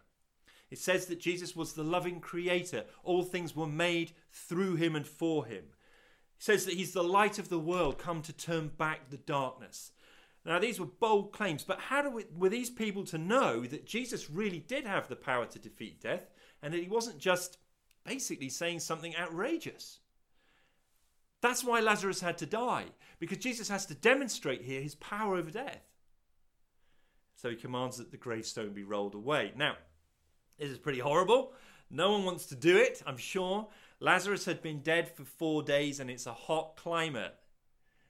It 0.71 0.79
says 0.79 1.05
that 1.07 1.19
Jesus 1.19 1.55
was 1.55 1.73
the 1.73 1.83
loving 1.83 2.21
Creator. 2.21 2.85
All 3.03 3.23
things 3.23 3.55
were 3.55 3.67
made 3.67 4.13
through 4.31 4.77
him 4.77 4.95
and 4.95 5.05
for 5.05 5.45
him 5.45 5.65
It 6.37 6.39
says 6.39 6.65
that 6.65 6.75
he's 6.75 6.93
the 6.93 7.03
light 7.03 7.37
of 7.37 7.49
the 7.49 7.59
world 7.59 7.99
come 7.99 8.21
to 8.23 8.33
turn 8.33 8.69
back 8.69 9.09
the 9.09 9.17
darkness. 9.17 9.91
Now, 10.45 10.57
these 10.57 10.79
were 10.79 10.87
bold 10.87 11.33
claims, 11.33 11.63
but 11.63 11.79
how 11.79 12.01
do 12.01 12.09
we, 12.09 12.25
were 12.35 12.49
these 12.49 12.71
people 12.71 13.03
to 13.05 13.17
know 13.17 13.61
that 13.61 13.85
Jesus 13.85 14.31
really 14.31 14.59
did 14.59 14.87
have 14.87 15.07
the 15.07 15.15
power 15.15 15.45
to 15.45 15.59
defeat 15.59 16.01
death 16.01 16.31
and 16.63 16.73
that 16.73 16.81
he 16.81 16.89
wasn't 16.89 17.19
just 17.19 17.57
basically 18.05 18.49
saying 18.49 18.79
something 18.79 19.15
outrageous? 19.15 19.99
That's 21.41 21.63
why 21.63 21.79
Lazarus 21.79 22.21
had 22.21 22.37
to 22.39 22.45
die, 22.45 22.85
because 23.19 23.37
Jesus 23.37 23.67
has 23.69 23.85
to 23.87 23.93
demonstrate 23.93 24.63
here 24.63 24.81
his 24.81 24.95
power 24.95 25.35
over 25.35 25.51
death. 25.51 25.83
So 27.35 27.49
he 27.49 27.55
commands 27.55 27.97
that 27.97 28.11
the 28.11 28.17
gravestone 28.17 28.73
be 28.73 28.83
rolled 28.83 29.15
away. 29.15 29.51
Now, 29.55 29.75
this 30.61 30.69
is 30.69 30.77
pretty 30.77 30.99
horrible. 30.99 31.53
No 31.89 32.11
one 32.11 32.23
wants 32.23 32.45
to 32.47 32.55
do 32.55 32.77
it, 32.77 33.01
I'm 33.05 33.17
sure. 33.17 33.67
Lazarus 33.99 34.45
had 34.45 34.61
been 34.61 34.81
dead 34.81 35.09
for 35.09 35.25
four 35.25 35.63
days 35.63 35.99
and 35.99 36.09
it's 36.09 36.27
a 36.27 36.33
hot 36.33 36.77
climate. 36.77 37.33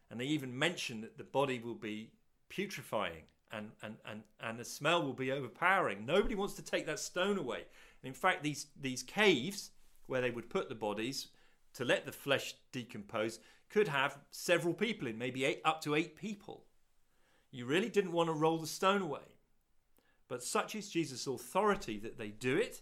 And 0.10 0.20
they 0.20 0.26
even 0.26 0.58
mention 0.58 1.00
that 1.02 1.18
the 1.18 1.24
body 1.24 1.60
will 1.60 1.76
be 1.76 2.12
putrefying 2.50 3.24
and, 3.54 3.72
and, 3.82 3.96
and, 4.06 4.24
and 4.42 4.60
the 4.60 4.66
smell 4.66 5.02
will 5.02 5.14
be 5.14 5.32
overpowering. 5.32 6.06
Nobody 6.06 6.36
wants 6.36 6.54
to 6.56 6.62
take 6.62 6.86
that 6.88 7.00
stone 7.00 7.38
away. 7.38 7.64
And 8.04 8.10
in 8.10 8.14
fact, 8.14 8.44
these, 8.44 8.68
these 8.80 9.02
caves 9.02 9.72
where 10.08 10.22
they 10.22 10.32
would 10.32 10.50
put 10.50 10.68
the 10.68 10.76
bodies 10.76 11.28
to 11.76 11.86
let 11.86 12.06
the 12.06 12.12
flesh 12.12 12.56
decompose 12.74 13.40
could 13.70 13.88
have 13.88 14.18
several 14.32 14.74
people 14.74 15.08
in, 15.08 15.18
maybe 15.18 15.46
eight, 15.46 15.62
up 15.64 15.82
to 15.84 15.96
eight 15.96 16.18
people. 16.18 16.66
You 17.50 17.66
really 17.66 17.90
didn't 17.90 18.12
want 18.12 18.28
to 18.28 18.34
roll 18.34 18.58
the 18.58 18.68
stone 18.68 19.02
away. 19.02 19.22
But 20.32 20.42
such 20.42 20.76
is 20.76 20.88
Jesus' 20.88 21.28
authority 21.28 22.00
that 22.00 22.18
they 22.18 22.30
do 22.30 22.56
it 22.56 22.80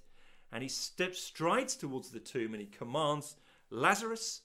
and 0.52 0.62
he 0.62 0.70
steps, 0.70 1.20
strides 1.20 1.76
towards 1.76 2.12
the 2.12 2.20
tomb 2.20 2.54
and 2.54 2.62
he 2.62 2.68
commands, 2.68 3.38
Lazarus, 3.72 4.42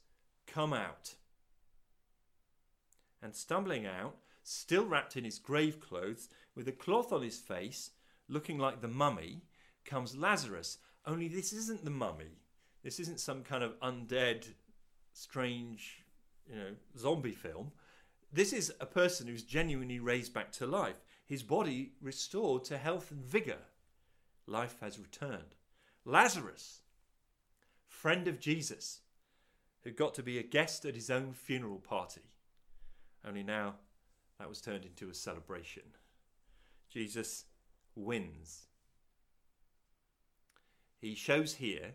come 0.47 0.73
out. 0.73 1.17
And 3.23 3.37
stumbling 3.37 3.85
out, 3.85 4.17
still 4.43 4.87
wrapped 4.87 5.19
in 5.19 5.25
his 5.25 5.39
grave 5.39 5.81
clothes, 5.81 6.31
with 6.55 6.67
a 6.67 6.73
cloth 6.73 7.13
on 7.13 7.21
his 7.21 7.39
face, 7.39 7.91
looking 8.27 8.59
like 8.59 8.81
the 8.81 8.89
mummy, 8.89 9.43
comes 9.85 10.17
Lazarus. 10.17 10.79
Only 11.07 11.29
this 11.29 11.53
isn't 11.53 11.85
the 11.85 11.91
mummy. 11.91 12.39
This 12.83 12.99
isn't 13.01 13.21
some 13.21 13.43
kind 13.43 13.63
of 13.63 13.79
undead, 13.81 14.47
strange, 15.13 16.05
you 16.49 16.57
know, 16.57 16.71
zombie 16.97 17.33
film. 17.33 17.71
This 18.33 18.55
is 18.55 18.73
a 18.81 18.87
person 18.87 19.27
who's 19.27 19.43
genuinely 19.43 20.01
raised 20.01 20.33
back 20.33 20.51
to 20.53 20.67
life, 20.67 21.03
his 21.35 21.43
body 21.43 21.91
restored 22.01 22.63
to 22.63 22.79
health 22.79 23.11
and 23.11 23.25
vigor. 23.25 23.59
Life 24.47 24.77
has 24.81 25.01
returned. 25.01 25.57
Lazarus, 26.05 26.83
friend 27.89 28.29
of 28.29 28.39
Jesus, 28.39 29.01
who 29.83 29.91
got 29.91 30.15
to 30.15 30.23
be 30.23 30.39
a 30.39 30.45
guest 30.45 30.85
at 30.85 30.95
his 30.95 31.11
own 31.11 31.33
funeral 31.33 31.81
party. 31.81 32.21
Only 33.27 33.43
now 33.43 33.75
that 34.39 34.49
was 34.49 34.61
turned 34.61 34.85
into 34.85 35.11
a 35.11 35.15
celebration. 35.15 35.83
Jesus 36.89 37.47
wins. 37.97 38.69
He 41.01 41.17
shows 41.17 41.55
here, 41.55 41.95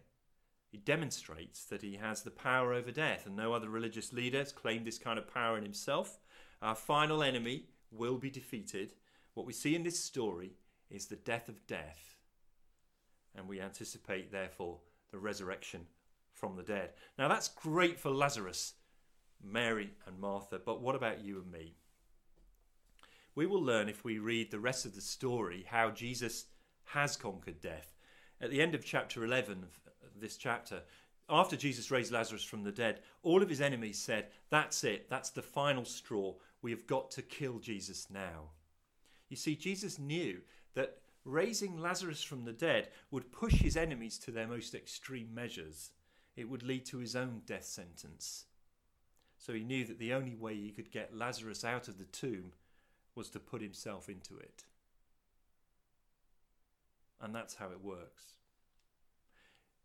he 0.69 0.79
demonstrates 0.79 1.63
that 1.63 1.81
he 1.81 1.95
has 1.95 2.23
the 2.23 2.29
power 2.29 2.73
over 2.73 2.91
death, 2.91 3.25
and 3.25 3.37
no 3.37 3.53
other 3.53 3.69
religious 3.69 4.11
leader 4.11 4.39
has 4.39 4.51
claimed 4.51 4.85
this 4.85 4.99
kind 4.99 5.17
of 5.17 5.33
power 5.33 5.57
in 5.57 5.63
himself. 5.63 6.19
Our 6.61 6.75
final 6.75 7.23
enemy 7.23 7.69
will 7.89 8.17
be 8.17 8.29
defeated. 8.29 8.95
What 9.39 9.47
we 9.47 9.53
see 9.53 9.73
in 9.73 9.83
this 9.83 9.97
story 9.97 10.51
is 10.89 11.05
the 11.05 11.15
death 11.15 11.47
of 11.47 11.65
death 11.65 12.17
and 13.33 13.47
we 13.47 13.61
anticipate, 13.61 14.33
therefore, 14.33 14.79
the 15.11 15.17
resurrection 15.17 15.85
from 16.33 16.57
the 16.57 16.61
dead. 16.61 16.89
Now, 17.17 17.29
that's 17.29 17.47
great 17.47 17.97
for 17.97 18.09
Lazarus, 18.09 18.73
Mary, 19.41 19.91
and 20.05 20.19
Martha, 20.19 20.59
but 20.59 20.81
what 20.81 20.93
about 20.93 21.23
you 21.23 21.37
and 21.37 21.49
me? 21.49 21.77
We 23.33 23.45
will 23.45 23.63
learn 23.63 23.87
if 23.87 24.03
we 24.03 24.19
read 24.19 24.51
the 24.51 24.59
rest 24.59 24.85
of 24.85 24.93
the 24.93 24.99
story 24.99 25.65
how 25.69 25.89
Jesus 25.89 26.47
has 26.83 27.15
conquered 27.15 27.61
death. 27.61 27.95
At 28.41 28.51
the 28.51 28.61
end 28.61 28.75
of 28.75 28.83
chapter 28.83 29.23
11 29.23 29.63
of 29.63 30.19
this 30.19 30.35
chapter, 30.35 30.81
after 31.29 31.55
Jesus 31.55 31.91
raised 31.91 32.11
Lazarus 32.11 32.43
from 32.43 32.65
the 32.65 32.73
dead, 32.73 32.99
all 33.23 33.41
of 33.41 33.47
his 33.47 33.61
enemies 33.61 34.01
said, 34.01 34.31
That's 34.49 34.83
it, 34.83 35.09
that's 35.09 35.29
the 35.29 35.41
final 35.41 35.85
straw. 35.85 36.33
We 36.61 36.71
have 36.71 36.85
got 36.85 37.09
to 37.11 37.21
kill 37.21 37.59
Jesus 37.59 38.07
now. 38.11 38.49
You 39.29 39.37
see, 39.37 39.55
Jesus 39.55 39.99
knew 39.99 40.41
that 40.73 40.97
raising 41.23 41.77
Lazarus 41.77 42.23
from 42.23 42.45
the 42.45 42.53
dead 42.53 42.89
would 43.11 43.31
push 43.31 43.61
his 43.61 43.77
enemies 43.77 44.17
to 44.19 44.31
their 44.31 44.47
most 44.47 44.73
extreme 44.73 45.33
measures. 45.33 45.91
It 46.35 46.49
would 46.49 46.63
lead 46.63 46.85
to 46.87 46.97
his 46.97 47.15
own 47.15 47.41
death 47.45 47.65
sentence. 47.65 48.45
So 49.37 49.53
he 49.53 49.63
knew 49.63 49.85
that 49.85 49.99
the 49.99 50.13
only 50.13 50.35
way 50.35 50.55
he 50.55 50.71
could 50.71 50.91
get 50.91 51.15
Lazarus 51.15 51.63
out 51.63 51.87
of 51.87 51.97
the 51.97 52.05
tomb 52.05 52.53
was 53.15 53.29
to 53.29 53.39
put 53.39 53.61
himself 53.61 54.09
into 54.09 54.37
it. 54.37 54.63
And 57.21 57.35
that's 57.35 57.55
how 57.55 57.67
it 57.71 57.83
works. 57.83 58.33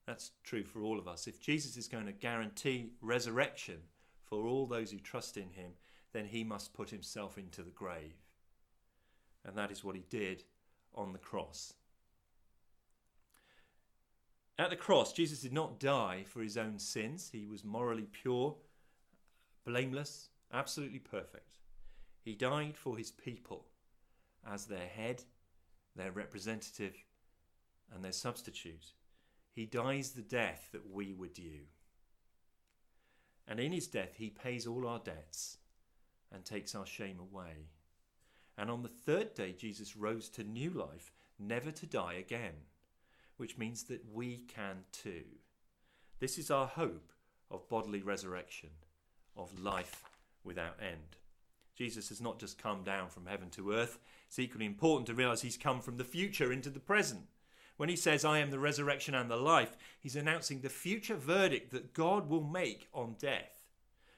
That's 0.06 0.32
true 0.42 0.64
for 0.64 0.82
all 0.82 0.98
of 0.98 1.08
us. 1.08 1.26
If 1.26 1.40
Jesus 1.40 1.76
is 1.76 1.88
going 1.88 2.06
to 2.06 2.12
guarantee 2.12 2.92
resurrection 3.00 3.78
for 4.24 4.46
all 4.46 4.66
those 4.66 4.90
who 4.90 4.98
trust 4.98 5.36
in 5.36 5.50
him, 5.50 5.72
then 6.12 6.26
he 6.26 6.44
must 6.44 6.74
put 6.74 6.90
himself 6.90 7.38
into 7.38 7.62
the 7.62 7.70
grave. 7.70 8.23
And 9.44 9.56
that 9.56 9.70
is 9.70 9.84
what 9.84 9.96
he 9.96 10.04
did 10.08 10.44
on 10.94 11.12
the 11.12 11.18
cross. 11.18 11.74
At 14.58 14.70
the 14.70 14.76
cross, 14.76 15.12
Jesus 15.12 15.40
did 15.40 15.52
not 15.52 15.80
die 15.80 16.24
for 16.26 16.40
his 16.40 16.56
own 16.56 16.78
sins. 16.78 17.30
He 17.32 17.44
was 17.46 17.64
morally 17.64 18.06
pure, 18.10 18.54
blameless, 19.64 20.28
absolutely 20.52 21.00
perfect. 21.00 21.58
He 22.22 22.34
died 22.34 22.76
for 22.76 22.96
his 22.96 23.10
people 23.10 23.66
as 24.48 24.66
their 24.66 24.86
head, 24.86 25.24
their 25.96 26.12
representative, 26.12 26.94
and 27.92 28.04
their 28.04 28.12
substitute. 28.12 28.92
He 29.52 29.66
dies 29.66 30.10
the 30.10 30.22
death 30.22 30.68
that 30.72 30.90
we 30.90 31.12
were 31.12 31.28
due. 31.28 31.66
And 33.46 33.60
in 33.60 33.72
his 33.72 33.88
death, 33.88 34.14
he 34.16 34.30
pays 34.30 34.66
all 34.66 34.86
our 34.86 35.00
debts 35.00 35.58
and 36.32 36.44
takes 36.44 36.74
our 36.74 36.86
shame 36.86 37.18
away. 37.20 37.68
And 38.56 38.70
on 38.70 38.82
the 38.82 38.88
third 38.88 39.34
day, 39.34 39.54
Jesus 39.56 39.96
rose 39.96 40.28
to 40.30 40.44
new 40.44 40.70
life, 40.70 41.12
never 41.38 41.70
to 41.72 41.86
die 41.86 42.14
again, 42.14 42.54
which 43.36 43.58
means 43.58 43.84
that 43.84 44.04
we 44.12 44.44
can 44.48 44.84
too. 44.92 45.24
This 46.20 46.38
is 46.38 46.50
our 46.50 46.66
hope 46.66 47.12
of 47.50 47.68
bodily 47.68 48.02
resurrection, 48.02 48.70
of 49.36 49.60
life 49.60 50.04
without 50.44 50.76
end. 50.80 51.16
Jesus 51.74 52.08
has 52.08 52.20
not 52.20 52.38
just 52.38 52.62
come 52.62 52.84
down 52.84 53.08
from 53.08 53.26
heaven 53.26 53.50
to 53.50 53.72
earth, 53.72 53.98
it's 54.28 54.38
equally 54.38 54.66
important 54.66 55.06
to 55.08 55.14
realize 55.14 55.42
he's 55.42 55.56
come 55.56 55.80
from 55.80 55.96
the 55.96 56.04
future 56.04 56.52
into 56.52 56.70
the 56.70 56.80
present. 56.80 57.22
When 57.76 57.88
he 57.88 57.96
says, 57.96 58.24
I 58.24 58.38
am 58.38 58.50
the 58.50 58.58
resurrection 58.60 59.14
and 59.14 59.28
the 59.28 59.36
life, 59.36 59.76
he's 60.00 60.14
announcing 60.14 60.60
the 60.60 60.68
future 60.68 61.16
verdict 61.16 61.72
that 61.72 61.92
God 61.92 62.28
will 62.28 62.44
make 62.44 62.88
on 62.94 63.16
death. 63.18 63.53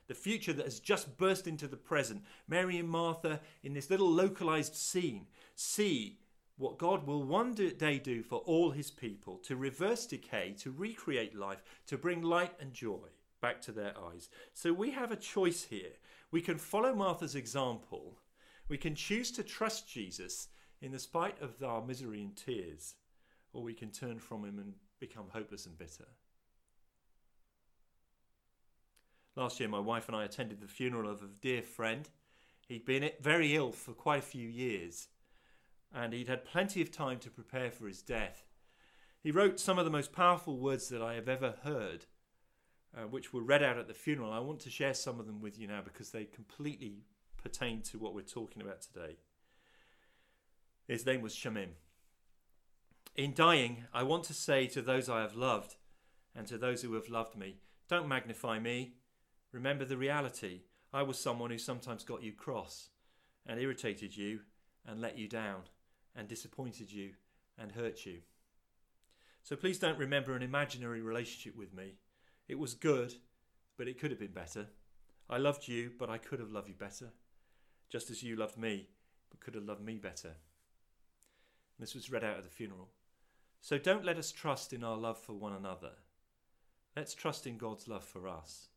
The 0.09 0.15
future 0.15 0.53
that 0.53 0.67
has 0.67 0.81
just 0.81 1.17
burst 1.17 1.47
into 1.47 1.67
the 1.67 1.77
present. 1.77 2.23
Mary 2.49 2.79
and 2.79 2.89
Martha, 2.89 3.41
in 3.63 3.73
this 3.73 3.91
little 3.91 4.11
localized 4.11 4.75
scene, 4.75 5.27
see 5.55 6.19
what 6.57 6.79
God 6.79 7.07
will 7.07 7.23
one 7.23 7.53
day 7.55 7.99
do 7.99 8.23
for 8.23 8.39
all 8.41 8.71
his 8.71 8.91
people 8.91 9.37
to 9.39 9.57
reverse 9.57 10.07
decay, 10.07 10.55
to 10.59 10.71
recreate 10.71 11.35
life, 11.35 11.63
to 11.87 11.99
bring 11.99 12.23
light 12.23 12.53
and 12.61 12.73
joy 12.73 13.09
back 13.43 13.61
to 13.63 13.73
their 13.73 13.93
eyes. 14.11 14.29
So 14.55 14.73
we 14.73 14.91
have 14.93 15.13
a 15.13 15.17
choice 15.17 15.65
here. 15.65 15.93
We 16.31 16.41
can 16.41 16.59
follow 16.59 16.95
Martha's 16.95 17.35
example. 17.35 18.19
We 18.69 18.79
can 18.79 18.95
choose 18.95 19.31
to 19.33 19.43
trust 19.43 19.89
Jesus 19.89 20.49
in 20.81 20.93
the 20.93 20.99
spite 20.99 21.41
of 21.43 21.63
our 21.63 21.85
misery 21.85 22.23
and 22.23 22.35
tears, 22.35 22.95
or 23.53 23.63
we 23.63 23.75
can 23.75 23.91
turn 23.91 24.19
from 24.19 24.45
him 24.45 24.59
and 24.59 24.75
become 24.99 25.27
hopeless 25.29 25.67
and 25.67 25.77
bitter. 25.77 26.07
Last 29.37 29.61
year, 29.61 29.69
my 29.69 29.79
wife 29.79 30.09
and 30.09 30.17
I 30.17 30.25
attended 30.25 30.61
the 30.63 30.67
funeral 30.67 31.11
of 31.11 31.23
a 31.23 31.27
dear 31.27 31.61
friend. 31.61 32.09
He'd 32.67 32.87
been 32.87 33.11
very 33.21 33.55
ill 33.55 33.71
for 33.71 33.93
quite 33.93 34.21
a 34.21 34.23
few 34.23 34.49
years, 34.49 35.09
and 35.95 36.15
he'd 36.15 36.29
had 36.29 36.47
plenty 36.47 36.81
of 36.81 36.91
time 36.91 37.19
to 37.19 37.31
prepare 37.31 37.71
for 37.71 37.87
his 37.87 38.01
death. 38.01 38.45
He 39.23 39.31
wrote 39.31 39.61
some 39.61 39.79
of 39.79 39.85
the 39.85 39.91
most 39.91 40.13
powerful 40.13 40.57
words 40.57 40.89
that 40.89 41.03
I 41.03 41.15
have 41.15 41.29
ever 41.29 41.57
heard, 41.65 42.07
uh, 42.97 43.03
which 43.03 43.35
were 43.35 43.43
read 43.43 43.63
out 43.63 43.77
at 43.77 43.89
the 43.89 43.95
funeral. 43.95 44.33
I 44.33 44.39
want 44.39 44.61
to 44.61 44.71
share 44.71 44.95
some 44.95 45.21
of 45.21 45.27
them 45.27 45.43
with 45.43 45.59
you 45.59 45.67
now 45.67 45.83
because 45.85 46.11
they 46.11 46.25
completely 46.25 47.05
pertain 47.37 47.83
to 47.83 47.99
what 47.99 48.15
we're 48.15 48.23
talking 48.23 48.63
about 48.63 48.81
today. 48.81 49.17
His 50.89 51.05
name 51.05 51.21
was 51.21 51.35
Shamim. 51.35 51.71
In 53.15 53.35
dying, 53.35 53.85
I 53.93 54.03
want 54.03 54.25
to 54.25 54.35
say 54.35 54.67
to 54.69 54.81
those 54.81 55.11
I 55.11 55.21
have 55.21 55.35
loved 55.35 55.77
and 56.35 56.47
to 56.47 56.57
those 56.57 56.81
who 56.83 56.95
have 56.95 57.09
loved 57.09 57.37
me, 57.37 57.57
don't 57.89 58.09
magnify 58.09 58.59
me. 58.59 58.95
Remember 59.53 59.85
the 59.85 59.97
reality. 59.97 60.63
I 60.93 61.03
was 61.03 61.19
someone 61.19 61.51
who 61.51 61.59
sometimes 61.59 62.05
got 62.05 62.23
you 62.23 62.33
cross 62.33 62.89
and 63.47 63.61
irritated 63.61 64.17
you 64.17 64.41
and 64.87 65.01
let 65.01 65.19
you 65.19 65.29
down 65.29 65.63
and 66.15 66.29
disappointed 66.29 66.91
you 66.91 67.13
and 67.59 67.73
hurt 67.73 68.07
you. 68.07 68.19
So 69.43 69.57
please 69.57 69.79
don't 69.79 69.99
remember 69.99 70.35
an 70.35 70.43
imaginary 70.43 71.01
relationship 71.01 71.57
with 71.57 71.73
me. 71.73 71.95
It 72.49 72.59
was 72.59 72.75
good, 72.75 73.15
but 73.77 73.89
it 73.89 73.99
could 73.99 74.11
have 74.11 74.21
been 74.21 74.33
better. 74.33 74.67
I 75.29 75.39
loved 75.39 75.69
you, 75.69 75.93
but 75.99 76.11
I 76.11 76.19
could 76.19 76.41
have 76.41 76.51
loved 76.51 76.69
you 76.69 76.75
better. 76.75 77.13
Just 77.91 78.11
as 78.11 78.23
you 78.23 78.37
loved 78.37 78.57
me, 78.57 78.89
but 79.31 79.41
could 79.41 79.55
have 79.55 79.65
loved 79.65 79.85
me 79.85 79.97
better. 79.97 80.29
And 80.29 81.87
this 81.87 81.95
was 81.95 82.11
read 82.11 82.25
out 82.25 82.39
at 82.39 82.45
the 82.45 82.51
funeral. 82.51 82.89
So 83.61 83.79
don't 83.79 84.05
let 84.05 84.19
us 84.19 84.33
trust 84.33 84.73
in 84.73 84.85
our 84.85 84.97
love 84.97 85.19
for 85.19 85.33
one 85.33 85.53
another. 85.53 85.93
Let's 86.97 87.15
trust 87.15 87.47
in 87.47 87.59
God's 87.59 87.89
love 87.89 88.05
for 88.05 88.29
us, 88.29 88.69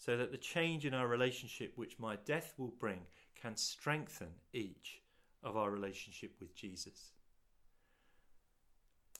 so 0.00 0.16
that 0.16 0.32
the 0.32 0.38
change 0.38 0.86
in 0.86 0.94
our 0.94 1.06
relationship 1.06 1.74
which 1.76 1.98
my 1.98 2.16
death 2.24 2.54
will 2.56 2.72
bring 2.80 3.00
can 3.40 3.54
strengthen 3.54 4.28
each 4.54 5.02
of 5.42 5.58
our 5.58 5.70
relationship 5.70 6.32
with 6.40 6.56
Jesus. 6.56 7.10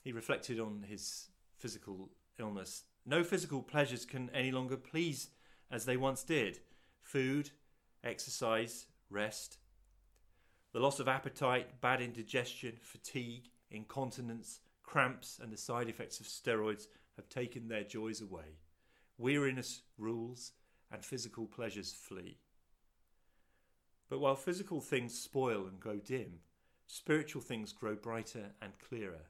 He 0.02 0.12
reflected 0.12 0.58
on 0.58 0.86
his 0.88 1.28
physical 1.58 2.08
illness. 2.38 2.84
No 3.04 3.22
physical 3.22 3.60
pleasures 3.60 4.06
can 4.06 4.30
any 4.30 4.50
longer 4.50 4.78
please 4.78 5.28
as 5.70 5.84
they 5.84 5.98
once 5.98 6.24
did 6.24 6.60
food, 7.02 7.50
exercise, 8.02 8.86
rest. 9.10 9.58
The 10.72 10.80
loss 10.80 10.98
of 10.98 11.08
appetite, 11.08 11.82
bad 11.82 12.00
indigestion, 12.00 12.78
fatigue, 12.80 13.50
incontinence, 13.70 14.60
cramps, 14.82 15.38
and 15.42 15.52
the 15.52 15.58
side 15.58 15.90
effects 15.90 16.20
of 16.20 16.26
steroids 16.26 16.86
have 17.16 17.28
taken 17.28 17.68
their 17.68 17.84
joys 17.84 18.22
away. 18.22 18.56
Weariness 19.18 19.82
rules, 19.98 20.52
and 20.90 21.04
physical 21.04 21.46
pleasures 21.46 21.92
flee. 21.92 22.38
But 24.08 24.18
while 24.18 24.34
physical 24.34 24.80
things 24.80 25.18
spoil 25.18 25.66
and 25.66 25.78
grow 25.78 25.96
dim, 25.96 26.40
spiritual 26.86 27.42
things 27.42 27.72
grow 27.72 27.94
brighter 27.94 28.46
and 28.60 28.72
clearer. 28.78 29.26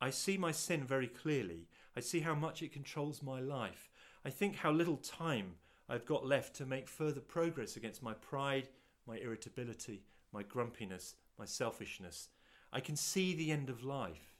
I 0.00 0.10
see 0.10 0.36
my 0.36 0.52
sin 0.52 0.84
very 0.84 1.06
clearly. 1.06 1.68
I 1.96 2.00
see 2.00 2.20
how 2.20 2.34
much 2.34 2.62
it 2.62 2.72
controls 2.72 3.22
my 3.22 3.40
life. 3.40 3.88
I 4.24 4.30
think 4.30 4.56
how 4.56 4.70
little 4.70 4.98
time 4.98 5.54
I've 5.88 6.04
got 6.04 6.26
left 6.26 6.54
to 6.56 6.66
make 6.66 6.88
further 6.88 7.20
progress 7.20 7.76
against 7.76 8.02
my 8.02 8.12
pride, 8.14 8.68
my 9.06 9.16
irritability, 9.16 10.02
my 10.32 10.42
grumpiness, 10.42 11.14
my 11.38 11.44
selfishness. 11.44 12.28
I 12.72 12.80
can 12.80 12.96
see 12.96 13.34
the 13.34 13.50
end 13.50 13.70
of 13.70 13.84
life. 13.84 14.36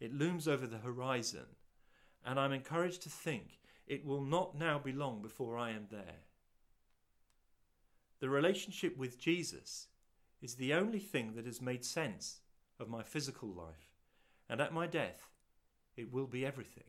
It 0.00 0.12
looms 0.12 0.48
over 0.48 0.66
the 0.66 0.78
horizon, 0.78 1.46
and 2.24 2.38
I'm 2.38 2.52
encouraged 2.52 3.02
to 3.02 3.08
think 3.08 3.58
it 3.86 4.04
will 4.04 4.22
not 4.22 4.58
now 4.58 4.78
be 4.78 4.92
long 4.92 5.22
before 5.22 5.56
I 5.56 5.70
am 5.70 5.86
there. 5.90 6.20
The 8.20 8.28
relationship 8.28 8.96
with 8.96 9.18
Jesus 9.18 9.88
is 10.40 10.54
the 10.54 10.74
only 10.74 10.98
thing 10.98 11.34
that 11.34 11.46
has 11.46 11.60
made 11.60 11.84
sense 11.84 12.40
of 12.78 12.88
my 12.88 13.02
physical 13.02 13.48
life, 13.48 13.96
and 14.48 14.60
at 14.60 14.72
my 14.72 14.86
death, 14.86 15.28
it 15.96 16.12
will 16.12 16.26
be 16.26 16.46
everything. 16.46 16.84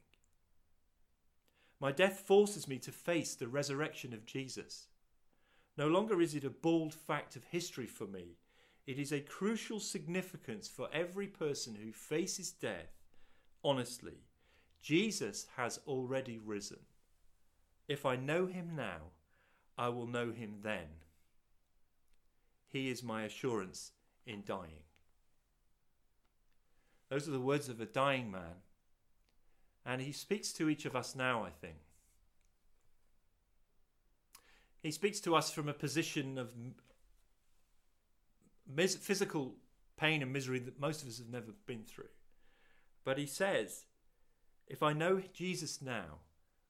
My 1.80 1.92
death 1.92 2.20
forces 2.20 2.68
me 2.68 2.78
to 2.80 2.92
face 2.92 3.36
the 3.36 3.48
resurrection 3.48 4.14
of 4.14 4.26
Jesus. 4.26 4.88
No 5.78 5.88
longer 5.88 6.22
is 6.22 6.36
it 6.36 6.44
a 6.44 6.50
bald 6.50 6.94
fact 6.94 7.36
of 7.36 7.44
history 7.46 7.88
for 7.88 8.06
me, 8.06 8.38
it 8.86 9.00
is 9.00 9.12
a 9.12 9.22
crucial 9.22 9.80
significance 9.80 10.68
for 10.68 10.90
every 10.94 11.28
person 11.28 11.76
who 11.76 11.92
faces 11.92 12.52
death 12.52 13.04
honestly. 13.64 14.18
Jesus 14.84 15.48
has 15.56 15.80
already 15.88 16.38
risen. 16.38 16.80
If 17.88 18.06
I 18.06 18.18
know 18.18 18.46
him 18.46 18.76
now, 18.76 19.14
I 19.78 19.90
will 19.90 20.06
know 20.06 20.32
him 20.32 20.58
then. 20.62 20.88
He 22.68 22.90
is 22.90 23.02
my 23.02 23.24
assurance 23.24 23.94
in 24.28 24.44
dying. 24.46 24.84
Those 27.10 27.28
are 27.28 27.32
the 27.32 27.40
words 27.40 27.70
of 27.70 27.80
a 27.80 27.86
dying 27.86 28.30
man. 28.30 28.62
And 29.86 30.02
he 30.02 30.12
speaks 30.12 30.52
to 30.54 30.70
each 30.70 30.86
of 30.86 30.96
us 30.96 31.16
now, 31.16 31.44
I 31.44 31.50
think. 31.50 31.78
He 34.82 34.92
speaks 34.92 35.22
to 35.22 35.36
us 35.36 35.50
from 35.50 35.70
a 35.70 35.74
position 35.74 36.38
of 36.38 36.54
mis- 38.68 38.96
physical 38.96 39.56
pain 39.96 40.22
and 40.22 40.34
misery 40.34 40.60
that 40.60 40.80
most 40.80 41.02
of 41.02 41.08
us 41.08 41.20
have 41.20 41.30
never 41.30 41.52
been 41.66 41.84
through. 41.84 42.10
But 43.06 43.18
he 43.18 43.26
says, 43.26 43.86
If 44.68 44.82
I 44.82 44.94
know 44.94 45.22
Jesus 45.34 45.82
now, 45.82 46.20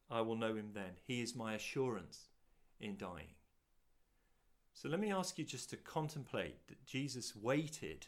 I 0.10 0.22
will 0.22 0.36
know 0.36 0.56
him 0.56 0.72
then. 0.74 0.91
He 1.02 1.22
is 1.22 1.36
my 1.36 1.54
assurance 1.54 2.28
in 2.80 2.98
dying. 2.98 3.36
So 4.74 4.89
let 4.89 5.00
me 5.00 5.12
ask 5.12 5.38
you 5.38 5.46
just 5.46 5.70
to 5.70 5.78
contemplate 5.78 6.68
that 6.68 6.86
Jesus 6.86 7.36
waited, 7.36 8.08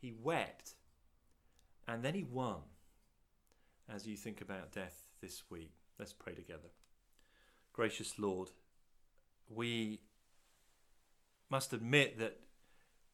he 0.00 0.12
wept, 0.12 0.74
and 1.86 2.02
then 2.02 2.14
he 2.14 2.22
won 2.22 2.60
as 3.92 4.06
you 4.06 4.16
think 4.16 4.40
about 4.40 4.72
death 4.72 5.06
this 5.20 5.42
week. 5.50 5.72
Let's 5.98 6.12
pray 6.12 6.34
together. 6.34 6.68
Gracious 7.72 8.18
Lord, 8.18 8.50
we 9.48 10.00
must 11.50 11.72
admit 11.72 12.18
that 12.18 12.40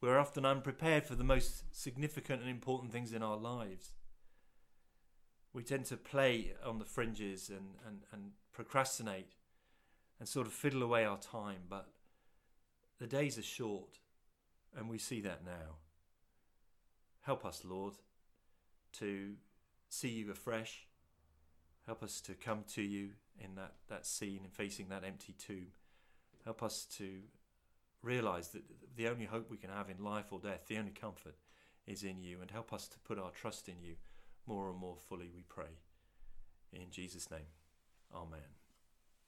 we're 0.00 0.18
often 0.18 0.44
unprepared 0.44 1.04
for 1.04 1.14
the 1.14 1.24
most 1.24 1.64
significant 1.74 2.40
and 2.40 2.50
important 2.50 2.92
things 2.92 3.12
in 3.12 3.22
our 3.22 3.36
lives. 3.36 3.92
We 5.52 5.62
tend 5.62 5.84
to 5.86 5.96
play 5.96 6.54
on 6.64 6.78
the 6.78 6.84
fringes 6.84 7.50
and, 7.50 7.74
and, 7.86 8.00
and 8.12 8.30
procrastinate 8.52 9.32
and 10.18 10.28
sort 10.28 10.46
of 10.46 10.52
fiddle 10.52 10.82
away 10.82 11.04
our 11.04 11.18
time, 11.18 11.62
but 11.68 11.88
the 12.98 13.06
days 13.06 13.38
are 13.38 13.42
short, 13.42 13.98
and 14.76 14.88
we 14.88 14.98
see 14.98 15.20
that 15.22 15.44
now. 15.44 15.76
Help 17.22 17.44
us, 17.44 17.62
Lord, 17.64 17.94
to 18.94 19.34
see 19.88 20.08
you 20.08 20.30
afresh. 20.30 20.86
Help 21.86 22.02
us 22.02 22.20
to 22.22 22.34
come 22.34 22.64
to 22.74 22.82
you 22.82 23.10
in 23.38 23.54
that, 23.56 23.74
that 23.88 24.06
scene 24.06 24.40
and 24.44 24.52
facing 24.52 24.88
that 24.88 25.04
empty 25.04 25.34
tomb. 25.34 25.68
Help 26.44 26.62
us 26.62 26.86
to 26.96 27.20
realize 28.02 28.48
that 28.48 28.62
the 28.96 29.08
only 29.08 29.24
hope 29.24 29.50
we 29.50 29.56
can 29.56 29.70
have 29.70 29.90
in 29.90 30.02
life 30.02 30.26
or 30.30 30.40
death, 30.40 30.66
the 30.66 30.78
only 30.78 30.92
comfort, 30.92 31.36
is 31.86 32.04
in 32.04 32.22
you. 32.22 32.40
And 32.40 32.50
help 32.50 32.72
us 32.72 32.88
to 32.88 32.98
put 33.00 33.18
our 33.18 33.30
trust 33.30 33.68
in 33.68 33.80
you 33.82 33.96
more 34.46 34.70
and 34.70 34.78
more 34.78 34.96
fully, 35.08 35.28
we 35.34 35.42
pray. 35.48 35.78
In 36.72 36.90
Jesus' 36.90 37.30
name, 37.30 37.46
Amen. 38.14 38.61